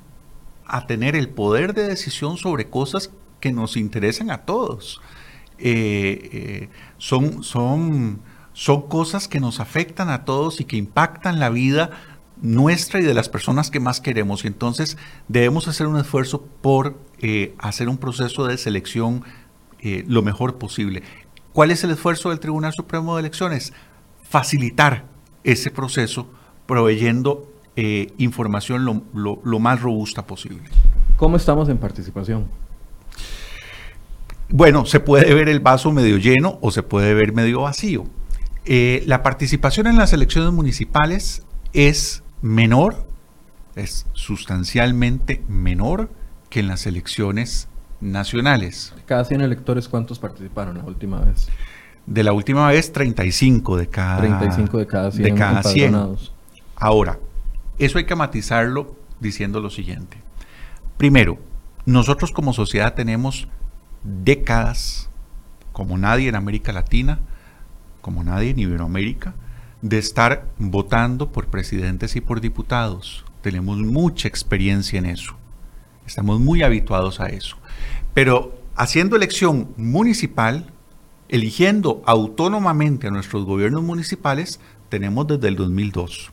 a 0.66 0.86
tener 0.86 1.16
el 1.16 1.30
poder 1.30 1.74
de 1.74 1.88
decisión 1.88 2.36
sobre 2.36 2.70
cosas 2.70 3.12
que 3.40 3.54
nos 3.54 3.78
interesan 3.78 4.32
a 4.32 4.40
todos. 4.40 5.02
Eh, 5.64 6.70
son, 6.98 7.44
son, 7.44 8.20
son 8.54 8.82
cosas 8.88 9.28
que 9.28 9.40
nos 9.40 9.60
afectan 9.60 10.10
a 10.10 10.26
todos 10.26 10.60
y 10.60 10.66
que 10.66 10.76
impactan 10.78 11.40
la 11.40 11.50
vida 11.50 11.92
nuestra 12.42 13.00
y 13.00 13.04
de 13.04 13.14
las 13.14 13.30
personas 13.30 13.70
que 13.70 13.80
más 13.80 14.02
queremos. 14.02 14.44
Y 14.44 14.48
entonces 14.48 14.98
debemos 15.28 15.68
hacer 15.68 15.86
un 15.86 15.98
esfuerzo 15.98 16.42
por 16.62 16.98
eh, 17.20 17.54
hacer 17.60 17.90
un 17.90 17.98
proceso 17.98 18.46
de 18.46 18.58
selección 18.58 19.24
eh, 19.80 20.04
lo 20.08 20.24
mejor 20.24 20.58
posible. 20.58 21.04
¿Cuál 21.54 21.70
es 21.70 21.84
el 21.84 21.92
esfuerzo 21.92 22.30
del 22.30 22.40
Tribunal 22.40 22.74
Supremo 22.74 23.16
de 23.16 23.22
Elecciones? 23.22 23.74
Facilitar 24.24 25.06
ese 25.44 25.70
proceso 25.70 26.28
proveyendo 26.66 27.48
información 28.18 28.86
lo, 28.86 29.02
lo, 29.44 29.60
más 29.60 29.82
robusta 29.82 30.28
posible. 30.28 30.70
¿Cómo 31.18 31.36
estamos 31.36 31.68
en 31.68 31.78
participación? 31.78 32.46
Bueno, 34.52 34.86
se 34.86 35.00
puede 35.00 35.34
ver 35.34 35.48
el 35.48 35.62
vaso 35.62 35.92
medio 35.92 36.18
lleno 36.18 36.60
o 36.62 36.72
se 36.72 36.84
puede 36.84 37.14
ver 37.14 37.34
medio 37.34 37.62
vacío. 37.62 38.06
la 38.66 39.24
participación 39.24 39.88
en 39.88 39.98
las 39.98 40.14
elecciones 40.14 40.52
municipales 40.52 41.44
es 41.74 42.24
menor, 42.42 43.06
es 43.76 44.06
sustancialmente 44.14 45.42
menor 45.48 46.10
que 46.50 46.60
en 46.60 46.68
las 46.68 46.86
elecciones 46.86 47.70
nacionales. 48.02 48.94
Cada 49.06 49.24
100 49.24 49.42
electores, 49.42 49.88
¿cuántos 49.88 50.20
participaron 50.20 50.78
la 50.78 50.84
última 50.84 51.22
vez? 51.22 51.48
De 52.06 52.24
la 52.24 52.34
última 52.34 52.68
vez, 52.68 52.92
35 52.92 53.78
de 53.78 53.88
cada 53.88 54.18
35 54.18 54.78
de 54.80 54.88
cada 54.88 55.12
100. 55.12 55.24
De 55.24 55.34
cada 55.34 55.64
100. 55.64 56.18
Ahora, 56.76 57.20
eso 57.78 58.00
hay 58.00 58.06
que 58.06 58.16
matizarlo 58.16 58.96
diciendo 59.20 59.62
lo 59.62 59.70
siguiente. 59.70 60.18
Primero, 60.98 61.38
nosotros 61.86 62.32
como 62.32 62.54
sociedad 62.54 62.96
tenemos 62.96 63.48
décadas, 64.04 65.10
como 65.72 65.98
nadie 65.98 66.30
en 66.30 66.36
América 66.36 66.72
Latina, 66.72 67.20
como 68.02 68.24
nadie 68.24 68.52
en 68.52 68.60
Iberoamérica, 68.60 69.34
de 69.82 69.98
estar 69.98 70.48
votando 70.58 71.32
por 71.32 71.48
presidentes 71.48 72.16
y 72.16 72.22
por 72.22 72.42
diputados. 72.42 73.26
Tenemos 73.42 73.78
mucha 73.80 74.28
experiencia 74.28 75.00
en 75.00 75.06
eso. 75.06 75.36
Estamos 76.06 76.40
muy 76.40 76.62
habituados 76.64 77.20
a 77.20 77.28
eso. 77.28 77.58
Pero 78.14 78.60
haciendo 78.76 79.16
elección 79.16 79.70
municipal, 79.78 80.72
eligiendo 81.30 82.04
autónomamente 82.06 83.08
a 83.08 83.12
nuestros 83.12 83.46
gobiernos 83.46 83.84
municipales, 83.84 84.60
tenemos 84.90 85.28
desde 85.28 85.48
el 85.48 85.56
2002. 85.56 86.32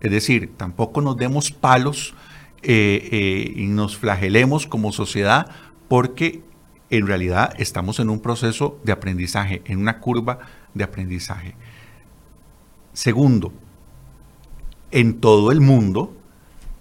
Es 0.00 0.10
decir, 0.10 0.52
tampoco 0.56 1.00
nos 1.00 1.16
demos 1.16 1.50
palos 1.50 2.14
eh, 2.62 3.08
eh, 3.12 3.52
y 3.56 3.66
nos 3.66 3.96
flagelemos 3.96 4.66
como 4.66 4.92
sociedad 4.92 5.50
porque 5.88 6.42
en 6.90 7.06
realidad 7.06 7.54
estamos 7.58 7.98
en 8.00 8.10
un 8.10 8.20
proceso 8.20 8.80
de 8.84 8.92
aprendizaje, 8.92 9.62
en 9.64 9.78
una 9.78 9.98
curva 10.00 10.38
de 10.74 10.84
aprendizaje. 10.84 11.54
Segundo, 12.92 13.52
en 14.90 15.20
todo 15.20 15.52
el 15.52 15.60
mundo, 15.60 16.16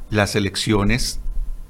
las 0.10 0.36
elecciones, 0.36 1.20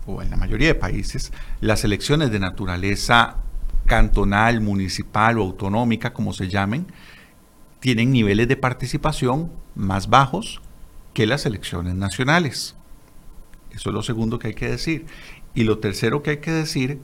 o 0.05 0.21
en 0.21 0.29
la 0.29 0.37
mayoría 0.37 0.67
de 0.67 0.75
países, 0.75 1.31
las 1.61 1.83
elecciones 1.83 2.31
de 2.31 2.39
naturaleza 2.39 3.37
cantonal, 3.85 4.61
municipal 4.61 5.39
o 5.39 5.43
autonómica, 5.43 6.13
como 6.13 6.33
se 6.33 6.49
llamen, 6.49 6.87
tienen 7.79 8.11
niveles 8.11 8.47
de 8.47 8.57
participación 8.57 9.51
más 9.75 10.09
bajos 10.09 10.61
que 11.13 11.25
las 11.25 11.45
elecciones 11.45 11.95
nacionales. 11.95 12.75
Eso 13.71 13.89
es 13.89 13.93
lo 13.93 14.03
segundo 14.03 14.39
que 14.39 14.49
hay 14.49 14.53
que 14.53 14.69
decir. 14.69 15.05
Y 15.53 15.63
lo 15.63 15.79
tercero 15.79 16.21
que 16.21 16.31
hay 16.31 16.37
que 16.37 16.51
decir, 16.51 16.99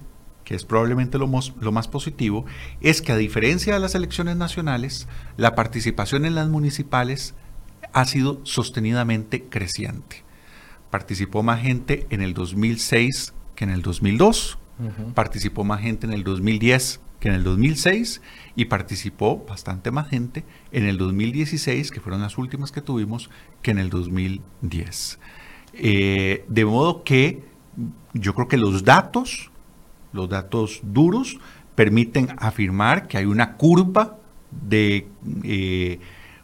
que 0.51 0.57
es 0.57 0.65
probablemente 0.65 1.17
lo 1.17 1.27
más, 1.27 1.53
lo 1.61 1.71
más 1.71 1.87
positivo, 1.87 2.43
es 2.81 3.01
que 3.01 3.13
a 3.13 3.15
diferencia 3.15 3.73
de 3.73 3.79
las 3.79 3.95
elecciones 3.95 4.35
nacionales, 4.35 5.07
la 5.37 5.55
participación 5.55 6.25
en 6.25 6.35
las 6.35 6.49
municipales 6.49 7.35
ha 7.93 8.03
sido 8.03 8.41
sostenidamente 8.43 9.45
creciente. 9.45 10.25
Participó 10.89 11.41
más 11.41 11.61
gente 11.61 12.05
en 12.09 12.21
el 12.21 12.33
2006 12.33 13.33
que 13.55 13.63
en 13.63 13.69
el 13.69 13.81
2002, 13.81 14.57
participó 15.13 15.63
más 15.63 15.79
gente 15.79 16.05
en 16.05 16.11
el 16.11 16.25
2010 16.25 16.99
que 17.21 17.29
en 17.29 17.35
el 17.35 17.45
2006 17.45 18.21
y 18.57 18.65
participó 18.65 19.45
bastante 19.47 19.89
más 19.89 20.09
gente 20.09 20.43
en 20.73 20.85
el 20.85 20.97
2016, 20.97 21.91
que 21.91 22.01
fueron 22.01 22.19
las 22.19 22.37
últimas 22.37 22.73
que 22.73 22.81
tuvimos, 22.81 23.29
que 23.61 23.71
en 23.71 23.77
el 23.77 23.89
2010. 23.89 25.17
Eh, 25.75 26.43
de 26.49 26.65
modo 26.65 27.05
que 27.05 27.41
yo 28.13 28.35
creo 28.35 28.49
que 28.49 28.57
los 28.57 28.83
datos, 28.83 29.50
los 30.13 30.29
datos 30.29 30.81
duros, 30.83 31.37
permiten 31.75 32.29
afirmar 32.37 33.07
que 33.07 33.17
hay 33.17 33.25
una 33.25 33.57
curva 33.57 34.17
de... 34.51 35.07
Eh, 35.43 35.99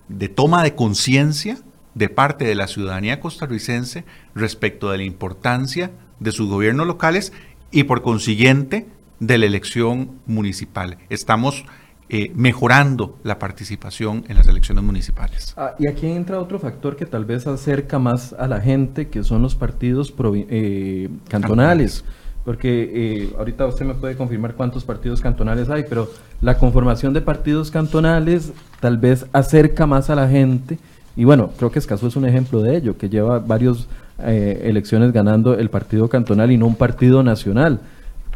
de 0.09 0.29
toma 0.29 0.63
de 0.63 0.75
conciencia 0.75 1.57
de 1.93 2.09
parte 2.09 2.45
de 2.45 2.55
la 2.55 2.67
ciudadanía 2.67 3.19
costarricense 3.19 4.05
respecto 4.35 4.91
de 4.91 4.97
la 4.97 5.03
importancia 5.03 5.91
de 6.19 6.31
sus 6.31 6.47
gobiernos 6.47 6.87
locales 6.87 7.33
y 7.71 7.83
por 7.83 8.01
consiguiente 8.01 8.87
de 9.19 9.37
la 9.37 9.45
elección 9.45 10.11
municipal. 10.25 10.97
Estamos 11.09 11.65
eh, 12.09 12.31
mejorando 12.35 13.17
la 13.23 13.39
participación 13.39 14.23
en 14.29 14.37
las 14.37 14.47
elecciones 14.47 14.83
municipales. 14.83 15.53
Ah, 15.57 15.73
y 15.79 15.89
aquí 15.89 16.07
entra 16.07 16.39
otro 16.39 16.59
factor 16.59 16.95
que 16.95 17.05
tal 17.05 17.25
vez 17.25 17.47
acerca 17.47 17.99
más 17.99 18.33
a 18.33 18.47
la 18.47 18.61
gente, 18.61 19.09
que 19.09 19.23
son 19.23 19.41
los 19.41 19.55
partidos 19.55 20.13
eh, 20.49 21.09
cantonales 21.27 22.05
porque 22.47 22.91
eh, 22.93 23.33
ahorita 23.37 23.65
usted 23.65 23.85
me 23.85 23.93
puede 23.93 24.15
confirmar 24.15 24.53
cuántos 24.53 24.85
partidos 24.85 25.19
cantonales 25.19 25.69
hay, 25.69 25.83
pero 25.83 26.09
la 26.39 26.57
conformación 26.57 27.11
de 27.11 27.19
partidos 27.19 27.71
cantonales 27.71 28.53
tal 28.79 28.97
vez 28.97 29.25
acerca 29.33 29.85
más 29.85 30.09
a 30.09 30.15
la 30.15 30.29
gente, 30.29 30.79
y 31.17 31.25
bueno, 31.25 31.49
creo 31.57 31.73
que 31.73 31.79
Escazú 31.79 32.07
es 32.07 32.15
un 32.15 32.23
ejemplo 32.23 32.61
de 32.61 32.77
ello, 32.77 32.97
que 32.97 33.09
lleva 33.09 33.39
varias 33.39 33.89
eh, 34.19 34.61
elecciones 34.63 35.11
ganando 35.11 35.55
el 35.59 35.69
partido 35.69 36.07
cantonal 36.07 36.49
y 36.49 36.57
no 36.57 36.67
un 36.67 36.77
partido 36.77 37.21
nacional. 37.21 37.81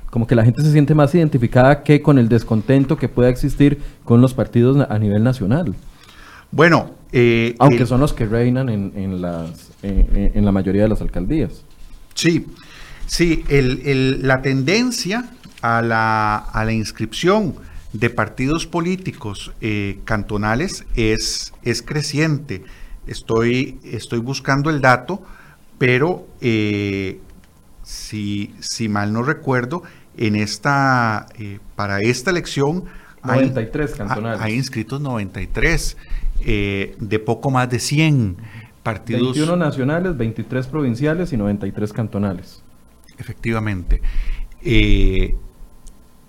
Como 0.10 0.28
que 0.28 0.36
la 0.36 0.44
gente 0.44 0.62
se 0.62 0.74
siente 0.74 0.94
más 0.94 1.16
identificada 1.16 1.82
que 1.82 2.02
con 2.02 2.20
el 2.20 2.28
descontento 2.28 2.98
que 2.98 3.08
pueda 3.08 3.30
existir 3.30 3.80
con 4.04 4.20
los 4.20 4.34
partidos 4.34 4.86
a 4.90 5.00
nivel 5.00 5.24
nacional. 5.24 5.74
Bueno, 6.52 6.92
eh, 7.14 7.56
aunque 7.60 7.86
son 7.86 8.02
los 8.02 8.12
que 8.12 8.26
reinan 8.26 8.68
en, 8.68 9.22
las, 9.22 9.72
en 9.84 10.44
la 10.44 10.52
mayoría 10.52 10.82
de 10.82 10.90
las 10.90 11.00
alcaldías. 11.00 11.64
Sí, 12.14 12.46
Sí, 13.12 13.44
la 13.50 14.42
tendencia 14.42 15.26
a 15.62 15.82
la, 15.82 16.72
inscripción 16.72 17.56
de 17.92 18.10
partidos 18.10 18.66
políticos 18.66 19.52
eh, 19.60 20.00
cantonales 20.06 20.86
es, 20.96 21.54
es 21.62 21.82
creciente. 21.82 22.64
Estoy, 23.08 23.80
estoy 23.84 24.20
buscando 24.20 24.70
el 24.70 24.80
dato, 24.80 25.22
pero 25.78 26.26
eh, 26.40 27.20
si, 27.84 28.56
si, 28.62 28.88
mal 28.88 29.12
no 29.12 29.24
recuerdo, 29.24 29.84
en 30.16 30.38
esta, 30.38 31.26
eh, 31.38 31.60
para 31.76 32.00
esta 32.00 32.32
elección 32.32 32.86
93 33.26 33.92
hay, 33.92 33.98
cantonales. 33.98 34.42
Hay 34.42 34.54
inscritos 34.54 35.02
93, 35.02 35.98
de 36.46 37.24
poco 37.26 37.52
más 37.52 37.70
de 37.70 37.80
100 37.80 38.38
partidos. 38.84 39.36
21 39.36 39.58
nacionales, 39.58 40.16
23 40.16 40.66
provinciales 40.68 41.34
y 41.34 41.38
93 41.38 41.92
cantonales 41.92 42.64
efectivamente, 43.22 44.02
eh, 44.62 45.36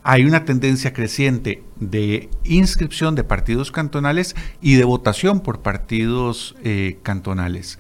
hay 0.05 0.25
una 0.25 0.45
tendencia 0.45 0.93
creciente 0.93 1.63
de 1.77 2.29
inscripción 2.45 3.15
de 3.15 3.25
partidos 3.25 3.71
cantonales 3.71 4.35
y 4.61 4.75
de 4.75 4.85
votación 4.85 5.41
por 5.41 5.63
partidos 5.63 6.55
eh, 6.63 6.99
cantonales. 7.03 7.79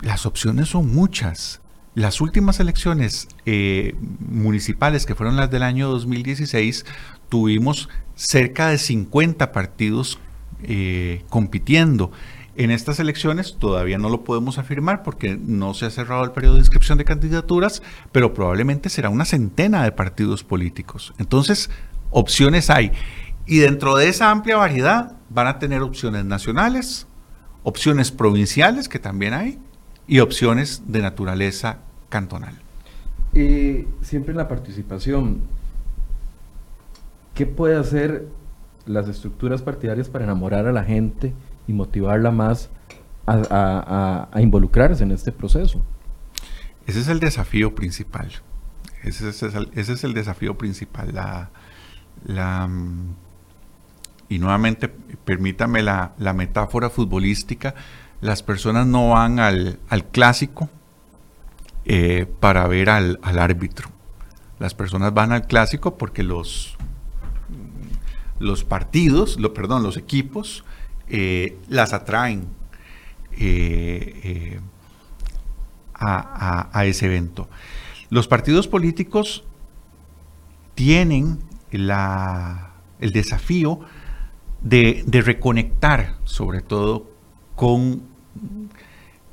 Las 0.00 0.26
opciones 0.26 0.68
son 0.68 0.94
muchas. 0.94 1.60
Las 1.94 2.20
últimas 2.20 2.60
elecciones 2.60 3.28
eh, 3.46 3.94
municipales, 4.20 5.06
que 5.06 5.14
fueron 5.14 5.36
las 5.36 5.50
del 5.50 5.62
año 5.62 5.88
2016, 5.88 6.84
tuvimos 7.28 7.88
cerca 8.14 8.68
de 8.68 8.78
50 8.78 9.52
partidos 9.52 10.18
compitiendo 11.28 12.10
en 12.56 12.70
estas 12.70 13.00
elecciones 13.00 13.56
todavía 13.58 13.98
no 13.98 14.08
lo 14.08 14.24
podemos 14.24 14.58
afirmar 14.58 15.02
porque 15.02 15.36
no 15.36 15.74
se 15.74 15.86
ha 15.86 15.90
cerrado 15.90 16.24
el 16.24 16.32
periodo 16.32 16.54
de 16.54 16.60
inscripción 16.60 16.98
de 16.98 17.04
candidaturas, 17.04 17.82
pero 18.12 18.32
probablemente 18.34 18.88
será 18.88 19.10
una 19.10 19.24
centena 19.24 19.84
de 19.84 19.92
partidos 19.92 20.42
políticos. 20.42 21.12
Entonces, 21.18 21.70
opciones 22.10 22.70
hay. 22.70 22.92
Y 23.46 23.58
dentro 23.58 23.96
de 23.96 24.08
esa 24.08 24.30
amplia 24.30 24.56
variedad 24.56 25.16
van 25.28 25.46
a 25.46 25.58
tener 25.58 25.82
opciones 25.82 26.24
nacionales, 26.24 27.06
opciones 27.62 28.10
provinciales, 28.10 28.88
que 28.88 28.98
también 28.98 29.34
hay, 29.34 29.58
y 30.06 30.20
opciones 30.20 30.82
de 30.86 31.02
naturaleza 31.02 31.78
cantonal. 32.08 32.54
Y 33.34 33.86
siempre 34.02 34.30
en 34.30 34.38
la 34.38 34.48
participación, 34.48 35.42
¿qué 37.34 37.44
puede 37.44 37.76
hacer 37.76 38.28
las 38.86 39.08
estructuras 39.08 39.62
partidarias 39.62 40.08
para 40.08 40.24
enamorar 40.24 40.66
a 40.66 40.72
la 40.72 40.84
gente? 40.84 41.34
Y 41.66 41.72
motivarla 41.72 42.30
más 42.30 42.70
a, 43.26 44.28
involucrarse 44.38 45.02
en 45.02 45.10
este 45.10 45.32
proceso. 45.32 45.82
Ese 46.86 47.00
es 47.00 47.08
el 47.08 47.20
desafío 47.20 47.74
principal. 47.74 48.30
Ese 49.02 49.28
es, 49.28 50.04
el, 50.04 50.14
desafío 50.14 50.56
principal. 50.56 51.12
La, 52.24 52.66
mm, 52.66 53.14
y 54.28 54.38
nuevamente, 54.38 54.88
permítame 54.88 55.82
la, 55.82 56.14
metáfora 56.34 56.90
futbolística. 56.90 57.74
Las 58.20 58.42
personas 58.42 58.86
no 58.86 59.10
van 59.10 59.40
al, 59.40 59.78
clásico 60.12 60.68
eh, 61.84 62.26
para 62.40 62.66
ver 62.68 62.90
al, 62.90 63.18
árbitro. 63.22 63.90
Las 64.58 64.74
personas 64.74 65.12
van 65.12 65.32
al 65.32 65.46
clásico 65.46 65.98
porque 65.98 66.22
los, 66.22 66.76
los 68.38 68.64
partidos, 68.64 69.38
lo, 69.38 69.52
perdón, 69.52 69.82
los 69.82 69.96
equipos 69.96 70.64
eh, 71.08 71.56
las 71.68 71.92
atraen 71.92 72.48
eh, 73.38 74.20
eh, 74.24 74.60
a, 75.94 76.84
ese 76.84 77.06
evento. 77.06 77.48
Los 78.10 78.28
partidos 78.28 78.68
políticos 78.68 79.44
tienen 80.74 81.38
el 81.70 83.12
desafío 83.12 83.80
de, 84.62 85.04
reconectar 85.24 86.16
sobre 86.24 86.60
todo 86.60 87.10
con, 87.54 88.02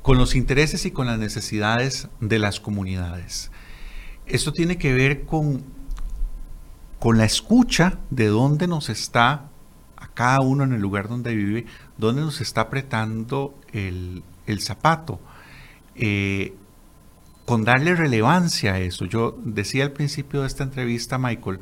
con 0.02 0.18
los 0.18 0.34
intereses 0.34 0.86
y 0.86 0.90
con 0.90 1.06
las 1.06 1.18
necesidades 1.18 2.08
de 2.20 2.38
las 2.38 2.60
comunidades. 2.60 3.50
Esto 4.26 4.52
tiene 4.52 4.78
que 4.78 4.92
ver 4.92 5.24
con, 5.24 5.64
con 6.98 7.18
la 7.18 7.24
escucha 7.24 7.98
de 8.10 8.26
dónde 8.26 8.66
nos 8.66 8.88
está 8.88 9.50
cada 10.14 10.40
uno 10.40 10.64
en 10.64 10.72
el 10.72 10.80
lugar 10.80 11.08
donde 11.08 11.34
vive, 11.34 11.66
donde 11.98 12.22
nos 12.22 12.40
está 12.40 12.62
apretando 12.62 13.54
el, 13.72 14.22
zapato. 14.60 15.20
Eh, 15.96 16.54
con 17.44 17.64
darle 17.64 17.94
relevancia 17.94 18.74
a 18.74 18.78
eso. 18.78 19.04
Yo 19.04 19.36
decía 19.44 19.84
al 19.84 19.92
principio 19.92 20.40
de 20.40 20.46
esta 20.46 20.64
entrevista, 20.64 21.18
Michael, 21.18 21.60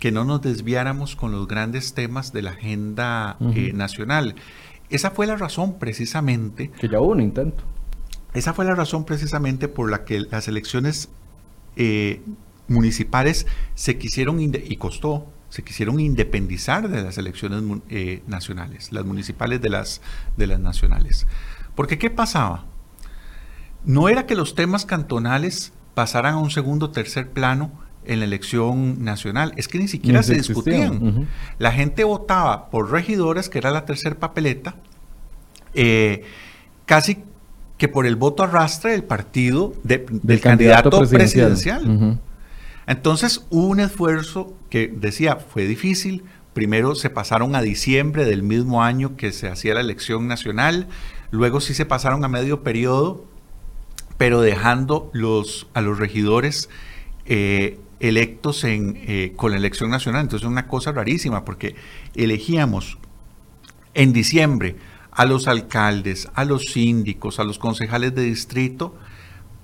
que 0.00 0.10
no 0.10 0.24
nos 0.24 0.42
desviáramos 0.42 1.14
con 1.14 1.30
los 1.32 1.46
grandes 1.46 1.94
temas 1.94 2.32
de 2.32 2.42
la 2.42 2.50
agenda 2.50 3.36
eh, 3.54 3.72
nacional. 3.72 4.34
Esa 4.88 5.12
fue 5.12 5.26
la 5.26 5.36
razón 5.36 5.78
precisamente. 5.78 6.70
Que 6.80 6.88
ya 6.88 7.00
hubo 7.00 7.12
un 7.12 7.20
intento. 7.20 7.62
Esa 8.34 8.54
fue 8.54 8.64
la 8.64 8.74
razón 8.74 9.04
precisamente 9.04 9.68
por 9.68 9.90
la 9.90 10.04
que 10.04 10.20
las 10.20 10.48
elecciones 10.48 11.10
eh, 11.76 12.22
municipales 12.68 13.46
se 13.74 13.98
quisieron, 13.98 14.40
y 14.40 14.76
costó, 14.76 15.26
se 15.50 15.62
quisieron 15.62 16.00
independizar 16.00 16.88
de 16.88 17.02
las 17.02 17.18
elecciones 17.18 17.62
eh, 17.90 18.22
nacionales, 18.26 18.92
las 18.92 19.04
municipales 19.04 19.60
de 19.60 19.68
las, 19.68 20.00
de 20.36 20.46
las 20.46 20.60
nacionales. 20.60 21.26
Porque 21.74 21.98
¿qué 21.98 22.08
pasaba? 22.08 22.64
No 23.84 24.08
era 24.08 24.26
que 24.26 24.36
los 24.36 24.54
temas 24.54 24.86
cantonales 24.86 25.72
pasaran 25.94 26.34
a 26.34 26.38
un 26.38 26.50
segundo 26.50 26.86
o 26.86 26.90
tercer 26.90 27.30
plano 27.30 27.72
en 28.04 28.20
la 28.20 28.24
elección 28.24 29.04
nacional, 29.04 29.52
es 29.56 29.68
que 29.68 29.78
ni 29.78 29.88
siquiera 29.88 30.22
se 30.22 30.34
discutían. 30.34 31.28
La 31.58 31.72
gente 31.72 32.04
votaba 32.04 32.70
por 32.70 32.90
regidores, 32.90 33.48
que 33.48 33.58
era 33.58 33.70
la 33.70 33.84
tercera 33.84 34.16
papeleta, 34.16 34.76
eh, 35.74 36.22
casi 36.86 37.18
que 37.76 37.88
por 37.88 38.06
el 38.06 38.16
voto 38.16 38.42
arrastre 38.42 38.92
del 38.92 39.04
partido 39.04 39.74
del, 39.82 40.40
candidato, 40.40 41.06
presidencial. 41.08 42.18
Entonces 42.90 43.46
hubo 43.50 43.68
un 43.68 43.78
esfuerzo 43.78 44.52
que 44.68 44.88
decía 44.88 45.36
fue 45.36 45.68
difícil. 45.68 46.24
Primero 46.54 46.96
se 46.96 47.08
pasaron 47.08 47.54
a 47.54 47.62
diciembre 47.62 48.24
del 48.24 48.42
mismo 48.42 48.82
año 48.82 49.16
que 49.16 49.30
se 49.30 49.46
hacía 49.46 49.74
la 49.74 49.80
elección 49.80 50.26
nacional, 50.26 50.88
luego 51.30 51.60
sí 51.60 51.72
se 51.72 51.86
pasaron 51.86 52.24
a 52.24 52.28
medio 52.28 52.64
periodo, 52.64 53.24
pero 54.18 54.40
dejando 54.40 55.12
a 55.72 55.80
los 55.80 55.98
regidores 56.00 56.68
eh, 57.26 57.78
electos 58.00 58.64
en, 58.64 58.98
eh, 59.06 59.34
con 59.36 59.52
la 59.52 59.58
elección 59.58 59.88
nacional. 59.88 60.22
Entonces 60.22 60.44
es 60.44 60.50
una 60.50 60.66
cosa 60.66 60.90
rarísima 60.90 61.44
porque 61.44 61.76
elegíamos 62.16 62.98
en 63.94 64.12
diciembre 64.12 64.74
a 65.12 65.26
los 65.26 65.46
alcaldes, 65.46 66.28
a 66.34 66.44
los 66.44 66.64
síndicos, 66.72 67.38
a 67.38 67.44
los 67.44 67.60
concejales 67.60 68.16
de 68.16 68.22
distrito, 68.22 68.96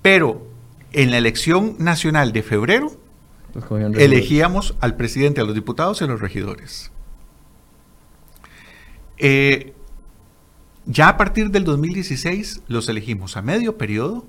pero 0.01 0.47
en 0.93 1.11
la 1.11 1.17
elección 1.17 1.75
nacional 1.77 2.31
de 2.31 2.41
febrero 2.41 3.06
elegíamos 3.95 4.75
al 4.79 4.95
presidente, 4.95 5.41
a 5.41 5.43
los 5.43 5.55
diputados 5.55 6.01
y 6.01 6.03
a 6.03 6.07
los 6.07 6.21
regidores. 6.21 6.91
Eh, 9.17 9.73
ya 10.85 11.09
a 11.09 11.17
partir 11.17 11.51
del 11.51 11.63
2016 11.63 12.61
los 12.67 12.87
elegimos 12.87 13.35
a 13.35 13.41
medio 13.41 13.77
periodo, 13.77 14.25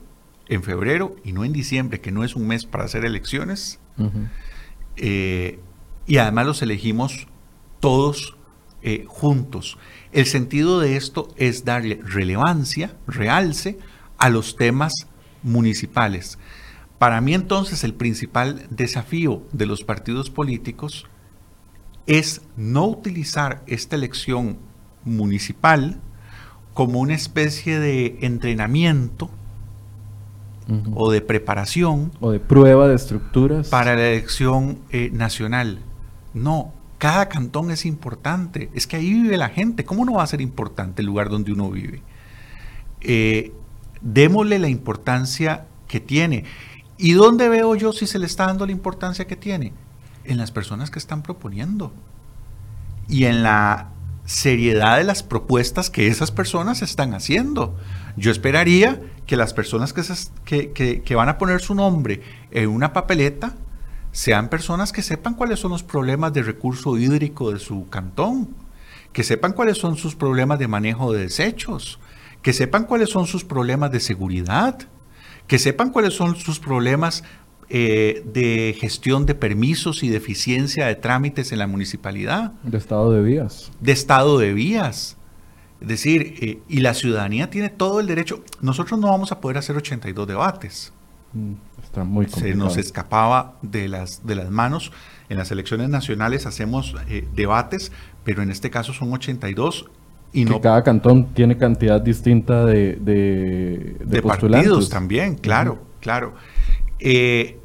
en 0.49 0.63
febrero 0.63 1.15
y 1.25 1.33
no 1.33 1.45
en 1.45 1.53
diciembre, 1.53 2.01
que 2.01 2.11
no 2.11 2.25
es 2.25 2.35
un 2.35 2.47
mes 2.47 2.65
para 2.65 2.85
hacer 2.85 3.05
elecciones. 3.05 3.79
Eh, 4.97 5.61
y 6.07 6.17
además 6.17 6.47
los 6.47 6.63
elegimos 6.63 7.27
todos 7.81 8.37
eh, 8.83 9.05
juntos. 9.07 9.77
El 10.13 10.27
sentido 10.27 10.81
de 10.81 10.97
esto 10.97 11.29
es 11.37 11.65
darle 11.65 12.01
relevancia, 12.03 12.97
realce 13.07 13.79
a 14.17 14.31
los 14.31 14.57
temas 14.57 14.95
municipales. 15.43 16.39
Para 16.99 17.21
mí 17.21 17.35
entonces 17.35 17.85
el 17.85 17.95
principal 17.95 18.67
desafío 18.71 19.43
de 19.53 19.67
los 19.67 19.85
partidos 19.85 20.31
políticos 20.31 21.07
es 22.07 22.43
no 22.57 22.87
utilizar 22.87 23.63
esta 23.67 23.95
elección 23.95 24.59
municipal 25.05 26.01
como 26.75 27.01
una 27.01 27.15
especie 27.15 27.79
de 27.79 28.19
entrenamiento 28.23 29.31
o 30.95 31.11
de 31.11 31.21
preparación. 31.21 32.13
O 32.21 32.31
de 32.31 32.41
prueba 32.41 32.89
de 32.89 32.95
estructuras. 32.95 33.69
Para 33.69 33.95
la 33.95 34.09
elección 34.09 34.79
eh, 34.91 35.11
nacional. 35.13 35.81
No, 36.35 36.73
cada 36.99 37.29
cantón 37.29 37.71
es 37.71 37.87
importante. 37.87 38.71
Es 38.75 38.87
que 38.87 38.97
ahí 38.97 39.13
vive 39.13 39.37
la 39.37 39.49
gente. 39.49 39.85
¿Cómo 39.85 40.05
no 40.05 40.15
va 40.15 40.23
a 40.23 40.27
ser 40.27 40.41
importante 40.41 41.03
el 41.03 41.07
lugar 41.07 41.31
donde 41.31 41.53
uno 41.53 41.71
vive? 41.71 42.03
Eh, 43.01 43.53
démosle 44.03 44.59
la 44.59 44.69
importancia 44.69 45.67
que 45.87 46.01
tiene. 46.01 46.45
¿Y 46.99 47.13
dónde 47.13 47.49
veo 47.49 47.77
yo 47.77 47.93
si 47.93 48.07
se 48.07 48.19
le 48.19 48.27
está 48.27 48.47
dando 48.47 48.67
la 48.67 48.73
importancia 48.73 49.27
que 49.27 49.37
tiene? 49.37 49.73
En 50.25 50.37
las 50.37 50.51
personas 50.51 50.91
que 50.91 50.99
están 50.99 51.23
proponiendo. 51.23 51.93
Y 53.09 53.25
en 53.25 53.45
la 53.45 53.91
seriedad 54.29 54.99
de 54.99 55.05
las 55.05 55.23
propuestas 55.23 55.89
que 55.89 56.09
esas 56.09 56.31
personas 56.31 56.83
están 56.83 57.15
haciendo. 57.15 57.77
Yo 58.17 58.31
esperaría 58.31 59.01
que 59.27 59.37
las 59.37 59.55
personas 59.55 59.95
que, 59.95 61.15
van 61.17 61.29
a 61.29 61.39
poner 61.39 61.63
su 61.63 61.75
nombre 61.75 62.21
en 62.51 62.69
una 62.69 62.93
papeleta 62.93 63.55
sean 64.13 64.49
personas 64.49 64.93
que 64.93 65.03
sepan 65.03 65.35
cuáles 65.35 65.61
son 65.61 65.71
los 65.71 65.83
problemas 65.83 66.33
de 66.33 66.43
recurso 66.43 66.99
hídrico 66.99 67.53
de 67.53 67.59
su 67.59 67.89
cantón, 67.89 68.49
que 69.13 69.23
sepan 69.23 69.53
cuáles 69.53 69.79
son 69.79 69.97
sus 69.97 70.15
problemas 70.15 70.59
de 70.59 70.69
manejo 70.69 71.13
de 71.13 71.23
desechos, 71.23 71.99
que 72.43 72.53
sepan 72.53 72.85
cuáles 72.85 73.11
son 73.11 73.27
sus 73.27 73.45
problemas 73.45 73.93
de 73.93 74.01
seguridad, 74.01 74.79
que 75.49 75.59
sepan 75.59 75.91
cuáles 75.91 76.15
son 76.15 76.37
sus 76.37 76.61
problemas 76.61 77.25
eh, 77.71 78.23
de 78.25 78.77
gestión 78.79 79.27
de 79.27 79.35
permisos 79.35 80.03
y 80.03 80.09
de 80.09 80.19
eficiencia 80.19 80.87
de 80.87 80.95
trámites 80.95 81.53
en 81.53 81.59
la 81.59 81.67
municipalidad. 81.67 82.53
De 82.63 82.79
estado 82.79 83.11
de 83.11 83.23
vías. 83.23 83.73
De 83.81 83.93
estado 83.93 84.39
de 84.39 84.55
vías. 84.55 85.17
Es 85.81 85.89
decir, 85.89 86.35
eh, 86.41 86.63
y 86.69 86.81
la 86.81 86.95
ciudadanía 86.95 87.51
tiene 87.51 87.71
todo 87.71 88.01
el 88.01 88.07
derecho. 88.07 88.43
Nosotros 88.61 88.99
no 89.01 89.09
vamos 89.09 89.33
a 89.33 89.41
poder 89.41 89.59
hacer 89.59 89.77
82 89.77 90.27
debates. 90.27 90.93
Mm, 91.33 91.55
está 91.83 92.05
muy 92.05 92.27
complicado. 92.27 92.53
Se 92.53 92.57
nos 92.57 92.77
escapaba 92.77 93.57
de 93.63 93.89
las, 93.89 94.27
de 94.27 94.35
las 94.35 94.51
manos. 94.51 94.93
En 95.29 95.39
las 95.39 95.51
elecciones 95.51 95.89
nacionales 95.89 96.47
hacemos 96.47 96.95
eh, 97.09 97.29
debates, 97.35 97.93
pero 98.25 98.43
en 98.43 98.51
este 98.51 98.71
caso 98.71 98.93
son 98.93 99.13
82 99.13 99.91
y 100.33 100.45
no, 100.45 100.61
cada 100.61 100.83
cantón 100.83 101.33
tiene 101.33 101.57
cantidad 101.57 102.01
distinta 102.01 102.65
de, 102.67 102.97
de, 102.97 103.97
de, 104.05 104.23
partidos 104.23 104.91
también, 104.91 105.37
claro, 105.37 105.79
claro. 106.01 106.35
Eh, 106.99 107.59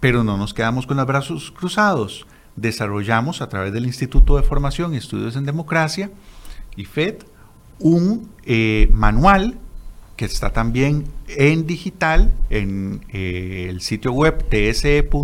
pero 0.00 0.22
no 0.22 0.36
nos 0.36 0.54
quedamos 0.54 0.86
con 0.86 0.96
los 0.96 1.06
brazos 1.06 1.50
cruzados. 1.50 2.26
Desarrollamos 2.54 3.42
a 3.42 3.48
través 3.48 3.72
del 3.72 3.86
Instituto 3.86 4.36
de 4.36 4.42
Formación 4.42 4.94
y 4.94 4.98
Estudios 4.98 5.34
en 5.36 5.44
Democracia, 5.44 6.10
IFED, 6.76 7.16
un 7.80 8.30
eh, 8.44 8.88
manual 8.92 9.58
que 10.16 10.24
está 10.24 10.50
también 10.50 11.04
en 11.28 11.66
digital 11.66 12.32
en 12.50 13.04
eh, 13.12 13.66
el 13.68 13.80
sitio 13.80 14.12
web 14.12 14.44
tse.go.cr 14.48 15.22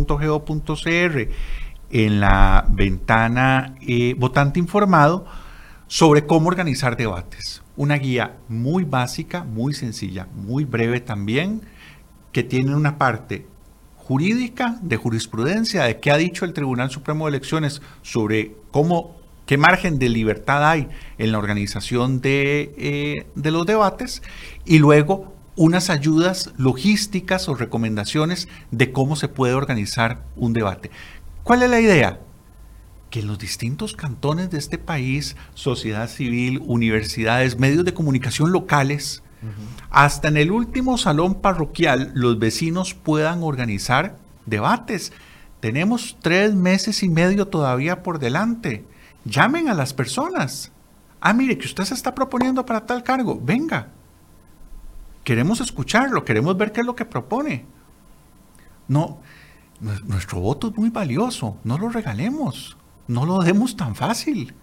en 1.90 2.20
la 2.20 2.66
ventana 2.70 3.76
votante 4.16 4.58
informado 4.58 5.26
sobre 5.86 6.26
cómo 6.26 6.48
organizar 6.48 6.96
debates. 6.96 7.62
Una 7.76 7.96
guía 7.96 8.36
muy 8.48 8.84
básica, 8.84 9.44
muy 9.44 9.74
sencilla, 9.74 10.28
muy 10.34 10.64
breve 10.64 11.00
también, 11.00 11.62
que 12.32 12.42
tiene 12.42 12.74
una 12.74 12.98
parte 12.98 13.46
jurídica, 13.96 14.78
de 14.82 14.96
jurisprudencia, 14.96 15.84
de 15.84 15.98
qué 15.98 16.10
ha 16.10 16.16
dicho 16.16 16.44
el 16.44 16.52
Tribunal 16.52 16.90
Supremo 16.90 17.24
de 17.24 17.30
Elecciones 17.30 17.80
sobre 18.02 18.54
cómo, 18.70 19.16
qué 19.46 19.56
margen 19.56 19.98
de 19.98 20.08
libertad 20.08 20.68
hay 20.68 20.88
en 21.16 21.32
la 21.32 21.38
organización 21.38 22.20
de, 22.20 22.74
eh, 22.76 23.26
de 23.34 23.50
los 23.50 23.64
debates, 23.64 24.22
y 24.66 24.78
luego 24.78 25.32
unas 25.56 25.88
ayudas 25.88 26.52
logísticas 26.58 27.48
o 27.48 27.54
recomendaciones 27.54 28.48
de 28.70 28.92
cómo 28.92 29.16
se 29.16 29.28
puede 29.28 29.54
organizar 29.54 30.22
un 30.36 30.52
debate. 30.52 30.90
¿Cuál 31.42 31.62
es 31.62 31.70
la 31.70 31.80
idea? 31.80 32.20
Que 33.14 33.20
en 33.20 33.28
los 33.28 33.38
distintos 33.38 33.94
cantones 33.94 34.50
de 34.50 34.58
este 34.58 34.76
país, 34.76 35.36
sociedad 35.54 36.08
civil, 36.08 36.60
universidades, 36.66 37.60
medios 37.60 37.84
de 37.84 37.94
comunicación 37.94 38.50
locales, 38.50 39.22
hasta 39.88 40.26
en 40.26 40.36
el 40.36 40.50
último 40.50 40.98
salón 40.98 41.36
parroquial 41.36 42.10
los 42.16 42.40
vecinos 42.40 42.92
puedan 42.92 43.44
organizar 43.44 44.16
debates. 44.46 45.12
Tenemos 45.60 46.16
tres 46.22 46.56
meses 46.56 47.04
y 47.04 47.08
medio 47.08 47.46
todavía 47.46 48.02
por 48.02 48.18
delante. 48.18 48.84
Llamen 49.24 49.68
a 49.68 49.74
las 49.74 49.94
personas. 49.94 50.72
Ah, 51.20 51.34
mire, 51.34 51.56
que 51.56 51.66
usted 51.66 51.84
se 51.84 51.94
está 51.94 52.16
proponiendo 52.16 52.66
para 52.66 52.84
tal 52.84 53.04
cargo. 53.04 53.40
Venga. 53.40 53.90
Queremos 55.22 55.60
escucharlo, 55.60 56.24
queremos 56.24 56.56
ver 56.56 56.72
qué 56.72 56.80
es 56.80 56.86
lo 56.86 56.96
que 56.96 57.04
propone. 57.04 57.64
No, 58.88 59.20
nuestro 60.04 60.40
voto 60.40 60.70
es 60.70 60.76
muy 60.76 60.90
valioso. 60.90 61.58
No 61.62 61.78
lo 61.78 61.90
regalemos. 61.90 62.76
No 63.08 63.26
lo 63.26 63.40
demos 63.40 63.76
tan 63.76 63.94
fácil. 63.94 64.54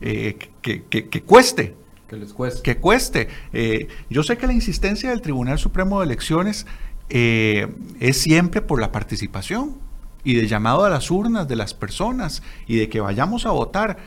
Eh, 0.00 0.36
que 0.60 1.22
cueste. 1.24 1.76
Que 2.08 2.16
les 2.16 2.32
cueste. 2.32 2.62
Que 2.62 2.76
cueste. 2.78 3.28
Eh, 3.52 3.88
yo 4.10 4.22
sé 4.22 4.36
que 4.36 4.46
la 4.46 4.52
insistencia 4.52 5.10
del 5.10 5.22
Tribunal 5.22 5.58
Supremo 5.58 6.00
de 6.00 6.06
Elecciones 6.06 6.66
eh, 7.08 7.74
es 8.00 8.20
siempre 8.20 8.60
por 8.60 8.80
la 8.80 8.92
participación 8.92 9.78
y 10.22 10.34
de 10.34 10.46
llamado 10.46 10.84
a 10.84 10.90
las 10.90 11.10
urnas 11.10 11.48
de 11.48 11.56
las 11.56 11.74
personas 11.74 12.42
y 12.66 12.76
de 12.76 12.88
que 12.88 13.00
vayamos 13.00 13.46
a 13.46 13.50
votar. 13.50 13.98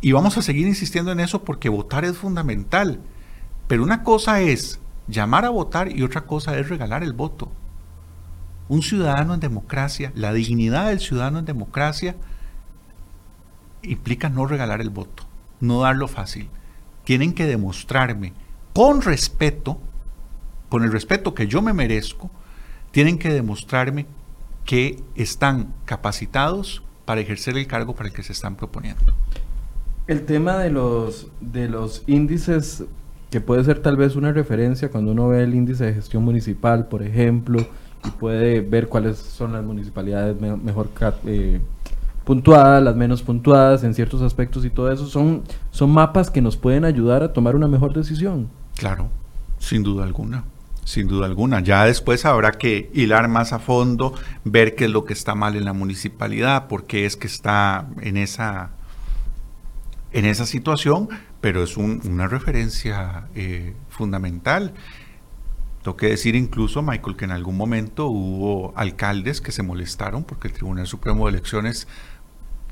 Y 0.00 0.12
vamos 0.12 0.38
a 0.38 0.42
seguir 0.42 0.66
insistiendo 0.66 1.12
en 1.12 1.20
eso 1.20 1.44
porque 1.44 1.68
votar 1.68 2.04
es 2.04 2.16
fundamental. 2.16 3.00
Pero 3.66 3.82
una 3.82 4.04
cosa 4.04 4.40
es 4.40 4.80
llamar 5.06 5.44
a 5.44 5.50
votar 5.50 5.94
y 5.94 6.02
otra 6.02 6.22
cosa 6.22 6.58
es 6.58 6.68
regalar 6.68 7.02
el 7.02 7.12
voto. 7.12 7.52
Un 8.68 8.82
ciudadano 8.82 9.34
en 9.34 9.40
democracia, 9.40 10.12
la 10.14 10.32
dignidad 10.32 10.88
del 10.88 11.00
ciudadano 11.00 11.38
en 11.38 11.44
democracia 11.44 12.16
implica 13.82 14.28
no 14.28 14.46
regalar 14.46 14.80
el 14.80 14.90
voto, 14.90 15.24
no 15.60 15.80
darlo 15.80 16.08
fácil 16.08 16.48
tienen 17.08 17.32
que 17.32 17.46
demostrarme 17.46 18.34
con 18.74 19.00
respeto, 19.00 19.78
con 20.68 20.84
el 20.84 20.92
respeto 20.92 21.32
que 21.32 21.46
yo 21.46 21.62
me 21.62 21.72
merezco, 21.72 22.30
tienen 22.90 23.18
que 23.18 23.32
demostrarme 23.32 24.04
que 24.66 25.02
están 25.14 25.72
capacitados 25.86 26.82
para 27.06 27.22
ejercer 27.22 27.56
el 27.56 27.66
cargo 27.66 27.94
para 27.94 28.10
el 28.10 28.14
que 28.14 28.22
se 28.22 28.34
están 28.34 28.56
proponiendo. 28.56 29.14
El 30.06 30.26
tema 30.26 30.58
de 30.58 30.68
los, 30.68 31.28
de 31.40 31.70
los 31.70 32.02
índices, 32.06 32.84
que 33.30 33.40
puede 33.40 33.64
ser 33.64 33.80
tal 33.80 33.96
vez 33.96 34.14
una 34.14 34.30
referencia 34.32 34.90
cuando 34.90 35.12
uno 35.12 35.28
ve 35.28 35.44
el 35.44 35.54
índice 35.54 35.86
de 35.86 35.94
gestión 35.94 36.22
municipal, 36.24 36.88
por 36.88 37.02
ejemplo, 37.02 37.66
y 38.04 38.10
puede 38.10 38.60
ver 38.60 38.88
cuáles 38.88 39.16
son 39.16 39.54
las 39.54 39.64
municipalidades 39.64 40.38
mejor 40.38 40.90
eh, 41.24 41.62
puntuadas, 42.28 42.82
las 42.82 42.94
menos 42.94 43.22
puntuadas 43.22 43.84
en 43.84 43.94
ciertos 43.94 44.20
aspectos 44.20 44.62
y 44.66 44.68
todo 44.68 44.92
eso, 44.92 45.06
son, 45.06 45.44
son 45.70 45.90
mapas 45.90 46.30
que 46.30 46.42
nos 46.42 46.58
pueden 46.58 46.84
ayudar 46.84 47.22
a 47.22 47.32
tomar 47.32 47.56
una 47.56 47.68
mejor 47.68 47.94
decisión. 47.94 48.50
Claro, 48.76 49.08
sin 49.58 49.82
duda 49.82 50.04
alguna. 50.04 50.44
Sin 50.84 51.08
duda 51.08 51.24
alguna. 51.24 51.60
Ya 51.60 51.86
después 51.86 52.26
habrá 52.26 52.52
que 52.52 52.90
hilar 52.92 53.28
más 53.28 53.54
a 53.54 53.58
fondo, 53.58 54.12
ver 54.44 54.74
qué 54.74 54.84
es 54.84 54.90
lo 54.90 55.06
que 55.06 55.14
está 55.14 55.34
mal 55.34 55.56
en 55.56 55.64
la 55.64 55.72
municipalidad, 55.72 56.68
por 56.68 56.84
qué 56.84 57.06
es 57.06 57.16
que 57.16 57.26
está 57.26 57.86
en 58.02 58.18
esa, 58.18 58.72
en 60.12 60.26
esa 60.26 60.44
situación, 60.44 61.08
pero 61.40 61.62
es 61.62 61.78
una 61.78 62.28
referencia 62.28 63.28
eh, 63.34 63.72
fundamental. 63.88 64.74
Tengo 65.82 65.96
que 65.96 66.08
decir 66.08 66.36
incluso, 66.36 66.82
Michael, 66.82 67.16
que 67.16 67.24
en 67.24 67.30
algún 67.30 67.56
momento 67.56 68.08
hubo 68.08 68.74
alcaldes 68.76 69.40
que 69.40 69.50
se 69.50 69.62
molestaron 69.62 70.24
porque 70.24 70.48
el 70.48 70.52
Tribunal 70.52 70.86
Supremo 70.86 71.24
de 71.24 71.30
Elecciones 71.30 71.88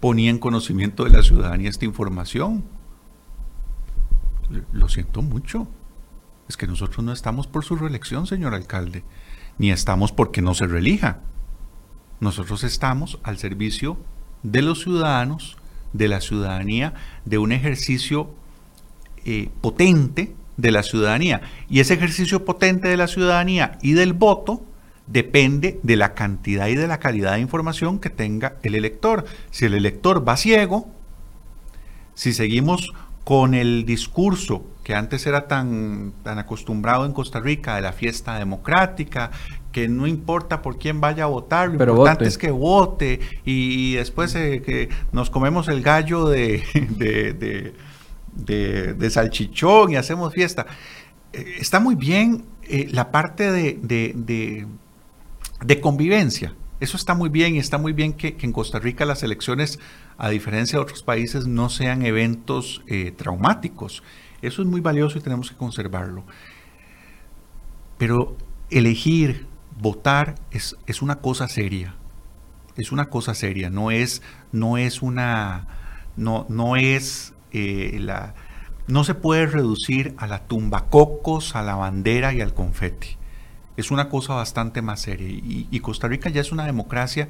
ponía 0.01 0.31
en 0.31 0.39
conocimiento 0.39 1.05
de 1.05 1.11
la 1.11 1.23
ciudadanía 1.23 1.71
esta 1.71 1.85
información. 1.85 2.65
Lo 4.73 4.89
siento 4.89 5.23
mucho. 5.23 5.67
Es 6.49 6.57
que 6.57 6.67
nosotros 6.67 7.05
no 7.05 7.13
estamos 7.13 7.47
por 7.47 7.65
su 7.65 7.77
reelección, 7.77 8.27
señor 8.27 8.55
alcalde, 8.55 9.03
ni 9.59 9.73
estamos 9.73 10.13
porque 10.13 10.43
no 10.43 10.55
se 10.55 10.67
reelija. 10.67 11.21
Nosotros 12.21 12.63
estamos 12.63 13.19
al 13.25 13.39
servicio 13.39 13.99
de 14.43 14.63
los 14.63 14.81
ciudadanos, 14.81 15.57
de 15.93 16.09
la 16.09 16.21
ciudadanía, 16.21 16.95
de 17.25 17.39
un 17.39 17.53
ejercicio 17.53 18.31
eh, 19.25 19.51
potente 19.61 20.35
de 20.57 20.71
la 20.71 20.83
ciudadanía. 20.83 21.43
Y 21.69 21.81
ese 21.81 21.95
ejercicio 21.95 22.45
potente 22.45 22.89
de 22.89 22.97
la 22.97 23.09
ciudadanía 23.09 23.79
y 23.83 23.93
del 23.93 24.13
voto 24.13 24.63
depende 25.07 25.79
de 25.83 25.97
la 25.97 26.15
cantidad 26.15 26.67
y 26.69 26.75
de 26.75 26.87
la 26.87 26.99
calidad 26.99 27.35
de 27.35 27.41
información 27.41 27.99
que 27.99 28.11
tenga 28.11 28.57
el 28.63 28.75
elector. 28.75 29.25
Si 29.51 29.65
el 29.65 29.75
elector 29.75 30.27
va 30.27 30.37
ciego, 30.37 30.89
si 32.15 32.33
seguimos 32.33 32.93
con 33.25 33.55
el 33.55 33.85
discurso 33.85 34.65
que 34.85 34.95
antes 34.95 35.27
era 35.27 35.49
tan, 35.49 36.13
tan 36.23 36.39
acostumbrado 36.39 37.07
en 37.07 37.13
Costa 37.13 37.41
Rica 37.41 37.75
de 37.75 37.83
la 37.83 37.93
fiesta 37.93 38.39
democrática, 38.39 39.33
que 39.73 39.89
no 39.89 40.07
importa 40.07 40.63
por 40.63 40.79
quién 40.79 41.01
vaya 41.01 41.25
a 41.25 41.27
votar, 41.27 41.71
lo 41.71 41.85
importante 41.85 42.25
es 42.27 42.39
que 42.39 42.51
vote 42.51 43.21
y, 43.45 43.95
después 43.95 44.35
eh, 44.37 44.63
que 44.65 44.89
nos 45.13 45.29
comemos 45.29 45.69
el 45.69 45.83
gallo 45.83 46.25
de, 46.29 46.63
de, 46.97 48.95
de, 48.95 49.11
salchichón 49.11 49.93
y 49.93 49.97
hacemos 49.97 50.33
fiesta. 50.33 50.67
Eh, 51.33 51.57
está 51.59 51.81
muy 51.81 51.95
bien 51.95 52.45
eh, 52.63 52.89
la 52.91 53.11
parte 53.11 53.51
de, 53.53 54.67
de, 55.65 55.81
convivencia. 55.81 56.55
Eso 56.81 56.97
está 56.97 57.15
muy 57.15 57.29
bien 57.29 57.57
y 57.57 57.59
está 57.59 57.79
muy 57.79 57.93
bien 57.93 58.13
que, 58.13 58.37
en 58.41 58.53
Costa 58.53 58.79
Rica 58.79 59.05
las 59.05 59.23
elecciones, 59.23 59.79
a 60.19 60.29
diferencia 60.29 60.79
de 60.79 60.83
otros 60.83 61.03
países, 61.03 61.47
no 61.47 61.69
sean 61.69 62.05
eventos 62.05 62.83
eh, 62.87 63.13
traumáticos. 63.17 64.03
Eso 64.43 64.63
es 64.63 64.69
muy 64.69 64.81
valioso 64.81 65.19
y 65.19 65.23
tenemos 65.23 65.51
que 65.51 65.57
conservarlo. 65.57 66.25
Pero 67.99 68.37
elegir, 68.71 69.47
votar 69.81 70.35
es, 70.51 70.77
es 70.87 71.03
una 71.03 71.17
cosa 71.17 71.49
seria. 71.49 71.95
Es 72.77 72.93
una 72.93 73.07
cosa 73.07 73.35
seria. 73.35 73.71
No 73.71 73.91
es, 73.91 74.23
no 74.53 74.77
es 74.77 75.03
una. 75.03 75.67
No, 76.17 76.47
no 76.49 76.77
es 76.77 77.33
eh, 77.53 77.99
la. 78.01 78.35
No 78.87 79.03
se 79.03 79.15
puede 79.15 79.47
reducir 79.47 80.15
a 80.19 80.27
la 80.27 80.47
tumba 80.47 80.89
cocos, 80.89 81.57
a 81.57 81.63
la 81.63 81.75
bandera 81.75 82.33
y 82.33 82.41
al 82.41 82.55
confeti. 82.55 83.17
Es 83.77 83.91
una 83.91 84.09
cosa 84.09 84.35
bastante 84.35 84.83
más 84.83 85.01
seria. 85.01 85.29
y 85.29 85.81
Costa 85.81 86.09
Rica 86.09 86.31
ya 86.31 86.41
es 86.41 86.53
una 86.53 86.65
democracia 86.65 87.29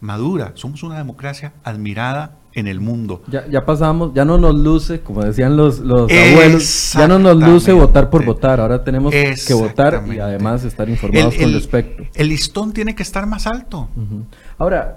madura, 0.00 0.52
somos 0.54 0.82
una 0.82 0.96
democracia 0.96 1.52
admirada 1.64 2.36
en 2.54 2.66
el 2.66 2.80
mundo. 2.80 3.22
Ya, 3.28 3.46
ya 3.48 3.64
pasamos, 3.64 4.12
ya 4.14 4.24
no 4.24 4.38
nos 4.38 4.54
luce, 4.54 5.00
como 5.00 5.22
decían 5.22 5.56
los, 5.56 5.80
los 5.80 6.10
abuelos, 6.10 6.92
ya 6.92 7.08
no 7.08 7.18
nos 7.18 7.36
luce 7.36 7.72
votar 7.72 8.10
por 8.10 8.24
votar, 8.24 8.60
ahora 8.60 8.82
tenemos 8.82 9.12
que 9.12 9.54
votar 9.54 10.02
y 10.08 10.18
además 10.18 10.64
estar 10.64 10.88
informados 10.88 11.34
con 11.36 11.52
respecto. 11.52 12.04
El 12.14 12.28
listón 12.28 12.72
tiene 12.72 12.94
que 12.94 13.02
estar 13.02 13.26
más 13.26 13.46
alto. 13.46 13.88
Ahora, 14.56 14.96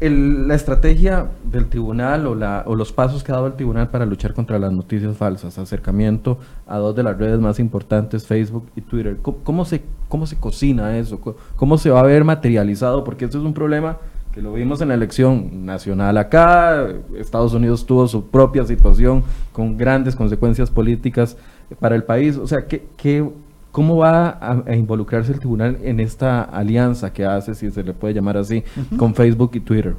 la 0.00 0.54
estrategia 0.54 1.30
del 1.44 1.68
tribunal 1.68 2.26
o, 2.26 2.34
la, 2.34 2.64
o 2.66 2.74
los 2.74 2.92
pasos 2.92 3.22
que 3.22 3.32
ha 3.32 3.36
dado 3.36 3.46
el 3.46 3.54
tribunal 3.54 3.88
para 3.88 4.04
luchar 4.04 4.34
contra 4.34 4.58
las 4.58 4.72
noticias 4.72 5.16
falsas, 5.16 5.58
acercamiento 5.58 6.38
a 6.66 6.78
dos 6.78 6.94
de 6.94 7.02
las 7.02 7.16
redes 7.16 7.40
más 7.40 7.58
importantes, 7.58 8.26
Facebook 8.26 8.66
y 8.76 8.82
Twitter, 8.82 9.18
¿cómo, 9.22 9.64
se, 9.64 9.82
cómo 10.08 10.26
se 10.26 10.36
cocina 10.36 10.98
eso? 10.98 11.20
¿Cómo 11.56 11.78
se 11.78 11.90
va 11.90 12.00
a 12.00 12.04
ver 12.04 12.24
materializado? 12.24 13.04
Porque 13.04 13.24
eso 13.26 13.38
es 13.38 13.44
un 13.44 13.54
problema 13.54 13.98
que 14.32 14.42
lo 14.42 14.54
vimos 14.54 14.80
en 14.80 14.88
la 14.88 14.94
elección 14.94 15.66
nacional 15.66 16.16
acá, 16.16 16.88
Estados 17.16 17.52
Unidos 17.52 17.86
tuvo 17.86 18.08
su 18.08 18.26
propia 18.26 18.64
situación 18.64 19.22
con 19.52 19.76
grandes 19.76 20.16
consecuencias 20.16 20.70
políticas 20.70 21.36
para 21.80 21.94
el 21.94 22.04
país. 22.04 22.38
O 22.38 22.46
sea, 22.46 22.66
¿qué, 22.66 22.86
qué, 22.96 23.28
cómo 23.72 23.96
va 23.96 24.38
a, 24.40 24.76
involucrarse 24.76 25.32
el 25.32 25.40
tribunal 25.40 25.78
en 25.82 25.98
esta 25.98 26.42
alianza 26.42 27.12
que 27.12 27.24
hace, 27.24 27.54
si 27.56 27.70
se 27.70 27.82
le 27.82 27.92
puede 27.94 28.14
llamar 28.14 28.36
así, 28.36 28.62
con 28.96 29.14
Facebook 29.16 29.50
y 29.54 29.60
Twitter? 29.60 29.96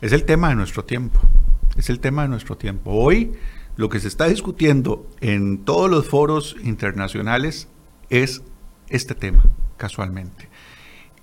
Es 0.00 0.12
el 0.12 0.24
tema 0.24 0.48
de 0.48 0.56
nuestro 0.56 0.84
tiempo, 0.84 1.20
es 1.76 1.88
el 1.88 2.00
tema 2.00 2.22
de 2.22 2.28
nuestro 2.28 2.56
tiempo. 2.56 2.90
Hoy 2.90 3.32
lo 3.76 3.88
que 3.88 4.00
se 4.00 4.08
está 4.08 4.26
discutiendo 4.26 5.06
en 5.20 5.64
todos 5.64 5.88
los 5.88 6.08
foros 6.08 6.56
internacionales 6.64 7.68
es 8.08 8.42
este 8.88 9.14
tema, 9.14 9.44
casualmente. 9.76 10.48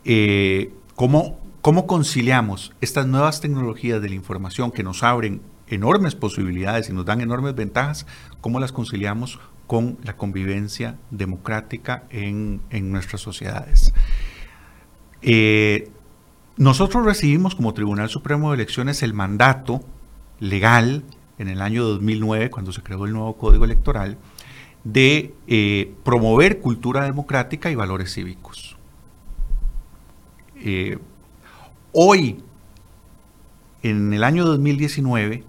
Eh, 0.05 0.71
¿Cómo 0.95 1.39
¿Cómo 1.67 1.85
conciliamos 1.85 2.71
estas 2.79 3.07
nuevas 3.07 3.41
tecnologías 3.41 4.01
de 4.01 4.07
la 4.07 4.15
información 4.15 4.71
que 4.71 4.83
nos 4.83 5.03
abren 5.03 5.41
enormes 5.67 6.15
posibilidades 6.15 6.87
y 6.87 6.93
nos 6.93 7.03
dan 7.03 7.19
enormes 7.19 7.55
ventajas? 7.55 8.05
¿Cómo 8.39 8.61
las 8.61 8.71
conciliamos 8.71 9.37
con 9.67 9.97
la 10.03 10.17
convivencia 10.17 10.97
democrática 11.11 12.03
en, 12.09 12.61
nuestras 12.91 13.21
sociedades? 13.21 13.93
Eh, 15.21 15.89
nosotros 16.57 17.05
recibimos 17.05 17.53
como 17.53 17.73
Tribunal 17.73 18.09
Supremo 18.09 18.49
de 18.49 18.55
Elecciones 18.55 19.03
el 19.03 19.13
mandato 19.13 19.81
legal 20.39 21.03
en 21.37 21.49
el 21.49 21.61
año 21.61 21.83
2009, 21.83 22.49
cuando 22.49 22.71
se 22.71 22.81
creó 22.81 23.05
el 23.05 23.13
nuevo 23.13 23.37
Código 23.37 23.65
Electoral, 23.65 24.17
de 24.83 25.35
eh, 25.47 25.93
promover 26.03 26.59
cultura 26.61 27.03
democrática 27.03 27.69
y 27.69 27.75
valores 27.75 28.13
cívicos. 28.13 28.75
Eh, 30.55 30.97
Hoy, 31.99 32.37
en 33.81 34.13
el 34.13 34.23
año 34.23 34.45
2019, 34.45 35.43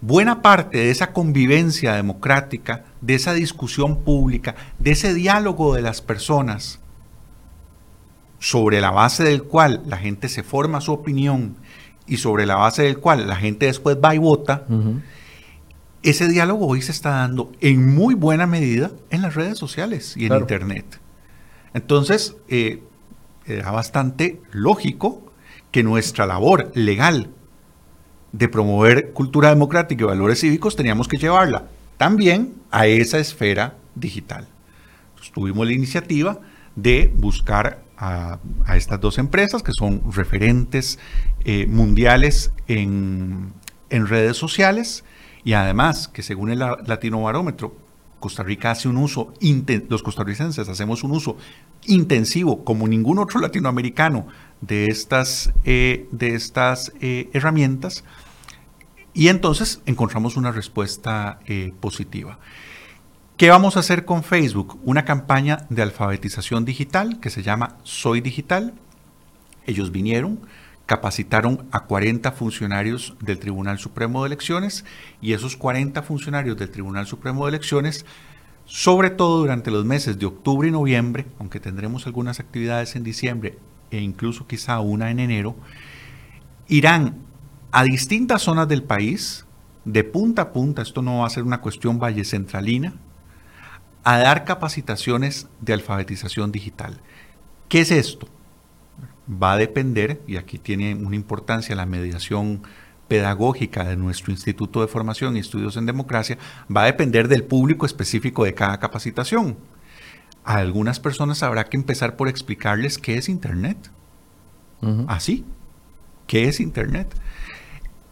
buena 0.00 0.42
parte 0.42 0.78
de 0.78 0.90
esa 0.90 1.12
convivencia 1.12 1.94
democrática, 1.94 2.84
de 3.00 3.14
esa 3.14 3.34
discusión 3.34 4.02
pública, 4.02 4.54
de 4.78 4.92
ese 4.92 5.14
diálogo 5.14 5.74
de 5.74 5.82
las 5.82 6.02
personas, 6.02 6.80
sobre 8.38 8.80
la 8.80 8.90
base 8.90 9.24
del 9.24 9.42
cual 9.42 9.82
la 9.86 9.96
gente 9.96 10.28
se 10.28 10.42
forma 10.42 10.80
su 10.80 10.92
opinión 10.92 11.56
y 12.06 12.18
sobre 12.18 12.46
la 12.46 12.56
base 12.56 12.82
del 12.82 12.98
cual 12.98 13.26
la 13.26 13.36
gente 13.36 13.66
después 13.66 13.98
va 14.02 14.14
y 14.14 14.18
vota, 14.18 14.64
ese 16.02 16.28
diálogo 16.28 16.66
hoy 16.66 16.80
se 16.80 16.92
está 16.92 17.10
dando 17.10 17.52
en 17.60 17.94
muy 17.94 18.14
buena 18.14 18.46
medida 18.46 18.92
en 19.10 19.22
las 19.22 19.34
redes 19.34 19.58
sociales 19.58 20.16
y 20.16 20.26
en 20.26 20.34
Internet. 20.34 21.00
Entonces, 21.74 22.36
eh, 22.48 22.82
era 23.44 23.70
bastante 23.70 24.40
lógico 24.52 25.32
que 25.70 25.82
nuestra 25.82 26.26
labor 26.26 26.70
legal 26.74 27.30
de 28.32 28.48
promover 28.48 29.12
cultura 29.12 29.48
democrática 29.48 30.04
y 30.04 30.06
valores 30.06 30.40
cívicos 30.40 30.76
teníamos 30.76 31.08
que 31.08 31.16
llevarla 31.16 31.68
también 31.96 32.54
a 32.70 32.86
esa 32.86 33.18
esfera 33.18 33.74
digital. 33.94 34.46
tuvimos 35.32 35.66
la 35.66 35.72
iniciativa 35.72 36.38
de 36.76 37.12
buscar 37.14 37.82
a, 37.96 38.38
estas 38.76 39.00
dos 39.00 39.18
empresas 39.18 39.62
que 39.62 39.72
son 39.72 40.02
referentes 40.12 40.98
eh, 41.44 41.66
mundiales 41.66 42.52
en, 42.68 43.52
en, 43.90 44.06
redes 44.06 44.36
sociales 44.36 45.04
y 45.44 45.54
además 45.54 46.06
que 46.06 46.22
según 46.22 46.50
el 46.50 46.60
Latino 46.60 47.22
Barómetro, 47.22 47.74
Costa 48.20 48.42
Rica 48.42 48.70
hace 48.70 48.88
un 48.88 48.96
uso, 48.96 49.32
los 49.88 50.02
costarricenses 50.02 50.68
hacemos 50.68 51.04
un 51.04 51.12
uso 51.12 51.36
intensivo 51.86 52.64
como 52.64 52.88
ningún 52.88 53.18
otro 53.18 53.40
latinoamericano 53.40 54.26
de 54.60 54.86
estas, 54.86 55.52
eh, 55.64 56.08
de 56.10 56.34
estas 56.34 56.92
eh, 57.00 57.30
herramientas 57.32 58.04
y 59.14 59.28
entonces 59.28 59.82
encontramos 59.86 60.36
una 60.36 60.52
respuesta 60.52 61.40
eh, 61.46 61.72
positiva. 61.80 62.38
¿Qué 63.36 63.50
vamos 63.50 63.76
a 63.76 63.80
hacer 63.80 64.04
con 64.04 64.24
Facebook? 64.24 64.80
Una 64.84 65.04
campaña 65.04 65.66
de 65.70 65.82
alfabetización 65.82 66.64
digital 66.64 67.20
que 67.20 67.30
se 67.30 67.42
llama 67.42 67.76
Soy 67.84 68.20
Digital. 68.20 68.74
Ellos 69.66 69.92
vinieron, 69.92 70.40
capacitaron 70.88 71.68
a 71.70 71.80
40 71.80 72.32
funcionarios 72.32 73.14
del 73.20 73.38
Tribunal 73.38 73.78
Supremo 73.78 74.22
de 74.22 74.28
Elecciones 74.28 74.86
y 75.20 75.34
esos 75.34 75.54
40 75.54 76.02
funcionarios 76.02 76.56
del 76.56 76.70
Tribunal 76.70 77.06
Supremo 77.06 77.44
de 77.44 77.50
Elecciones, 77.50 78.06
sobre 78.64 79.10
todo 79.10 79.40
durante 79.40 79.70
los 79.70 79.84
meses 79.84 80.18
de 80.18 80.24
octubre 80.24 80.66
y 80.66 80.70
noviembre, 80.70 81.26
aunque 81.38 81.60
tendremos 81.60 82.06
algunas 82.06 82.40
actividades 82.40 82.96
en 82.96 83.04
diciembre 83.04 83.58
e 83.90 84.00
incluso 84.00 84.46
quizá 84.46 84.80
una 84.80 85.10
en 85.10 85.20
enero, 85.20 85.56
irán 86.68 87.18
a 87.70 87.84
distintas 87.84 88.40
zonas 88.40 88.66
del 88.66 88.82
país, 88.82 89.44
de 89.84 90.04
punta 90.04 90.40
a 90.40 90.52
punta, 90.54 90.80
esto 90.80 91.02
no 91.02 91.18
va 91.18 91.26
a 91.26 91.30
ser 91.30 91.42
una 91.42 91.60
cuestión 91.60 91.98
valle 91.98 92.24
centralina, 92.24 92.94
a 94.04 94.16
dar 94.16 94.46
capacitaciones 94.46 95.48
de 95.60 95.74
alfabetización 95.74 96.50
digital. 96.50 96.98
¿Qué 97.68 97.82
es 97.82 97.90
esto? 97.90 98.26
Va 99.30 99.52
a 99.52 99.58
depender, 99.58 100.20
y 100.26 100.36
aquí 100.36 100.58
tiene 100.58 100.94
una 100.94 101.16
importancia 101.16 101.76
la 101.76 101.86
mediación 101.86 102.62
pedagógica 103.08 103.84
de 103.84 103.96
nuestro 103.96 104.32
Instituto 104.32 104.80
de 104.80 104.88
Formación 104.88 105.36
y 105.36 105.40
Estudios 105.40 105.76
en 105.76 105.86
Democracia, 105.86 106.38
va 106.74 106.82
a 106.82 106.86
depender 106.86 107.28
del 107.28 107.44
público 107.44 107.86
específico 107.86 108.44
de 108.44 108.54
cada 108.54 108.78
capacitación 108.78 109.56
a 110.48 110.56
algunas 110.56 110.98
personas 110.98 111.42
habrá 111.42 111.64
que 111.64 111.76
empezar 111.76 112.16
por 112.16 112.26
explicarles 112.26 112.96
qué 112.96 113.18
es 113.18 113.28
Internet. 113.28 113.90
Así, 115.06 115.44
¿qué 116.26 116.48
es 116.48 116.58
Internet? 116.58 117.14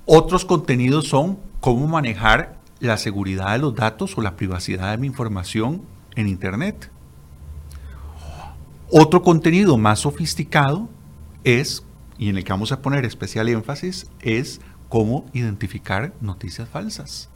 Otros 0.05 0.45
contenidos 0.45 1.09
son 1.09 1.39
cómo 1.61 1.89
manejar 1.89 2.59
la 2.79 2.99
seguridad 2.99 3.53
de 3.53 3.61
los 3.61 3.75
datos 3.75 4.19
o 4.19 4.21
la 4.21 4.37
privacidad 4.37 4.91
de 4.91 4.99
mi 4.99 5.07
información 5.07 5.81
en 6.15 6.29
Internet. 6.29 6.91
Otro 8.91 9.23
contenido 9.23 9.79
más 9.79 10.01
sofisticado 10.01 10.91
es, 11.47 11.85
y 12.19 12.29
en 12.29 12.37
el 12.37 12.45
que 12.45 12.53
vamos 12.53 12.73
a 12.73 12.83
poner 12.83 13.07
especial 13.07 13.49
énfasis, 13.49 14.09
es 14.21 14.61
cómo 14.89 15.25
identificar 15.33 16.13
noticias 16.21 16.69
falsas 16.69 17.31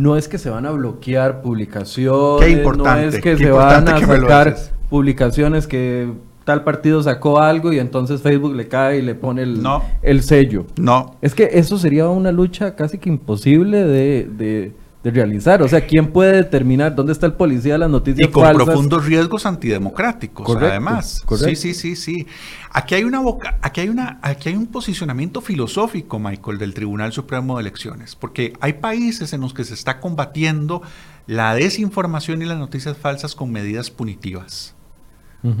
no 0.00 0.16
es 0.16 0.28
que 0.28 0.38
se 0.38 0.48
van 0.48 0.64
a 0.64 0.70
bloquear 0.70 1.42
publicaciones, 1.42 2.64
no 2.64 2.96
es 2.96 3.20
que 3.20 3.36
se 3.36 3.50
van 3.50 3.86
a 3.86 4.00
sacar 4.00 4.56
publicaciones 4.88 5.66
que 5.66 6.10
tal 6.44 6.64
partido 6.64 7.02
sacó 7.02 7.38
algo 7.38 7.70
y 7.70 7.78
entonces 7.78 8.22
Facebook 8.22 8.54
le 8.54 8.66
cae 8.66 9.00
y 9.00 9.02
le 9.02 9.14
pone 9.14 9.42
el, 9.42 9.62
el 10.00 10.22
sello. 10.22 10.64
No. 10.78 11.16
Es 11.20 11.34
que 11.34 11.50
eso 11.52 11.76
sería 11.76 12.08
una 12.08 12.32
lucha 12.32 12.76
casi 12.76 12.96
que 12.96 13.10
imposible 13.10 13.84
de 13.84 14.24
de 14.24 14.72
realizar. 15.02 15.62
O 15.62 15.68
sea, 15.68 15.86
¿quién 15.86 16.12
puede 16.12 16.32
determinar 16.32 16.94
dónde 16.94 17.12
está 17.12 17.26
el 17.26 17.32
policía 17.32 17.74
de 17.74 17.78
las 17.78 17.90
noticias 17.90 18.28
Y 18.28 18.30
con 18.30 18.52
profundos 18.52 19.06
riesgos 19.06 19.46
antidemocráticos, 19.46 20.54
además. 20.56 21.24
Sí, 21.36 21.56
sí, 21.56 21.72
sí, 21.72 21.96
sí. 21.96 22.26
Aquí 22.70 22.94
hay 22.94 23.04
una 23.04 23.20
boca, 23.20 23.58
aquí 23.62 23.80
hay 23.80 23.88
una, 23.88 24.18
aquí 24.22 24.50
hay 24.50 24.56
un 24.56 24.66
posicionamiento 24.66 25.40
filosófico, 25.40 26.18
Michael, 26.18 26.58
del 26.58 26.74
Tribunal 26.74 27.12
Supremo 27.12 27.56
de 27.56 27.62
Elecciones, 27.62 28.14
porque 28.14 28.52
hay 28.60 28.74
países 28.74 29.32
en 29.32 29.40
los 29.40 29.54
que 29.54 29.64
se 29.64 29.74
está 29.74 30.00
combatiendo 30.00 30.82
la 31.26 31.54
desinformación 31.54 32.42
y 32.42 32.44
las 32.44 32.58
noticias 32.58 32.96
falsas 32.96 33.34
con 33.34 33.50
medidas 33.50 33.90
punitivas. 33.90 34.74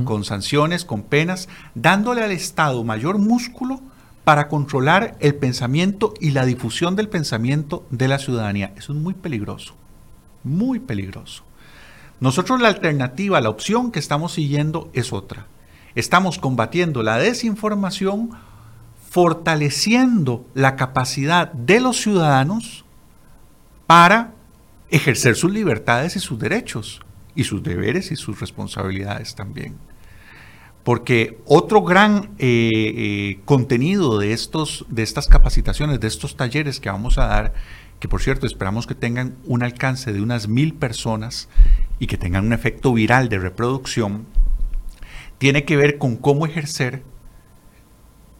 con 0.04 0.24
sanciones, 0.24 0.84
con 0.84 1.02
penas, 1.02 1.48
dándole 1.74 2.22
al 2.22 2.32
Estado 2.32 2.84
mayor 2.84 3.16
músculo 3.16 3.80
para 4.24 4.48
controlar 4.48 5.16
el 5.20 5.34
pensamiento 5.34 6.14
y 6.20 6.30
la 6.30 6.44
difusión 6.44 6.96
del 6.96 7.08
pensamiento 7.08 7.86
de 7.90 8.08
la 8.08 8.18
ciudadanía. 8.18 8.72
Eso 8.76 8.92
es 8.92 8.98
muy 8.98 9.14
peligroso, 9.14 9.74
muy 10.44 10.78
peligroso. 10.78 11.44
Nosotros 12.20 12.60
la 12.60 12.68
alternativa, 12.68 13.40
la 13.40 13.48
opción 13.48 13.90
que 13.90 13.98
estamos 13.98 14.32
siguiendo 14.32 14.90
es 14.92 15.12
otra. 15.12 15.46
Estamos 15.94 16.38
combatiendo 16.38 17.02
la 17.02 17.16
desinformación, 17.16 18.30
fortaleciendo 19.08 20.46
la 20.54 20.76
capacidad 20.76 21.50
de 21.52 21.80
los 21.80 21.96
ciudadanos 22.00 22.84
para 23.86 24.34
ejercer 24.90 25.34
sus 25.34 25.50
libertades 25.50 26.14
y 26.16 26.20
sus 26.20 26.38
derechos, 26.38 27.00
y 27.34 27.44
sus 27.44 27.62
deberes 27.62 28.12
y 28.12 28.16
sus 28.16 28.38
responsabilidades 28.38 29.34
también. 29.34 29.76
Porque 30.84 31.38
otro 31.44 31.82
gran 31.82 32.30
eh, 32.38 32.70
eh, 32.72 33.40
contenido 33.44 34.18
de, 34.18 34.32
estos, 34.32 34.86
de 34.88 35.02
estas 35.02 35.28
capacitaciones, 35.28 36.00
de 36.00 36.08
estos 36.08 36.36
talleres 36.36 36.80
que 36.80 36.88
vamos 36.88 37.18
a 37.18 37.26
dar, 37.26 37.52
que 37.98 38.08
por 38.08 38.22
cierto 38.22 38.46
esperamos 38.46 38.86
que 38.86 38.94
tengan 38.94 39.36
un 39.44 39.62
alcance 39.62 40.12
de 40.12 40.22
unas 40.22 40.48
mil 40.48 40.74
personas 40.74 41.48
y 41.98 42.06
que 42.06 42.16
tengan 42.16 42.46
un 42.46 42.54
efecto 42.54 42.94
viral 42.94 43.28
de 43.28 43.38
reproducción, 43.38 44.26
tiene 45.36 45.64
que 45.64 45.76
ver 45.76 45.98
con 45.98 46.16
cómo 46.16 46.46
ejercer 46.46 47.02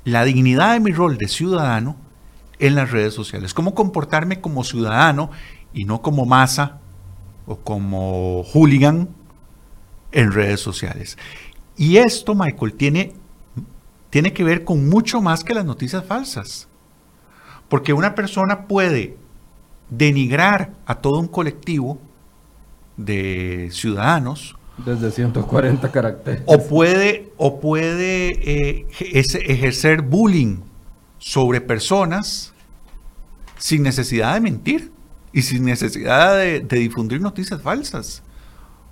la 0.04 0.24
dignidad 0.24 0.72
de 0.72 0.80
mi 0.80 0.92
rol 0.92 1.18
de 1.18 1.28
ciudadano 1.28 1.96
en 2.58 2.74
las 2.74 2.90
redes 2.90 3.14
sociales, 3.14 3.54
cómo 3.54 3.74
comportarme 3.74 4.40
como 4.40 4.64
ciudadano 4.64 5.30
y 5.72 5.84
no 5.84 6.02
como 6.02 6.26
masa 6.26 6.78
o 7.46 7.56
como 7.56 8.42
hooligan 8.44 9.08
en 10.12 10.32
redes 10.32 10.60
sociales. 10.60 11.16
Y 11.80 11.96
esto, 11.96 12.34
Michael, 12.34 12.74
tiene, 12.74 13.14
tiene 14.10 14.34
que 14.34 14.44
ver 14.44 14.64
con 14.64 14.86
mucho 14.90 15.22
más 15.22 15.42
que 15.42 15.54
las 15.54 15.64
noticias 15.64 16.04
falsas. 16.04 16.68
Porque 17.70 17.94
una 17.94 18.14
persona 18.14 18.66
puede 18.66 19.16
denigrar 19.88 20.74
a 20.84 20.96
todo 20.96 21.18
un 21.18 21.26
colectivo 21.26 21.98
de 22.98 23.70
ciudadanos. 23.72 24.56
Desde 24.84 25.10
140 25.10 25.90
caracteres. 25.90 26.42
O 26.44 26.62
puede, 26.68 27.32
o 27.38 27.60
puede 27.60 28.28
eh, 28.42 28.86
ejercer 28.98 30.02
bullying 30.02 30.58
sobre 31.16 31.62
personas 31.62 32.52
sin 33.56 33.82
necesidad 33.82 34.34
de 34.34 34.40
mentir 34.42 34.92
y 35.32 35.40
sin 35.40 35.64
necesidad 35.64 36.36
de 36.36 36.60
difundir 36.60 37.22
noticias 37.22 37.62
falsas. 37.62 38.22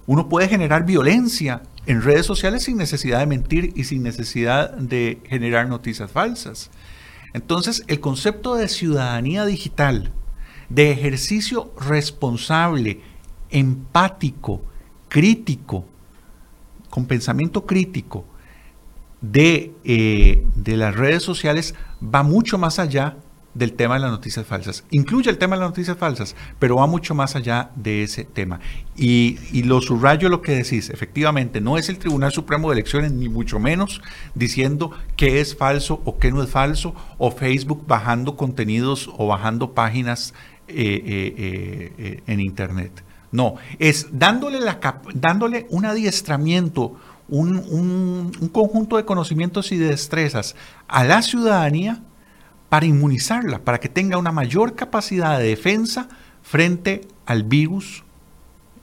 Uno 0.07 0.30
puede 0.30 0.49
generar 0.49 0.86
violencia 0.86 1.61
en 1.89 2.03
redes 2.03 2.26
sociales 2.26 2.64
sin 2.64 2.76
necesidad 2.76 3.20
de 3.20 3.26
mentir 3.26 3.72
y 3.74 3.84
sin 3.84 4.03
necesidad 4.03 4.72
de 4.72 5.22
generar 5.26 5.68
noticias 5.68 6.11
falsas. 6.11 6.70
Entonces, 7.32 7.82
el 7.86 7.99
concepto 7.99 8.57
de 8.57 8.68
ciudadanía 8.68 9.47
digital, 9.47 10.12
de 10.68 10.91
ejercicio 10.91 11.72
responsable, 11.80 13.01
empático, 13.49 14.61
crítico, 15.09 15.86
con 16.91 17.07
pensamiento 17.07 17.64
crítico 17.64 18.26
de, 19.22 19.72
eh, 19.84 20.47
de 20.57 20.76
las 20.76 20.95
redes 20.95 21.22
sociales, 21.22 21.74
va 22.03 22.22
mucho 22.22 22.59
más 22.59 22.78
allá 22.78 23.16
del 23.59 23.73
tema 23.73 23.95
de 23.95 24.01
las 24.01 24.13
noticias 24.13 24.47
falsas. 24.47 24.85
Incluye 24.91 25.29
el 25.29 25.37
tema 25.37 25.57
de 25.57 25.61
las 25.61 25.71
noticias 25.71 25.99
falsas, 25.99 26.37
pero 26.61 26.77
va 26.77 26.87
mucho 26.87 27.15
más 27.15 27.35
allá 27.35 27.71
de 27.75 28.05
ese 28.05 28.25
tema. 28.25 28.61
Y, 28.97 29.39
y, 29.53 29.65
lo 29.65 29.81
subrayo 29.81 30.29
lo 30.29 30.43
que 30.43 30.53
decís, 30.53 30.91
efectivamente, 30.91 31.61
no 31.61 31.77
es 31.77 31.89
el 31.89 31.99
Tribunal 31.99 32.31
Supremo 32.31 32.69
de 32.71 32.75
Elecciones, 32.75 33.13
ni 33.13 33.29
mucho 33.29 33.59
menos 33.59 34.01
diciendo 34.35 34.93
qué 35.17 35.41
es 35.41 35.57
falso 35.57 36.01
o 36.05 36.19
qué 36.19 36.31
no 36.31 36.43
es 36.43 36.51
falso, 36.51 36.95
o 37.19 37.33
Facebook 37.33 37.85
bajando 37.87 38.37
contenidos 38.37 39.11
o 39.19 39.27
bajando 39.27 39.73
páginas 39.75 40.35
eh, 40.69 41.03
eh, 41.05 41.93
eh, 41.99 42.23
en 42.29 42.41
Internet. 42.41 43.03
No, 43.33 43.57
es 43.81 44.07
dándole, 44.13 44.61
la 44.61 44.79
dándole 45.15 45.67
un 45.71 45.85
adiestramiento, 45.85 46.97
un, 47.29 47.59
un 47.59 48.49
conjunto 48.49 48.97
de 48.97 49.05
conocimientos 49.05 49.73
y 49.73 49.77
de 49.77 49.89
destrezas 49.89 50.55
a 50.87 51.05
la 51.05 51.21
ciudadanía 51.23 52.03
para 52.69 52.87
inmunizarla, 52.87 53.61
para 53.61 53.79
que 53.79 53.89
tenga 53.89 54.19
una 54.19 54.33
mayor 54.33 54.75
capacidad 54.75 55.39
de 55.39 55.49
defensa 55.49 56.09
frente 56.43 57.03
al 57.27 57.43
virus 57.45 58.05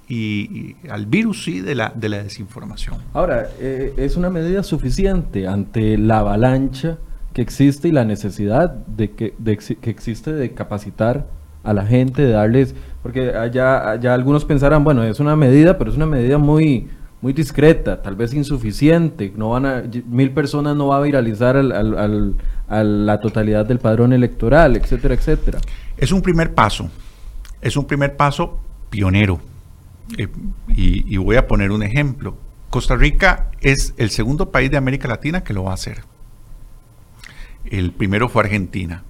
y, 0.08 0.76
al 0.90 1.08
virus 1.08 1.44
sí 1.44 1.62
de 1.62 1.76
la, 1.76 1.92
de 1.96 2.10
la 2.10 2.24
desinformación. 2.24 2.98
Ahora, 3.14 3.50
eh, 3.60 3.94
¿es 3.98 4.16
una 4.18 4.30
medida 4.30 4.64
suficiente 4.64 5.48
ante 5.48 5.98
la 5.98 6.20
avalancha 6.20 6.98
que 7.34 7.42
existe 7.42 7.88
y 7.88 7.92
la 7.92 8.06
necesidad 8.06 8.70
de 8.72 9.12
que, 9.12 9.34
que 9.82 9.90
existe 9.90 10.32
de 10.32 10.54
capacitar 10.54 11.28
a 11.64 11.74
la 11.74 11.86
gente, 11.86 12.22
de 12.22 12.32
darles, 12.32 12.76
porque 13.02 13.32
allá, 13.32 13.92
allá 13.92 14.14
algunos 14.14 14.46
pensarán, 14.46 14.84
bueno, 14.84 15.04
es 15.04 15.20
una 15.20 15.36
medida, 15.36 15.78
pero 15.78 15.90
es 15.90 15.98
una 15.98 16.06
medida 16.06 16.38
muy, 16.38 16.88
muy 17.26 17.34
discreta, 17.34 18.04
tal 18.04 18.16
vez 18.16 18.36
insuficiente, 18.36 19.34
no 19.36 19.50
van 19.50 19.66
a, 19.66 19.84
mil 20.06 20.30
personas 20.30 20.76
no 20.76 20.90
va 20.90 20.98
a 20.98 21.02
viralizar 21.02 21.58
al, 21.58 22.36
a 22.68 22.84
la 22.84 23.20
totalidad 23.20 23.66
del 23.66 23.80
padrón 23.80 24.14
electoral, 24.14 24.76
etcétera, 24.76 25.16
etcétera. 25.16 25.60
Es 25.98 26.12
un 26.12 26.22
primer 26.22 26.54
paso, 26.54 26.88
es 27.62 27.76
un 27.78 27.86
primer 27.86 28.16
paso 28.16 28.60
pionero. 28.92 29.40
Eh, 30.20 30.28
y, 30.68 31.18
voy 31.18 31.38
a 31.38 31.48
poner 31.48 31.72
un 31.72 31.82
ejemplo. 31.82 32.38
Costa 32.70 32.96
Rica 32.96 33.50
es 33.60 33.96
el 33.98 34.12
segundo 34.12 34.52
país 34.52 34.70
de 34.70 34.78
América 34.78 35.08
Latina 35.08 35.44
que 35.44 35.56
lo 35.56 35.64
va 35.64 35.72
a 35.72 35.74
hacer. 35.74 36.04
El 37.66 37.92
primero 37.92 38.30
fue 38.30 38.44
Argentina, 38.44 39.04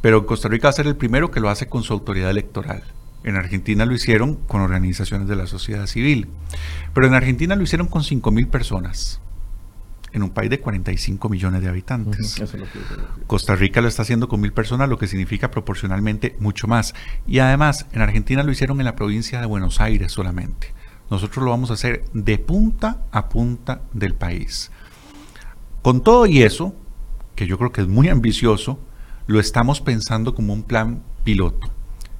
pero 0.00 0.26
Costa 0.26 0.48
Rica 0.48 0.66
va 0.66 0.70
a 0.70 0.72
ser 0.72 0.88
el 0.88 0.96
primero 0.96 1.30
que 1.30 1.38
lo 1.38 1.48
hace 1.48 1.68
con 1.68 1.84
su 1.84 1.92
autoridad 1.92 2.30
electoral. 2.30 2.82
En 3.24 3.36
Argentina 3.36 3.86
lo 3.86 3.94
hicieron 3.94 4.36
con 4.36 4.60
organizaciones 4.60 5.28
de 5.28 5.36
la 5.36 5.46
sociedad 5.46 5.86
civil. 5.86 6.28
Pero 6.94 7.06
en 7.06 7.14
Argentina 7.14 7.56
lo 7.56 7.62
hicieron 7.62 7.86
con 7.86 8.02
5.000 8.02 8.48
personas 8.48 9.20
en 10.12 10.22
un 10.22 10.30
país 10.30 10.50
de 10.50 10.60
45 10.60 11.28
millones 11.28 11.62
de 11.62 11.68
habitantes. 11.68 12.42
Costa 13.26 13.56
Rica 13.56 13.80
lo 13.80 13.88
está 13.88 14.02
haciendo 14.02 14.28
con 14.28 14.40
mil 14.40 14.52
personas, 14.52 14.88
lo 14.88 14.98
que 14.98 15.06
significa 15.06 15.50
proporcionalmente 15.50 16.36
mucho 16.38 16.66
más. 16.66 16.94
Y 17.26 17.38
además, 17.38 17.86
en 17.92 18.02
Argentina 18.02 18.42
lo 18.42 18.52
hicieron 18.52 18.80
en 18.80 18.84
la 18.84 18.96
provincia 18.96 19.40
de 19.40 19.46
Buenos 19.46 19.80
Aires 19.80 20.12
solamente. 20.12 20.74
Nosotros 21.10 21.44
lo 21.44 21.50
vamos 21.50 21.70
a 21.70 21.74
hacer 21.74 22.04
de 22.12 22.38
punta 22.38 23.02
a 23.10 23.28
punta 23.28 23.82
del 23.92 24.14
país. 24.14 24.70
Con 25.82 26.02
todo 26.02 26.26
y 26.26 26.42
eso, 26.42 26.74
que 27.34 27.46
yo 27.46 27.58
creo 27.58 27.72
que 27.72 27.80
es 27.80 27.88
muy 27.88 28.08
ambicioso, 28.08 28.78
lo 29.26 29.40
estamos 29.40 29.80
pensando 29.80 30.34
como 30.34 30.52
un 30.52 30.62
plan 30.62 31.02
piloto. 31.24 31.71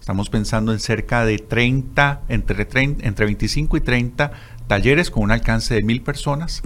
Estamos 0.02 0.30
pensando 0.30 0.72
en 0.72 0.80
cerca 0.80 1.24
de 1.24 1.38
30, 1.38 2.22
entre, 2.26 2.64
30, 2.64 3.06
entre 3.06 3.24
25 3.24 3.76
y 3.76 3.80
30 3.82 4.32
talleres 4.66 5.12
con 5.12 5.22
un 5.22 5.30
alcance 5.30 5.76
de 5.76 5.84
mil 5.84 6.02
personas 6.02 6.60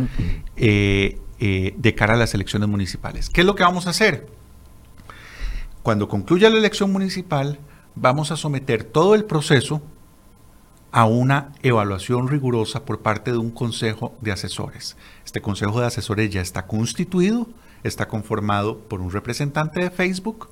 eh, 0.56 1.20
eh, 1.38 1.74
de 1.76 1.94
cara 1.94 2.14
a 2.14 2.16
las 2.16 2.32
elecciones 2.32 2.66
municipales. 2.66 3.28
¿Qué 3.28 3.42
es 3.42 3.46
lo 3.46 3.54
que 3.54 3.62
vamos 3.62 3.86
a 3.86 3.90
hacer? 3.90 4.26
Cuando 5.82 6.08
concluya 6.08 6.48
la 6.48 6.56
elección 6.56 6.90
municipal, 6.90 7.58
vamos 7.94 8.30
a 8.30 8.38
someter 8.38 8.84
todo 8.84 9.14
el 9.14 9.26
proceso 9.26 9.82
a 10.90 11.04
una 11.04 11.52
evaluación 11.62 12.28
rigurosa 12.28 12.86
por 12.86 13.00
parte 13.00 13.32
de 13.32 13.36
un 13.36 13.50
consejo 13.50 14.14
de 14.22 14.32
asesores. 14.32 14.96
Este 15.26 15.42
consejo 15.42 15.78
de 15.78 15.86
asesores 15.88 16.30
ya 16.30 16.40
está 16.40 16.66
constituido, 16.66 17.46
está 17.82 18.08
conformado 18.08 18.78
por 18.78 19.02
un 19.02 19.10
representante 19.10 19.80
de 19.80 19.90
Facebook, 19.90 20.48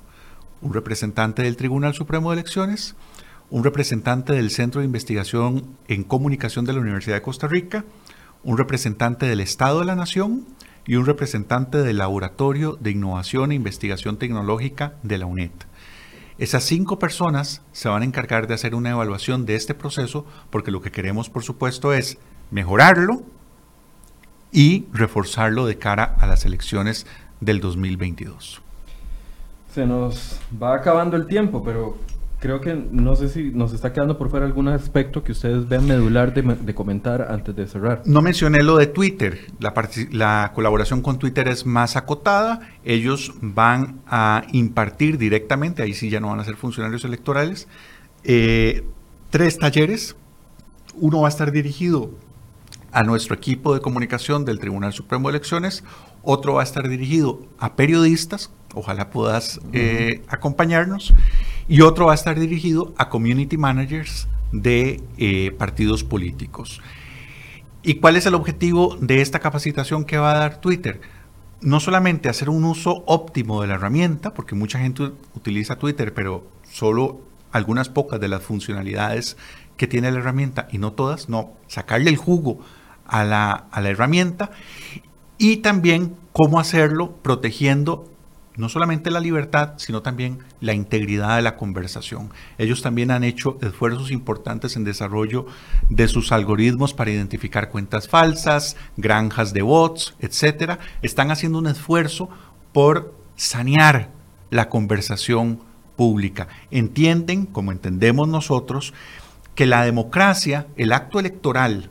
un 0.61 0.73
representante 0.73 1.43
del 1.43 1.57
Tribunal 1.57 1.93
Supremo 1.93 2.31
de 2.31 2.39
Elecciones, 2.39 2.95
un 3.49 3.63
representante 3.63 4.33
del 4.33 4.51
Centro 4.51 4.81
de 4.81 4.85
Investigación 4.85 5.77
en 5.87 6.03
Comunicación 6.03 6.65
de 6.65 6.73
la 6.73 6.79
Universidad 6.79 7.15
de 7.15 7.21
Costa 7.21 7.47
Rica, 7.47 7.85
un 8.43 8.57
representante 8.57 9.25
del 9.25 9.39
Estado 9.39 9.79
de 9.79 9.85
la 9.85 9.95
Nación 9.95 10.45
y 10.85 10.95
un 10.95 11.05
representante 11.05 11.79
del 11.79 11.97
Laboratorio 11.97 12.77
de 12.79 12.91
Innovación 12.91 13.51
e 13.51 13.55
Investigación 13.55 14.17
Tecnológica 14.17 14.95
de 15.03 15.17
la 15.17 15.25
UNED. 15.25 15.51
Esas 16.37 16.63
cinco 16.63 16.99
personas 16.99 17.61
se 17.71 17.87
van 17.87 18.01
a 18.01 18.05
encargar 18.05 18.47
de 18.47 18.53
hacer 18.53 18.75
una 18.75 18.91
evaluación 18.91 19.45
de 19.45 19.55
este 19.55 19.73
proceso 19.73 20.25
porque 20.49 20.71
lo 20.71 20.81
que 20.81 20.91
queremos, 20.91 21.29
por 21.29 21.43
supuesto, 21.43 21.93
es 21.93 22.17
mejorarlo 22.51 23.23
y 24.51 24.85
reforzarlo 24.91 25.65
de 25.65 25.77
cara 25.77 26.15
a 26.19 26.27
las 26.27 26.45
elecciones 26.45 27.07
del 27.39 27.61
2022. 27.61 28.64
Se 29.75 29.85
nos 29.85 30.39
va 30.63 30.73
acabando 30.73 31.17
el 31.17 31.27
tiempo, 31.27 31.61
pero 31.61 31.97
creo 32.39 32.61
que 32.61 32.73
no 32.73 33.13
sé 33.17 33.27
si 33.27 33.51
nos 33.51 33.73
está 33.73 33.91
quedando 33.91 34.17
por 34.17 34.29
fuera 34.29 34.45
algún 34.45 34.69
aspecto 34.69 35.21
que 35.21 35.33
ustedes 35.33 35.67
vean 35.67 35.85
medular 35.85 36.33
de, 36.33 36.73
comentar 36.73 37.27
antes 37.29 37.53
de 37.53 37.67
cerrar. 37.67 38.01
No 38.05 38.21
mencioné 38.21 38.63
lo 38.63 38.77
de 38.77 38.87
Twitter. 38.87 39.51
La, 39.59 39.73
la, 40.11 40.53
colaboración 40.55 41.01
con 41.01 41.19
Twitter 41.19 41.49
es 41.49 41.65
más 41.65 41.97
acotada. 41.97 42.61
Ellos 42.85 43.33
van 43.41 43.99
a 44.07 44.43
impartir 44.53 45.17
directamente, 45.17 45.83
ahí 45.83 45.93
sí 45.93 46.09
ya 46.09 46.21
no 46.21 46.29
van 46.29 46.39
a 46.39 46.45
ser 46.45 46.55
funcionarios 46.55 47.03
electorales, 47.03 47.67
eh, 48.23 48.85
tres 49.29 49.59
talleres. 49.59 50.15
Uno 50.95 51.19
va 51.19 51.27
a 51.27 51.29
estar 51.29 51.51
dirigido 51.51 52.11
a 52.93 53.03
nuestro 53.03 53.35
equipo 53.35 53.73
de 53.73 53.81
comunicación 53.81 54.45
del 54.45 54.57
Tribunal 54.57 54.93
Supremo 54.93 55.27
de 55.27 55.35
Elecciones, 55.35 55.83
otro 56.23 56.53
va 56.53 56.61
a 56.61 56.63
estar 56.63 56.87
dirigido 56.87 57.41
a 57.59 57.75
periodistas, 57.75 58.51
ojalá 58.75 59.09
puedas 59.09 59.59
eh, 59.73 60.21
acompañarnos, 60.27 61.13
y 61.67 61.81
otro 61.81 62.07
va 62.07 62.11
a 62.11 62.15
estar 62.15 62.39
dirigido 62.39 62.93
a 62.97 63.09
community 63.09 63.57
managers 63.57 64.27
de 64.51 65.01
eh, 65.17 65.51
partidos 65.57 66.03
políticos. 66.03 66.81
¿Y 67.81 67.95
cuál 67.95 68.15
es 68.15 68.25
el 68.25 68.33
objetivo 68.33 68.97
de 68.99 69.21
esta 69.21 69.39
capacitación 69.39 70.05
que 70.05 70.17
va 70.17 70.31
a 70.31 70.39
dar 70.39 70.61
Twitter? 70.61 71.01
No 71.61 71.79
solamente 71.79 72.29
hacer 72.29 72.49
un 72.49 72.65
uso 72.65 73.03
óptimo 73.05 73.61
de 73.61 73.67
la 73.67 73.75
herramienta, 73.75 74.33
porque 74.33 74.55
mucha 74.55 74.79
gente 74.79 75.11
utiliza 75.35 75.77
Twitter, 75.77 76.13
pero 76.13 76.47
solo 76.69 77.21
algunas 77.51 77.89
pocas 77.89 78.19
de 78.19 78.27
las 78.27 78.43
funcionalidades 78.43 79.37
que 79.77 79.87
tiene 79.87 80.11
la 80.11 80.19
herramienta 80.19 80.67
y 80.71 80.77
no 80.77 80.93
todas, 80.93 81.29
no, 81.29 81.53
sacarle 81.67 82.09
el 82.09 82.17
jugo 82.17 82.59
a 83.05 83.23
la, 83.23 83.51
a 83.51 83.81
la 83.81 83.89
herramienta 83.89 84.51
y 85.37 85.57
también 85.57 86.15
cómo 86.33 86.59
hacerlo 86.59 87.15
protegiendo 87.21 88.09
no 88.57 88.69
solamente 88.69 89.11
la 89.11 89.19
libertad, 89.19 89.73
sino 89.77 90.01
también 90.01 90.39
la 90.61 90.73
integridad 90.73 91.35
de 91.35 91.41
la 91.41 91.57
conversación. 91.57 92.31
Ellos 92.57 92.81
también 92.81 93.11
han 93.11 93.23
hecho 93.23 93.57
esfuerzos 93.61 94.11
importantes 94.11 94.75
en 94.75 94.83
desarrollo 94.83 95.45
de 95.89 96.07
sus 96.07 96.31
algoritmos 96.31 96.93
para 96.93 97.11
identificar 97.11 97.69
cuentas 97.69 98.07
falsas, 98.07 98.77
granjas 98.97 99.53
de 99.53 99.61
bots, 99.61 100.15
etcétera. 100.19 100.79
Están 101.01 101.31
haciendo 101.31 101.59
un 101.59 101.67
esfuerzo 101.67 102.29
por 102.71 103.13
sanear 103.35 104.09
la 104.49 104.69
conversación 104.69 105.59
pública. 105.95 106.47
Entienden, 106.71 107.45
como 107.45 107.71
entendemos 107.71 108.27
nosotros, 108.27 108.93
que 109.53 109.65
la 109.65 109.83
democracia, 109.83 110.67
el 110.75 110.91
acto 110.91 111.19
electoral, 111.19 111.89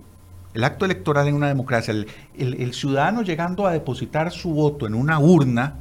el 0.52 0.64
acto 0.64 0.84
electoral 0.84 1.26
en 1.28 1.34
una 1.34 1.48
democracia, 1.48 1.92
el, 1.92 2.06
el 2.36 2.74
ciudadano 2.74 3.22
llegando 3.22 3.66
a 3.66 3.72
depositar 3.72 4.30
su 4.30 4.50
voto 4.50 4.86
en 4.86 4.94
una 4.94 5.18
urna, 5.18 5.80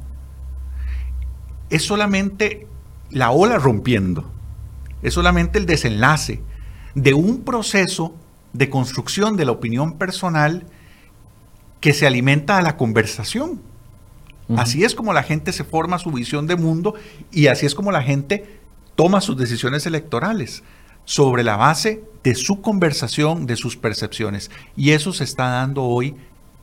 es 1.74 1.82
solamente 1.82 2.68
la 3.10 3.32
ola 3.32 3.58
rompiendo, 3.58 4.30
es 5.02 5.14
solamente 5.14 5.58
el 5.58 5.66
desenlace 5.66 6.40
de 6.94 7.14
un 7.14 7.42
proceso 7.42 8.14
de 8.52 8.70
construcción 8.70 9.36
de 9.36 9.44
la 9.44 9.50
opinión 9.50 9.98
personal 9.98 10.66
que 11.80 11.92
se 11.92 12.06
alimenta 12.06 12.58
a 12.58 12.62
la 12.62 12.76
conversación. 12.76 13.60
Así 14.56 14.84
es 14.84 14.94
como 14.94 15.12
la 15.12 15.24
gente 15.24 15.52
se 15.52 15.64
forma 15.64 15.98
su 15.98 16.12
visión 16.12 16.46
de 16.46 16.54
mundo 16.54 16.94
y 17.32 17.48
así 17.48 17.66
es 17.66 17.74
como 17.74 17.90
la 17.90 18.02
gente 18.02 18.60
toma 18.94 19.20
sus 19.20 19.36
decisiones 19.36 19.84
electorales 19.84 20.62
sobre 21.04 21.42
la 21.42 21.56
base 21.56 22.04
de 22.22 22.36
su 22.36 22.60
conversación, 22.60 23.46
de 23.46 23.56
sus 23.56 23.76
percepciones. 23.76 24.52
Y 24.76 24.90
eso 24.90 25.12
se 25.12 25.24
está 25.24 25.48
dando 25.48 25.82
hoy 25.82 26.14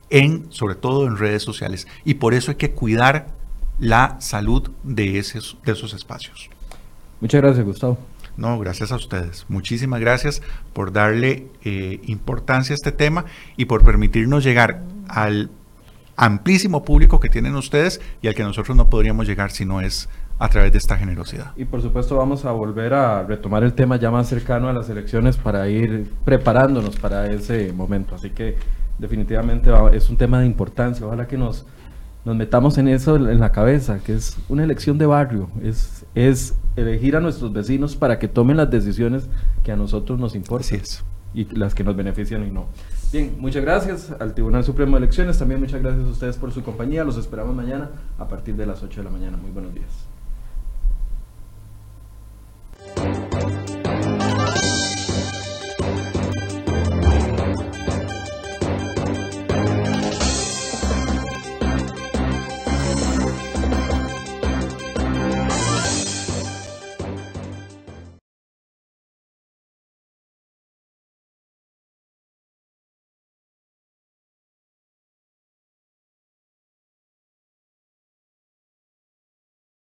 en, 0.09 0.45
sobre 0.51 0.75
todo 0.75 1.05
en 1.05 1.17
redes 1.17 1.43
sociales. 1.43 1.85
Y 2.05 2.13
por 2.13 2.33
eso 2.33 2.51
hay 2.51 2.57
que 2.57 2.71
cuidar 2.71 3.40
la 3.81 4.15
salud 4.19 4.69
de 4.83 5.17
esos, 5.17 5.57
de 5.65 5.71
esos 5.71 5.93
espacios. 5.93 6.49
Muchas 7.19 7.41
gracias, 7.41 7.65
Gustavo. 7.65 7.97
No, 8.37 8.57
gracias 8.59 8.91
a 8.91 8.95
ustedes. 8.95 9.45
Muchísimas 9.49 9.99
gracias 9.99 10.41
por 10.71 10.93
darle 10.93 11.47
eh, 11.65 11.99
importancia 12.05 12.73
a 12.73 12.75
este 12.75 12.91
tema 12.91 13.25
y 13.57 13.65
por 13.65 13.83
permitirnos 13.83 14.43
llegar 14.43 14.83
al 15.09 15.49
amplísimo 16.15 16.85
público 16.85 17.19
que 17.19 17.29
tienen 17.29 17.55
ustedes 17.55 17.99
y 18.21 18.27
al 18.27 18.35
que 18.35 18.43
nosotros 18.43 18.77
no 18.77 18.87
podríamos 18.89 19.27
llegar 19.27 19.49
si 19.49 19.65
no 19.65 19.81
es 19.81 20.07
a 20.37 20.47
través 20.49 20.71
de 20.71 20.77
esta 20.77 20.95
generosidad. 20.97 21.51
Y 21.57 21.65
por 21.65 21.81
supuesto 21.81 22.17
vamos 22.17 22.45
a 22.45 22.51
volver 22.51 22.93
a 22.93 23.23
retomar 23.23 23.63
el 23.63 23.73
tema 23.73 23.97
ya 23.97 24.11
más 24.11 24.29
cercano 24.29 24.69
a 24.69 24.73
las 24.73 24.89
elecciones 24.89 25.37
para 25.37 25.67
ir 25.67 26.07
preparándonos 26.23 26.97
para 26.97 27.31
ese 27.31 27.73
momento. 27.73 28.13
Así 28.13 28.29
que 28.29 28.55
definitivamente 28.99 29.71
es 29.93 30.09
un 30.09 30.17
tema 30.17 30.39
de 30.39 30.45
importancia. 30.45 31.05
Ojalá 31.05 31.27
que 31.27 31.37
nos 31.37 31.65
nos 32.23 32.35
metamos 32.35 32.77
en 32.77 32.87
eso 32.87 33.15
en 33.15 33.39
la 33.39 33.51
cabeza, 33.51 33.99
que 33.99 34.13
es 34.13 34.37
una 34.47 34.63
elección 34.63 34.97
de 34.97 35.05
barrio, 35.05 35.49
es, 35.63 36.05
es 36.13 36.55
elegir 36.75 37.15
a 37.15 37.19
nuestros 37.19 37.51
vecinos 37.51 37.95
para 37.95 38.19
que 38.19 38.27
tomen 38.27 38.57
las 38.57 38.69
decisiones 38.69 39.27
que 39.63 39.71
a 39.71 39.75
nosotros 39.75 40.19
nos 40.19 40.35
importan 40.35 40.79
y 41.33 41.45
las 41.55 41.73
que 41.73 41.83
nos 41.83 41.95
benefician 41.95 42.45
y 42.45 42.51
no. 42.51 42.65
Bien, 43.11 43.35
muchas 43.39 43.63
gracias 43.63 44.13
al 44.19 44.33
Tribunal 44.33 44.63
Supremo 44.63 44.97
de 44.97 44.99
Elecciones, 45.03 45.37
también 45.37 45.59
muchas 45.59 45.81
gracias 45.81 46.05
a 46.05 46.09
ustedes 46.09 46.37
por 46.37 46.51
su 46.51 46.63
compañía, 46.63 47.03
los 47.03 47.17
esperamos 47.17 47.55
mañana 47.55 47.89
a 48.17 48.27
partir 48.27 48.55
de 48.55 48.65
las 48.65 48.83
8 48.83 49.01
de 49.01 49.03
la 49.03 49.11
mañana. 49.11 49.37
Muy 49.37 49.51
buenos 49.51 49.73
días. 49.73 49.89